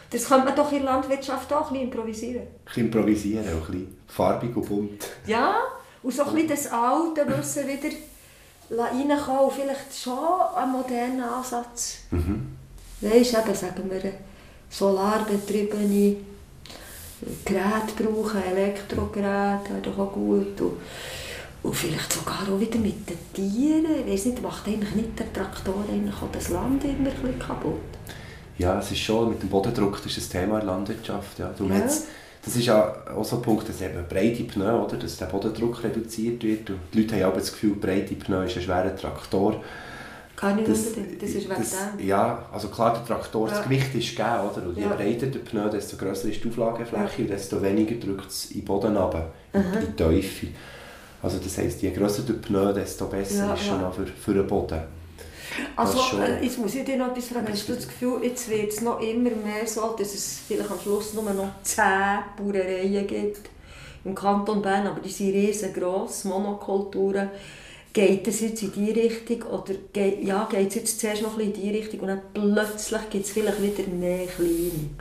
Das 0.10 0.26
könnte 0.28 0.46
man 0.46 0.56
doch 0.56 0.72
in 0.72 0.82
der 0.84 0.92
Landwirtschaft 0.94 1.52
auch 1.54 1.68
ein 1.68 1.74
bisschen 1.74 1.84
improvisieren. 1.92 2.42
Ein 2.42 2.66
bisschen 2.66 2.86
improvisieren, 2.86 3.46
auch 3.50 3.66
ein 3.68 3.72
bisschen 3.74 3.98
farbig 4.08 4.56
und 4.56 4.68
bunt. 4.68 5.08
Ja, 5.28 5.56
und 6.02 6.14
so 6.14 6.24
ein 6.24 6.34
bisschen 6.34 6.48
das 6.50 6.68
alte 6.72 7.28
Wissen 7.28 7.68
wieder 7.68 7.96
reinkommen 8.72 9.40
und 9.42 9.54
vielleicht 9.54 9.94
schon 10.02 10.18
einen 10.56 10.72
modernen 10.72 11.22
Ansatz. 11.24 11.98
Mhm. 12.12 12.56
Weisst 13.02 13.34
eben, 13.38 13.54
sagen 13.56 13.84
wir, 13.92 14.14
solarbetriebene 14.70 16.16
Geräte 17.46 18.04
brauchen, 18.04 18.44
Elektrogeräte, 18.44 19.70
wäre 19.70 19.82
doch 19.82 19.98
auch 19.98 20.14
gut. 20.14 20.62
Und, 20.62 20.74
und 21.64 21.76
vielleicht 21.76 22.14
sogar 22.14 22.42
auch 22.44 22.60
wieder 22.60 22.78
mit 22.78 23.10
den 23.10 23.18
Tieren. 23.34 23.86
Ich 24.06 24.14
weiss 24.14 24.26
nicht, 24.26 24.42
macht 24.42 24.68
eigentlich 24.68 24.96
nicht 24.96 25.20
der 25.20 25.32
Traktor 25.34 25.84
eigentlich 25.92 26.16
auch 26.16 26.32
das 26.32 26.50
Land 26.50 26.84
immer 26.84 27.10
ein 27.10 27.16
bisschen 27.16 27.40
kaputt? 27.40 27.82
Ja, 28.58 28.80
es 28.80 28.92
ist 28.92 29.00
schon, 29.00 29.30
mit 29.30 29.42
dem 29.42 29.50
Bodendruck 29.50 30.02
das 30.04 30.18
ist 30.18 30.34
ein 30.34 30.42
Thema 30.42 30.60
in 30.60 30.66
der 30.66 30.76
Landwirtschaft. 30.76 31.40
Ja. 31.40 31.50
Darum 31.56 31.72
Ja. 31.72 31.80
das 31.80 32.56
ist 32.56 32.66
ja 32.66 32.96
auch 33.16 33.26
so 33.26 33.38
ein 33.38 33.42
Punkt, 33.42 33.68
dass 33.70 33.82
eben 33.82 34.04
breite 34.08 34.44
Pneu, 34.44 34.84
oder, 34.84 34.98
dass 34.98 35.18
der 35.18 35.26
Bodendruck 35.26 35.84
reduziert 35.84 36.44
wird. 36.44 36.70
Und 36.70 36.80
die 36.94 37.02
Leute 37.02 37.16
haben 37.16 37.24
aber 37.24 37.40
das 37.40 37.52
Gefühl, 37.52 37.76
breite 37.76 38.16
Pneu 38.16 38.46
ist 38.46 38.58
ein 38.58 38.64
schwerer 38.64 38.96
Traktor. 38.96 39.64
Kann 40.38 40.56
nicht 40.56 40.68
unbedingt, 40.70 41.22
das 41.22 41.30
ist 41.32 41.50
wegen 41.50 41.56
das, 41.62 41.76
dem. 41.98 42.08
Ja, 42.08 42.46
also 42.54 42.68
klar, 42.70 42.94
der 42.94 43.04
Traktor, 43.06 43.50
das 43.50 43.58
Ja. 43.58 43.64
Gewicht 43.64 43.94
ist 43.96 44.10
gegeben, 44.16 44.40
oder? 44.50 44.68
Und 44.68 44.78
je 44.78 44.84
Ja. 44.84 44.90
breiter 44.94 45.26
der 45.28 45.40
Pneu, 45.40 45.68
desto 45.68 45.98
grösser 45.98 46.30
ist 46.30 46.44
die 46.44 46.50
Auflagefläche 46.50 47.24
und 47.24 47.30
desto 47.32 47.62
weniger 47.62 47.96
drückt 47.96 48.30
es 48.30 48.52
in 48.52 48.60
den 48.62 48.66
Boden 48.66 48.96
runter, 48.96 49.32
in 49.52 49.62
in 49.62 49.80
die 49.88 49.96
Teufel. 49.96 50.50
Also 51.24 51.40
das 51.44 51.58
heisst, 51.58 51.82
je 51.82 51.92
grösser 51.92 52.22
der 52.22 52.36
Pneu, 52.36 52.72
desto 52.72 53.08
besser 53.08 53.48
Ja, 53.48 53.54
ist 53.56 53.66
schon 53.66 53.82
ja. 53.82 53.90
für, 53.92 54.06
für 54.06 54.34
den 54.36 54.46
Boden. 54.48 54.80
Also, 55.76 55.98
Das 55.98 56.30
äh, 56.30 56.44
jetzt 56.44 56.60
muss 56.60 56.76
ich 56.76 56.86
dir 56.86 56.98
noch 56.98 57.08
etwas 57.12 57.30
fragen. 57.30 57.48
Hast 57.50 57.68
du 57.68 57.74
das 57.74 57.88
Gefühl, 57.88 58.20
jetzt 58.24 58.48
wird 58.50 58.72
es 58.72 58.82
noch 58.82 59.00
immer 59.02 59.32
mehr 59.32 59.66
so, 59.66 59.96
dass 59.98 60.14
es 60.14 60.42
vielleicht 60.48 60.70
am 60.70 60.80
Schluss 60.80 61.14
nur 61.16 61.24
noch 61.24 61.50
zehn 61.64 62.20
Bauereien 62.38 63.08
gibt 63.08 63.50
im 64.06 64.14
Kanton 64.14 64.62
Bern, 64.62 64.86
aber 64.86 65.00
die 65.00 65.10
sind 65.10 65.32
riesengroß, 65.34 66.26
Monokulturen. 66.26 67.30
Geht 67.98 68.28
es 68.28 68.42
jetzt 68.42 68.62
in 68.62 68.72
die 68.74 68.92
Richtung 68.92 69.42
oder 69.42 69.74
geht, 69.92 70.24
ja, 70.24 70.48
geht 70.52 70.70
es 70.70 70.76
jetzt 70.76 71.00
zuerst 71.00 71.24
noch 71.24 71.32
ein 71.32 71.38
bisschen 71.38 71.56
in 71.56 71.62
die 71.62 71.78
Richtung 71.80 72.02
und 72.02 72.10
dann 72.10 72.22
plötzlich 72.32 73.10
gibt 73.10 73.26
es 73.26 73.32
vielleicht 73.32 73.60
wieder 73.60 73.90
mehr 73.90 74.28
kleine? 74.28 74.92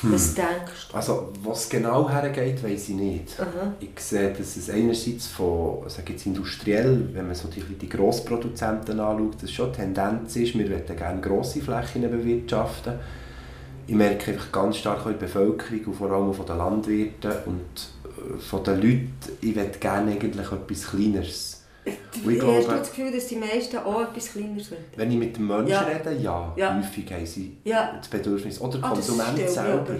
Was 0.00 0.34
denkst 0.34 0.88
du? 0.90 0.96
Also, 0.96 1.32
was 1.44 1.68
genau 1.68 2.08
hergeht, 2.08 2.64
weiß 2.64 2.88
ich 2.88 2.94
nicht. 2.94 3.38
Aha. 3.38 3.74
Ich 3.78 4.00
sehe, 4.00 4.32
dass 4.32 4.56
es 4.56 4.70
einerseits 4.70 5.26
von, 5.26 5.86
sage 5.86 6.14
jetzt 6.14 6.24
industriell, 6.24 7.10
wenn 7.12 7.26
man 7.26 7.34
so 7.34 7.48
die, 7.48 7.60
die 7.60 7.88
Grossproduzenten 7.90 9.00
anschaut, 9.00 9.42
dass 9.42 9.52
schon 9.52 9.70
die 9.72 9.76
Tendenz 9.76 10.34
ist, 10.34 10.56
wir 10.56 10.66
möchten 10.66 10.96
gerne 10.96 11.20
grosse 11.20 11.60
Flächen 11.60 12.10
bewirtschaften. 12.10 12.94
Ich 13.86 13.94
merke 13.94 14.32
einfach 14.32 14.50
ganz 14.50 14.78
stark 14.78 15.04
in 15.04 15.12
der 15.12 15.18
Bevölkerung 15.18 15.84
und 15.84 15.94
vor 15.94 16.10
allem 16.10 16.32
von 16.32 16.46
den 16.46 16.56
Landwirten 16.56 17.32
und 17.44 17.90
äh, 18.06 18.38
von 18.38 18.64
den 18.64 18.76
Leuten, 18.76 19.12
ich 19.42 19.54
möchte 19.54 19.78
gerne 19.78 20.12
eigentlich 20.12 20.50
etwas 20.50 20.86
Kleineres. 20.86 21.57
Und 22.24 22.32
ich 22.32 22.42
Hast 22.42 22.66
du 22.66 22.70
das 22.72 22.88
Gefühl, 22.90 23.12
dass 23.12 23.26
die 23.26 23.36
meisten 23.36 23.76
auch 23.78 24.02
etwas 24.02 24.32
Kleineres 24.32 24.70
wollen? 24.70 24.84
wenn 24.96 25.10
ich 25.12 25.16
mit 25.18 25.36
dem 25.36 25.46
Menschen 25.46 25.68
Ja. 25.68 25.80
rede, 25.82 26.12
ja, 26.20 26.52
Ja. 26.56 26.76
häufig 26.76 27.12
haben 27.12 27.26
sie 27.26 27.56
Ja. 27.64 27.94
das 27.98 28.08
Bedürfnis. 28.08 28.60
Oder 28.60 28.78
der 28.78 28.84
Ah, 28.84 28.94
das 28.94 29.06
Konsument 29.06 29.28
stelle 29.30 29.44
ich 29.46 29.50
selber. 29.54 29.94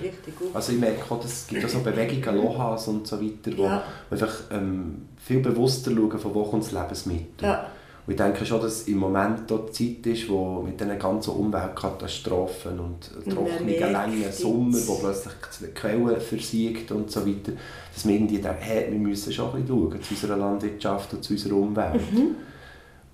Also 0.55 0.73
ich 0.73 0.79
merke 0.79 1.15
auch, 1.15 1.21
dass 1.21 1.33
es 1.33 1.47
gibt 1.47 1.65
auch 1.65 1.69
so 1.69 1.79
Bewegungen, 1.81 2.37
Lohas 2.43 2.89
und 2.89 3.07
so 3.07 3.21
weiter, 3.21 3.57
wo 3.57 3.65
Ja. 3.65 3.83
einfach 4.11 4.35
ähm, 4.51 5.09
viel 5.17 5.41
bewusster 5.41 5.91
schauen, 5.93 6.19
von 6.19 6.35
wo 6.35 6.43
kommt 6.45 6.65
das 6.65 6.73
Lebensmittel. 6.73 7.49
Ja. 7.49 7.67
Und 8.09 8.13
ich 8.15 8.17
denke 8.17 8.47
schon, 8.47 8.63
dass 8.63 8.85
im 8.89 8.97
Moment 8.97 9.41
dort 9.51 9.79
die 9.79 10.01
Zeit 10.03 10.13
ist, 10.15 10.31
wo 10.31 10.63
mit 10.63 10.81
diesen 10.81 10.99
ganzen 10.99 11.31
Umweltkatastrophen 11.33 12.81
und 12.81 13.11
trockenen, 13.31 13.93
langen. 13.93 14.33
Sommer, 14.33 14.79
wo 14.87 14.95
plötzlich 14.95 15.35
die 15.61 15.67
Quellen 15.75 16.19
versiegt 16.19 16.91
und 16.91 17.11
so 17.11 17.27
weiter, 17.27 17.53
dass 17.95 18.09
wir 18.09 18.15
irgendwie 18.15 18.39
denken, 18.39 18.57
hey, 18.61 18.91
wir 18.91 18.99
müssen 18.99 19.31
schon 19.31 19.51
ein 19.55 19.61
bisschen 19.63 19.69
schauen 19.91 20.03
zu 20.03 20.15
unserer 20.15 20.37
Landwirtschaft 20.39 21.13
und 21.13 21.23
zu 21.23 21.35
unserer 21.35 21.57
Umwelt. 21.57 22.13
Mhm. 22.13 22.37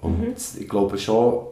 Und 0.00 0.36
ich 0.60 0.68
glaube 0.68 0.96
schon, 0.96 1.46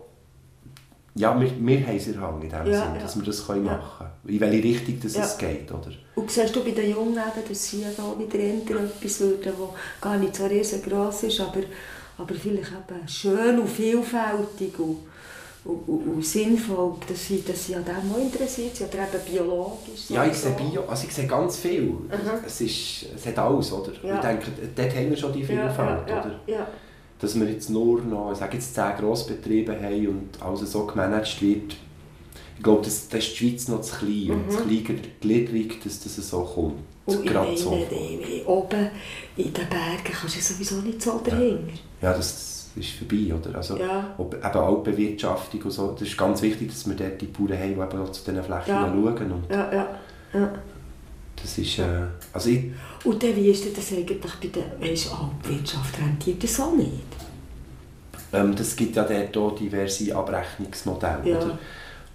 ja, 1.17 1.39
wir, 1.41 1.51
wir 1.59 1.87
haben 1.87 1.97
es 1.97 2.07
in 2.07 2.13
der 2.13 2.23
Hand 2.23 2.45
in 2.45 2.49
dem 2.49 2.59
Ja, 2.59 2.63
Sinn, 2.85 2.95
ja. 2.95 3.01
dass 3.01 3.17
wir 3.17 3.25
das 3.25 3.45
können 3.45 3.67
Ja. 3.67 3.73
machen 3.73 4.07
können. 4.23 4.35
In 4.37 4.41
welche 4.41 4.63
Richtung 4.63 5.01
das 5.03 5.15
Ja. 5.17 5.25
es 5.25 5.37
geht, 5.37 5.69
oder? 5.69 5.91
Und 6.15 6.31
siehst 6.31 6.55
du 6.55 6.63
bei 6.63 6.71
den 6.71 6.91
Jungen 6.91 7.15
eben, 7.15 7.49
dass 7.49 7.67
sie 7.71 7.83
da 7.97 8.15
wieder 8.17 8.39
etwas 8.39 9.19
würden, 9.21 9.43
das 9.43 10.01
gar 10.01 10.17
nicht 10.17 10.37
so 10.37 10.47
riesengroß 10.47 11.25
ist, 11.25 11.41
aber, 11.41 11.63
aber 12.23 12.35
vielleicht 12.35 12.71
eben 12.71 13.09
schön 13.09 13.59
und 13.59 13.69
vielfältig 13.69 14.79
und, 14.79 14.99
und, 15.65 15.89
und, 15.89 16.07
und 16.15 16.27
sinnvoll, 16.27 16.95
dass 17.09 17.27
sie, 17.27 17.43
dass 17.47 17.67
sie 17.67 17.75
an 17.77 17.85
dem 17.85 18.13
auch 18.13 18.19
interessiert 18.19 18.75
sind, 18.75 18.93
oder 18.93 19.05
eben 19.05 19.31
biologisch. 19.33 20.09
Ja, 20.09 20.25
ich 20.25 20.35
sehe. 20.35 20.53
Bio, 20.53 20.85
also 20.89 21.07
ich 21.07 21.15
sehe 21.15 21.27
ganz 21.27 21.57
viel. 21.59 21.95
Aha. 22.11 22.41
Es, 22.47 22.61
ist, 22.61 23.07
es 23.15 23.27
hat 23.27 23.39
alles, 23.39 23.73
oder? 23.73 23.93
Ja. 24.03 24.15
Ich 24.17 24.21
denke, 24.21 24.47
dort 24.75 24.97
haben 24.97 25.11
wir 25.11 25.17
schon 25.17 25.33
die 25.33 25.41
ja, 25.41 25.47
Vielfalt, 25.47 26.09
ja, 26.09 26.21
oder? 26.21 26.41
ja, 26.47 26.55
ja. 26.57 26.67
Dass 27.21 27.39
wir 27.39 27.49
jetzt 27.49 27.71
nur 27.71 28.01
noch, 28.03 28.35
sage 28.35 28.55
jetzt 28.57 28.75
10 28.75 28.97
Grossbetriebe 28.99 29.81
haben 29.81 30.09
und 30.09 30.43
alles 30.43 30.73
so 30.73 30.85
gemanagt 30.87 31.41
wird. 31.41 31.77
Ich 32.57 32.63
glaube, 32.65 32.83
das, 32.85 33.09
das 33.09 33.21
ist 33.25 33.33
die 33.33 33.37
Schweiz 33.49 33.69
noch 33.69 33.81
zu 33.83 33.97
klein 33.97 34.31
und 34.33 34.51
zu 34.53 34.65
gliedrig, 35.21 35.83
dass 35.85 36.03
das 36.03 36.17
so 36.17 36.43
kommt. 36.43 36.75
Mhm. 36.77 36.83
Und 37.05 37.25
ich 37.25 37.31
Gerade 37.33 37.47
meine, 37.49 37.59
so. 37.59 37.71
die- 37.91 38.43
oben 38.47 38.91
in 39.37 39.53
den 39.53 39.69
Bergen 39.69 40.13
kannst 40.13 40.37
du 40.37 40.41
sowieso 40.41 40.77
nicht 40.77 41.03
so 41.03 41.19
dahinter. 41.25 41.69
Ja, 41.69 41.73
das 42.13 42.69
ist 42.75 42.91
vorbei, 42.93 43.35
oder? 43.35 43.57
Also, 43.57 43.77
Ja. 43.79 44.15
ob, 44.19 44.35
eben 44.35 44.45
Altbewirtschaftung 44.45 45.63
und 45.63 45.71
so, 45.71 45.93
das 45.93 46.03
ist 46.09 46.17
ganz 46.19 46.43
wichtig, 46.43 46.69
dass 46.69 46.89
wir 46.89 46.97
dort 46.97 47.21
die 47.21 47.27
Bauern 47.27 47.53
haben, 47.59 47.75
die 47.75 47.81
eben 47.81 48.03
auch 48.03 48.11
zu 48.13 48.25
diesen 48.25 48.43
Flächen 48.43 48.69
Ja. 48.75 48.81
schauen. 48.89 49.33
Und 49.33 49.51
Ja, 49.51 49.73
ja, 49.73 49.89
ja. 50.33 50.53
das 51.37 51.59
ist, 51.59 51.79
äh, 51.79 51.85
also 52.33 52.49
ich, 52.51 52.73
Und 53.05 53.23
dann, 53.23 53.37
wie 53.37 53.49
ist 53.51 53.65
denn 53.65 53.75
das 53.75 53.93
eigentlich 53.93 54.21
bei 54.21 54.29
der 54.49 54.91
weisst, 54.91 55.11
Alpwirtschaft? 55.13 55.99
Rentiert 56.01 56.43
das 56.43 56.61
auch 56.61 56.75
nicht? 56.75 56.91
Ähm, 58.33 58.55
das 58.57 58.75
gibt 58.75 58.97
ja 58.97 59.05
dort 59.05 59.37
auch 59.37 59.55
diverse 59.57 60.15
Abrechnungsmodelle. 60.17 61.21
Ja. 61.31 61.37
Oder? 61.39 61.59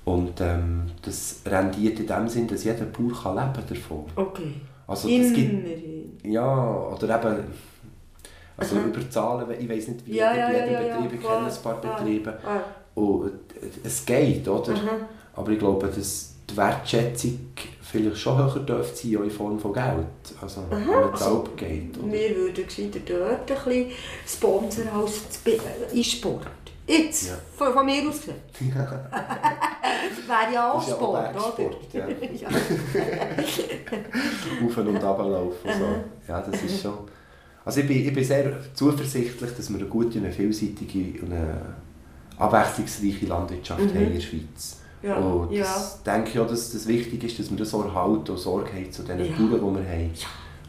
Und 0.05 0.39
ähm, 0.41 0.83
das 1.01 1.41
rendiert 1.45 1.99
in 1.99 2.07
dem 2.07 2.27
Sinn, 2.29 2.47
dass 2.47 2.63
jeder 2.63 2.85
Bauer 2.85 3.11
kann 3.21 3.35
leben 3.35 3.67
davon 3.69 4.05
Okay. 4.15 4.53
Also 4.87 5.09
das 5.09 5.33
gibt, 5.33 6.25
ja, 6.25 6.87
oder 6.93 7.19
eben, 7.21 7.43
Also 8.57 8.75
Aha. 8.77 8.85
über 8.85 9.09
Zahlen, 9.09 9.45
ich 9.59 9.69
weiß 9.69 9.87
nicht, 9.89 10.05
wie 10.05 10.15
Ja, 10.17 10.33
ja, 10.35 10.49
jeder 10.51 10.81
ja, 10.87 10.95
Betrieb, 10.97 11.19
ich 11.21 11.27
kenne 11.27 11.45
ein 11.45 11.61
paar 11.63 11.81
Ah, 11.83 11.97
Betriebe. 11.99 12.37
ah. 12.45 12.59
Und 12.99 13.31
es 13.83 14.05
geht, 14.05 14.47
oder? 14.47 14.71
Mhm. 14.71 14.89
Aber 15.35 15.51
ich 15.51 15.59
glaube, 15.59 15.87
dass 15.87 16.33
die 16.49 16.57
Wertschätzung 16.57 17.39
vielleicht 17.83 18.17
schon 18.17 18.37
höher 18.37 18.59
dürfte 18.61 18.95
sein, 19.07 19.17
auch 19.17 19.23
in 19.23 19.29
Form 19.31 19.59
von 19.59 19.73
Geld. 19.73 20.05
Also, 20.41 20.63
wenn 20.69 20.85
man 20.87 21.13
es 21.13 21.21
Also, 21.21 21.43
auch 21.43 21.55
geht. 21.55 21.95
Oder? 21.97 22.11
Wir 22.11 22.35
würden 22.35 22.65
gescheiter 22.65 22.99
dort 23.05 23.51
ein 23.51 23.55
bisschen 23.55 23.91
sponsern 24.25 24.87
als 24.95 25.21
in 25.93 26.03
Sport. 26.03 26.47
Jetzt, 26.87 27.27
Ja. 27.27 27.33
von, 27.55 27.73
von 27.73 27.85
mir 27.85 28.07
aus 28.09 28.15
gesehen. 28.21 28.35
Wäre 30.25 30.53
ja 30.53 30.71
auch 30.71 30.81
ist 30.81 30.87
ja 30.89 30.95
auch 30.95 30.99
Sport, 30.99 31.59
oder? 31.59 31.69
Ja. 31.93 32.07
ja. 32.41 32.47
Auf 34.65 34.77
und 34.77 34.87
runterlaufen. 34.87 35.69
und 35.69 35.73
So. 35.73 35.85
Ja, 36.27 36.41
das 36.41 36.63
ist 36.63 36.81
schon... 36.81 36.97
Also 37.67 37.81
ich 37.81 37.87
bin, 37.87 37.97
ich 38.07 38.13
bin 38.13 38.23
sehr 38.23 38.53
zuversichtlich, 38.73 39.51
dass 39.57 39.69
wir 39.69 39.77
eine 39.79 39.89
gute, 39.89 40.19
eine 40.19 40.31
vielseitige 40.31 41.21
und 41.21 41.33
eine 41.33 41.75
abwechslungsreiche 42.37 43.25
Landwirtschaft 43.25 43.81
Mhm. 43.81 43.89
haben 43.89 44.05
in 44.07 44.13
der 44.13 44.21
Schweiz. 44.21 44.77
Ja, 45.03 45.15
und 45.17 45.51
ja. 45.51 45.63
das 45.63 46.01
denke 46.01 46.29
ich 46.29 46.39
auch, 46.39 46.47
dass 46.47 46.71
das 46.71 46.87
wichtig 46.87 47.25
ist, 47.25 47.39
dass 47.39 47.49
wir 47.51 47.57
das 47.57 47.73
auch 47.73 47.83
erhalten 47.83 48.31
und 48.31 48.37
Sorge 48.37 48.71
haben 48.71 48.89
zu 48.89 49.03
den 49.03 49.19
Ja. 49.19 49.25
Bauern, 49.35 49.75
die 49.75 49.81
wir 49.81 49.89
haben. 49.89 50.11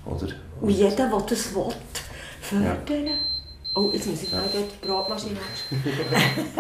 Oder? 0.06 0.26
Und 0.60 0.70
jeder, 0.70 0.90
der 0.90 1.22
das 1.28 1.54
will, 1.54 1.68
fördern. 2.40 3.10
Oh, 3.76 3.90
jetzt 3.92 4.06
muss 4.08 4.22
ich 4.24 4.32
Ja. 4.32 4.40
dort 4.52 4.64
die 4.82 4.86
Brotmaschine 4.88 5.36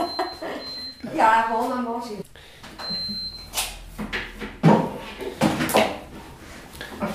ja, 1.16 1.46
Wohnmaschine. 1.52 2.22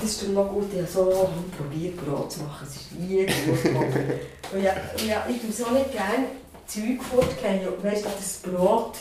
Das 0.04 0.12
ist 0.12 0.22
doch 0.22 0.28
noch 0.28 0.52
gut, 0.52 0.66
ich 0.72 0.80
habe 0.80 0.90
so 0.90 1.10
lange 1.10 1.44
probiert, 1.56 1.96
Brot 1.96 2.30
zu 2.30 2.42
machen. 2.42 2.66
Es 2.68 2.76
ist 2.76 2.92
nie 2.92 3.24
gut. 3.24 3.72
Und 4.52 4.62
ja, 4.62 4.72
und 4.92 5.06
ja, 5.08 5.26
ich 5.28 5.40
tue 5.40 5.50
so 5.50 5.72
nicht 5.72 5.90
gerne 5.90 6.26
Zeug 6.66 7.02
fortgehen. 7.02 7.60
Weißt 7.82 8.04
du, 8.04 8.08
das 8.14 8.40
Brot, 8.42 8.96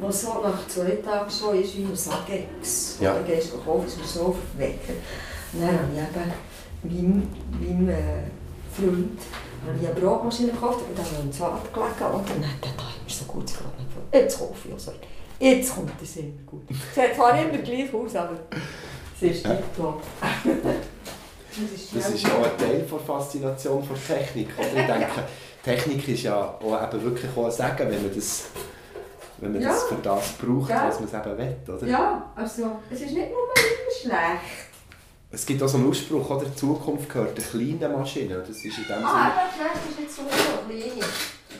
das 0.00 0.22
so 0.22 0.40
nach 0.40 0.68
zwei 0.68 0.90
Tagen 1.02 1.30
schon 1.30 1.60
ist 1.60 1.76
wie 1.76 1.84
ein 1.84 1.96
Sagex. 1.96 2.98
Ja. 3.00 3.14
Dann 3.14 3.26
gehst 3.26 3.52
du 3.52 3.58
kaufen, 3.58 3.86
ist 3.86 4.14
so 4.14 4.36
verwecken. 4.52 4.94
Und 5.52 5.62
dann 5.62 5.72
habe 5.72 5.88
ich 5.92 6.92
eben 6.92 7.28
meinem, 7.60 7.86
meinem 7.86 7.88
äh, 7.88 8.22
Freund 8.72 9.18
habe 9.66 9.78
ich 9.80 9.88
eine 9.88 10.00
Brotmaschine 10.00 10.52
gekauft 10.52 10.80
und 10.88 10.96
dann 10.96 11.04
habe 11.04 11.16
ich 11.18 11.24
ins 11.24 11.38
Bad 11.38 11.74
gelegt 11.74 12.00
und 12.00 12.30
dann 12.30 12.48
hat 12.48 12.62
er 12.62 12.70
immer 12.70 13.08
so 13.08 13.24
gut 13.24 13.46
gefragt. 13.46 13.74
Jetzt 14.12 14.38
kaufe 14.38 14.68
ich 14.68 14.74
auch 14.74 14.78
so. 14.78 14.92
Jetzt 15.40 15.74
kommt 15.74 15.92
es 16.02 16.16
immer 16.16 16.42
gut. 16.46 16.62
Es 16.70 16.94
sieht 16.94 17.16
zwar 17.16 17.40
immer 17.40 17.58
gleich 17.58 17.92
aus, 17.92 18.14
aber 18.14 18.38
es 19.20 19.36
ist 19.36 19.44
Ja. 19.46 19.54
tiptop. 19.54 20.02
Das 21.92 22.10
ist 22.10 22.22
ja 22.22 22.34
auch 22.34 22.44
ein 22.44 22.56
Teil 22.56 22.86
der 22.88 22.98
Faszination 23.00 23.82
der 23.88 24.16
Technik. 24.18 24.48
Oder? 24.56 24.66
Ich 24.80 24.86
denke, 24.86 25.08
Technik 25.64 26.06
ist 26.08 26.22
ja 26.22 26.36
auch 26.36 26.82
eben 26.84 27.02
wirklich 27.02 27.30
auch 27.36 27.46
ein 27.46 27.50
Sagen, 27.50 27.90
wenn 27.90 28.00
man 28.02 28.14
das, 28.14 28.44
wenn 29.38 29.52
man 29.54 29.62
das 29.62 29.82
Ja. 29.82 29.96
für 29.96 30.00
das 30.02 30.28
braucht, 30.34 30.70
Ja. 30.70 30.86
was 30.86 31.00
man 31.00 31.08
es 31.08 31.14
eben 31.14 31.38
will. 31.38 31.56
Oder? 31.74 31.86
Ja, 31.88 32.30
also 32.36 32.70
es 32.90 33.00
ist 33.00 33.10
nicht 33.12 33.16
nur 33.16 33.24
immer 33.26 33.90
schlecht. 34.00 34.68
Es 35.32 35.44
gibt 35.44 35.60
auch 35.62 35.68
so 35.68 35.78
einen 35.78 35.88
Ausspruch, 35.88 36.30
oder? 36.30 36.44
die 36.44 36.54
Zukunft 36.54 37.08
gehört 37.08 37.36
den 37.36 37.44
kleinen 37.44 37.92
Maschinen. 37.98 38.38
Das 38.38 38.48
ist 38.50 38.64
in 38.64 38.70
dem 38.84 38.92
Ah, 38.92 38.94
Sinne, 38.94 39.02
aber 39.02 39.40
schlecht 39.56 39.90
ist 39.90 39.98
nicht 40.00 40.12
so 40.12 40.22
klein. 40.22 41.08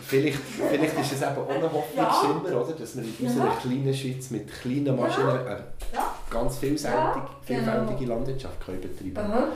Vielleicht, 0.06 0.38
vielleicht 0.70 0.98
ist 1.00 1.12
es 1.12 1.22
eben 1.22 1.36
auch 1.36 1.48
ein 1.48 1.62
Hoffnungsschimmer, 1.62 2.60
oder? 2.62 2.72
dass 2.72 2.96
wir 2.96 3.04
in 3.04 3.26
unserer 3.26 3.46
Ja. 3.46 3.52
kleinen 3.60 3.94
Schweiz 3.94 4.30
mit 4.30 4.48
kleinen 4.60 4.96
Maschinen 4.96 5.28
eine 5.30 5.64
Ja. 5.94 6.14
ganz 6.30 6.58
vielseitig, 6.58 6.96
Ja, 6.96 7.28
genau. 7.46 7.62
vielfältige 7.72 8.06
Landwirtschaft 8.10 8.64
können 8.64 8.80
betreiben 8.80 9.16
Aha. 9.16 9.48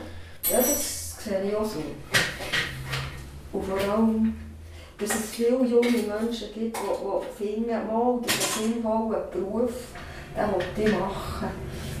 Ja, 0.51 0.57
das 0.57 1.23
sehe 1.23 1.43
ich 1.49 1.55
auch 1.55 1.65
so. 1.65 1.79
Und 3.53 3.63
vor 3.65 3.77
allem, 3.79 4.35
dass 4.97 5.09
es 5.15 5.29
viele 5.31 5.63
junge 5.65 5.89
Menschen 5.89 6.47
gibt, 6.53 6.55
die, 6.55 6.69
die 6.77 7.45
finden, 7.45 7.87
mal, 7.87 8.19
das 8.23 8.33
ist 8.35 8.57
ein 8.57 8.73
sinnvoller 8.73 9.19
Beruf, 9.31 9.71
den 10.35 10.77
will 10.79 10.85
ich 10.87 10.99
machen. 10.99 11.49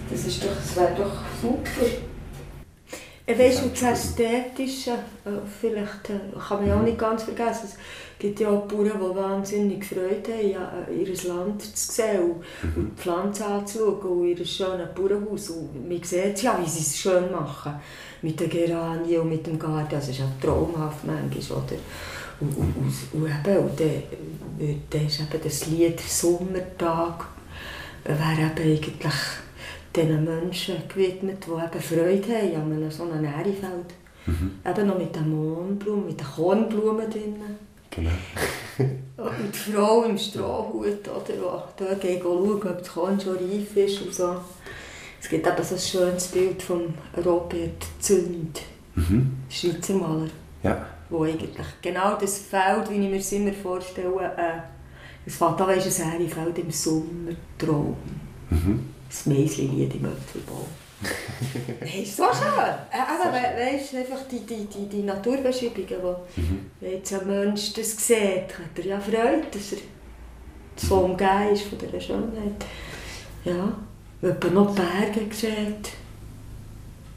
Das, 0.09 0.25
ist 0.25 0.43
doch, 0.43 0.49
das 0.55 0.75
wäre 0.75 0.95
doch 0.97 1.11
super. 1.41 1.85
Ich 3.25 3.39
weiss, 3.39 3.61
und 3.61 3.71
das 3.81 3.83
Ästhetische, 3.83 4.91
äh, 4.91 5.29
vielleicht 5.61 6.09
äh, 6.09 6.37
kann 6.47 6.57
man 6.59 6.67
ja 6.67 6.75
auch 6.77 6.81
nicht 6.81 6.97
ganz 6.97 7.23
vergessen, 7.23 7.67
es 7.69 7.77
gibt 8.23 8.39
ja 8.39 8.51
auch 8.51 8.65
Bauern, 8.69 8.91
die 8.93 9.17
wahnsinnig 9.17 9.83
Freude 9.83 10.31
haben, 10.31 10.93
äh, 10.93 11.03
ihr 11.03 11.27
Land 11.27 11.61
zu 11.61 11.91
sehen 11.91 12.21
und, 12.21 12.77
und 12.77 12.91
die 12.97 13.01
Pflanzen 13.01 13.43
anzuschauen 13.43 14.21
und 14.21 14.27
ihr 14.27 14.45
schönes 14.45 14.87
Bauernhaus. 14.95 15.49
Und 15.49 15.89
man 15.89 16.01
sieht 16.01 16.41
ja, 16.41 16.57
wie 16.63 16.69
sie 16.69 16.79
es 16.79 16.97
schön 16.97 17.29
machen. 17.33 17.73
Mit 18.21 18.39
den 18.39 18.49
Geranien 18.49 19.19
und 19.19 19.29
mit 19.29 19.45
dem 19.45 19.59
Garten. 19.59 19.89
Das 19.91 20.07
ist 20.07 20.19
ja 20.19 20.25
traumhaft 20.41 21.05
manchmal, 21.05 21.57
oder? 21.57 21.75
Und, 22.39 22.57
und, 22.57 22.75
und, 22.77 22.93
und, 23.11 23.25
eben, 23.25 23.57
und 23.57 23.77
dann, 23.77 23.87
äh, 23.89 24.75
dann 24.89 25.05
ist 25.05 25.19
eben 25.19 25.43
das 25.43 25.67
Lied 25.67 25.99
«Sommertag» 25.99 27.25
wäre 28.05 28.51
eben 28.51 28.71
eigentlich 28.71 29.13
diesen 29.93 30.23
Menschen 30.23 30.75
gewidmet, 30.87 31.45
die 31.45 31.51
eben 31.51 31.83
Freude 31.83 32.53
haben 32.53 32.71
an 32.71 32.91
so 32.91 33.03
einem 33.03 33.25
Ährefeld. 33.25 33.93
Eben 34.65 34.87
noch 34.87 34.97
mit 34.97 35.13
den 35.13 35.29
Mohnblumen, 35.29 36.07
mit 36.07 36.19
den 36.19 36.27
Kornblumen 36.27 37.09
drinnen. 37.09 37.62
Genau. 37.95 38.09
Und 39.17 39.53
die 39.53 39.71
Frau 39.71 40.03
im 40.03 40.17
Strohhut, 40.17 41.07
oder, 41.07 41.23
die 41.27 41.83
dort 41.83 42.01
geht 42.01 42.21
schauen, 42.23 42.51
ob 42.51 42.79
das 42.79 42.87
Korn 42.91 43.19
schon 43.19 43.35
reif 43.37 43.75
ist 43.77 44.01
und 44.01 44.13
so. 44.13 44.35
Es 45.21 45.29
gibt 45.29 45.45
eben 45.47 45.63
so 45.63 45.75
ein 45.75 45.79
schönes 45.81 46.27
Bild 46.27 46.61
von 46.61 46.93
Robert 47.23 47.83
Zünd, 47.99 48.61
Mhm. 48.95 49.37
Schweizer 49.49 49.93
Maler, 49.95 50.29
Ja. 50.61 50.85
wo 51.09 51.23
eigentlich 51.23 51.65
genau 51.81 52.15
das 52.19 52.37
Feld, 52.39 52.89
wie 52.91 52.95
ich 53.03 53.09
mir 53.09 53.15
es 53.17 53.31
immer 53.31 53.51
vorstelle, 53.53 54.31
äh, 54.37 55.29
fängt 55.29 55.59
an, 55.61 55.67
weisst, 55.67 55.99
ein 56.01 56.21
Ährefeld 56.21 56.59
im 56.59 56.69
Sommertraum. 56.69 57.95
Mhm. 58.51 58.89
Das 59.09 59.25
Meisli-Lied 59.25 59.95
im 59.95 60.05
Apfelbaum. 60.05 60.67
Schön. 61.85 62.25
Äh, 62.91 62.97
aber 62.97 63.31
we 63.31 63.77
weißt, 63.77 63.95
einfach 63.95 64.27
die, 64.29 64.39
die, 64.45 64.65
die, 64.65 64.87
die 64.87 65.03
Naturbeschreibungen, 65.03 66.01
wo 66.01 66.15
wenn 66.79 66.91
jetzt 66.91 67.13
ein 67.13 67.27
Mensch 67.27 67.73
das 67.73 67.95
sieht, 67.97 68.17
hat 68.17 68.77
er 68.77 68.85
ja 68.85 68.99
Freude, 68.99 69.43
dass 69.51 69.73
er 69.73 69.79
so 70.75 70.97
umgeben 70.99 71.53
ist 71.53 71.63
von 71.63 71.77
dieser 71.77 71.99
Schönheit. 71.99 72.65
Ja, 73.45 73.77
wenn 74.21 74.37
man 74.39 74.53
noch 74.53 74.75
die 74.75 74.81
Berge 74.81 75.35
sieht, 75.35 75.91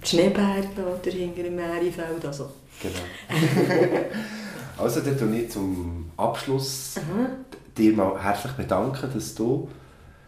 die 0.02 0.06
Schneeberge 0.08 0.82
oder 0.82 1.10
hinter 1.10 1.42
dem 1.42 1.56
Meerefeld. 1.56 2.24
Also. 2.24 2.50
Genau. 2.82 3.40
also, 4.78 5.00
dann 5.00 5.18
tue 5.18 5.38
ich 5.38 5.50
zum 5.50 6.10
Abschluss 6.16 6.94
Aha. 6.96 7.30
dir 7.76 7.92
mal 7.92 8.22
herzlich 8.22 8.52
bedanken, 8.52 9.10
dass 9.12 9.34
du 9.34 9.68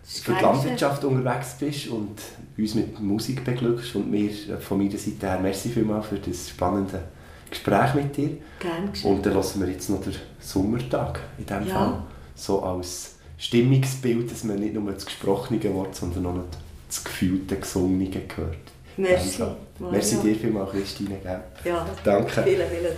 für 0.09 0.33
die. 0.33 0.43
Landwirtschaft 0.43 1.05
unterwegs 1.05 1.57
bist 1.59 1.89
und 1.89 2.19
uns 2.57 2.75
mit 2.75 2.99
Musik 3.01 3.45
beglückst. 3.45 3.95
Und 3.95 4.11
mir 4.11 4.31
von 4.61 4.79
meiner 4.79 4.99
Seite 4.99 5.27
her 5.27 5.39
merci 5.41 5.69
vielmals 5.69 6.07
für 6.07 6.19
das 6.19 6.49
spannende 6.49 7.03
Gespräch 7.51 7.95
mit 7.95 8.17
dir. 8.17 8.31
Gern 8.59 8.91
geschehen. 8.91 9.11
Und 9.13 9.27
dann 9.27 9.35
lassen 9.35 9.61
wir 9.61 9.69
jetzt 9.69 9.91
noch 9.91 10.01
den 10.03 10.15
Sommertag 10.41 11.21
in 11.39 11.47
diesem 11.47 11.67
Ja. 11.67 11.75
Fall. 11.75 12.03
So 12.35 12.63
als 12.63 13.17
Stimmungsbild, 13.37 14.31
dass 14.31 14.45
man 14.45 14.57
nicht 14.59 14.75
nur 14.75 14.93
das 14.93 15.05
gesprochene 15.05 15.63
Wort, 15.75 15.95
sondern 15.95 16.27
auch 16.27 16.35
noch 16.35 16.45
das 16.89 17.05
gefühlte, 17.05 17.57
gesungene 17.57 18.11
hört. 18.35 18.57
In 18.97 19.05
Merci. 19.05 19.43
Merci 19.79 20.17
dir 20.17 20.35
vielmals, 20.35 20.73
Christine. 20.73 21.19
Gell? 21.23 21.41
Ja, 21.65 21.87
Danke. 22.03 22.43
vielen, 22.43 22.69
vielen 22.69 22.95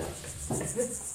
Dank. 0.49 1.10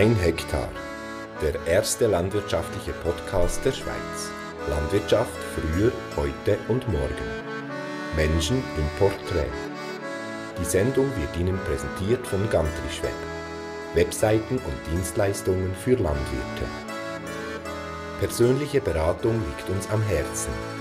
Ein 0.00 0.16
Hektar. 0.16 0.70
Der 1.42 1.54
erste 1.66 2.06
landwirtschaftliche 2.06 2.92
Podcast 3.02 3.62
der 3.66 3.72
Schweiz. 3.72 4.30
Landwirtschaft 4.66 5.38
früher, 5.54 5.92
heute 6.16 6.56
und 6.68 6.88
morgen. 6.88 7.28
Menschen 8.16 8.64
im 8.78 8.88
Porträt. 8.98 9.52
Die 10.58 10.64
Sendung 10.64 11.04
wird 11.18 11.36
Ihnen 11.36 11.58
präsentiert 11.66 12.26
von 12.26 12.48
Gantrischweb. 12.48 13.12
Webseiten 13.92 14.56
und 14.56 14.90
Dienstleistungen 14.90 15.74
für 15.74 15.96
Landwirte. 15.96 16.64
Persönliche 18.20 18.80
Beratung 18.80 19.34
liegt 19.34 19.68
uns 19.68 19.86
am 19.90 20.00
Herzen. 20.00 20.79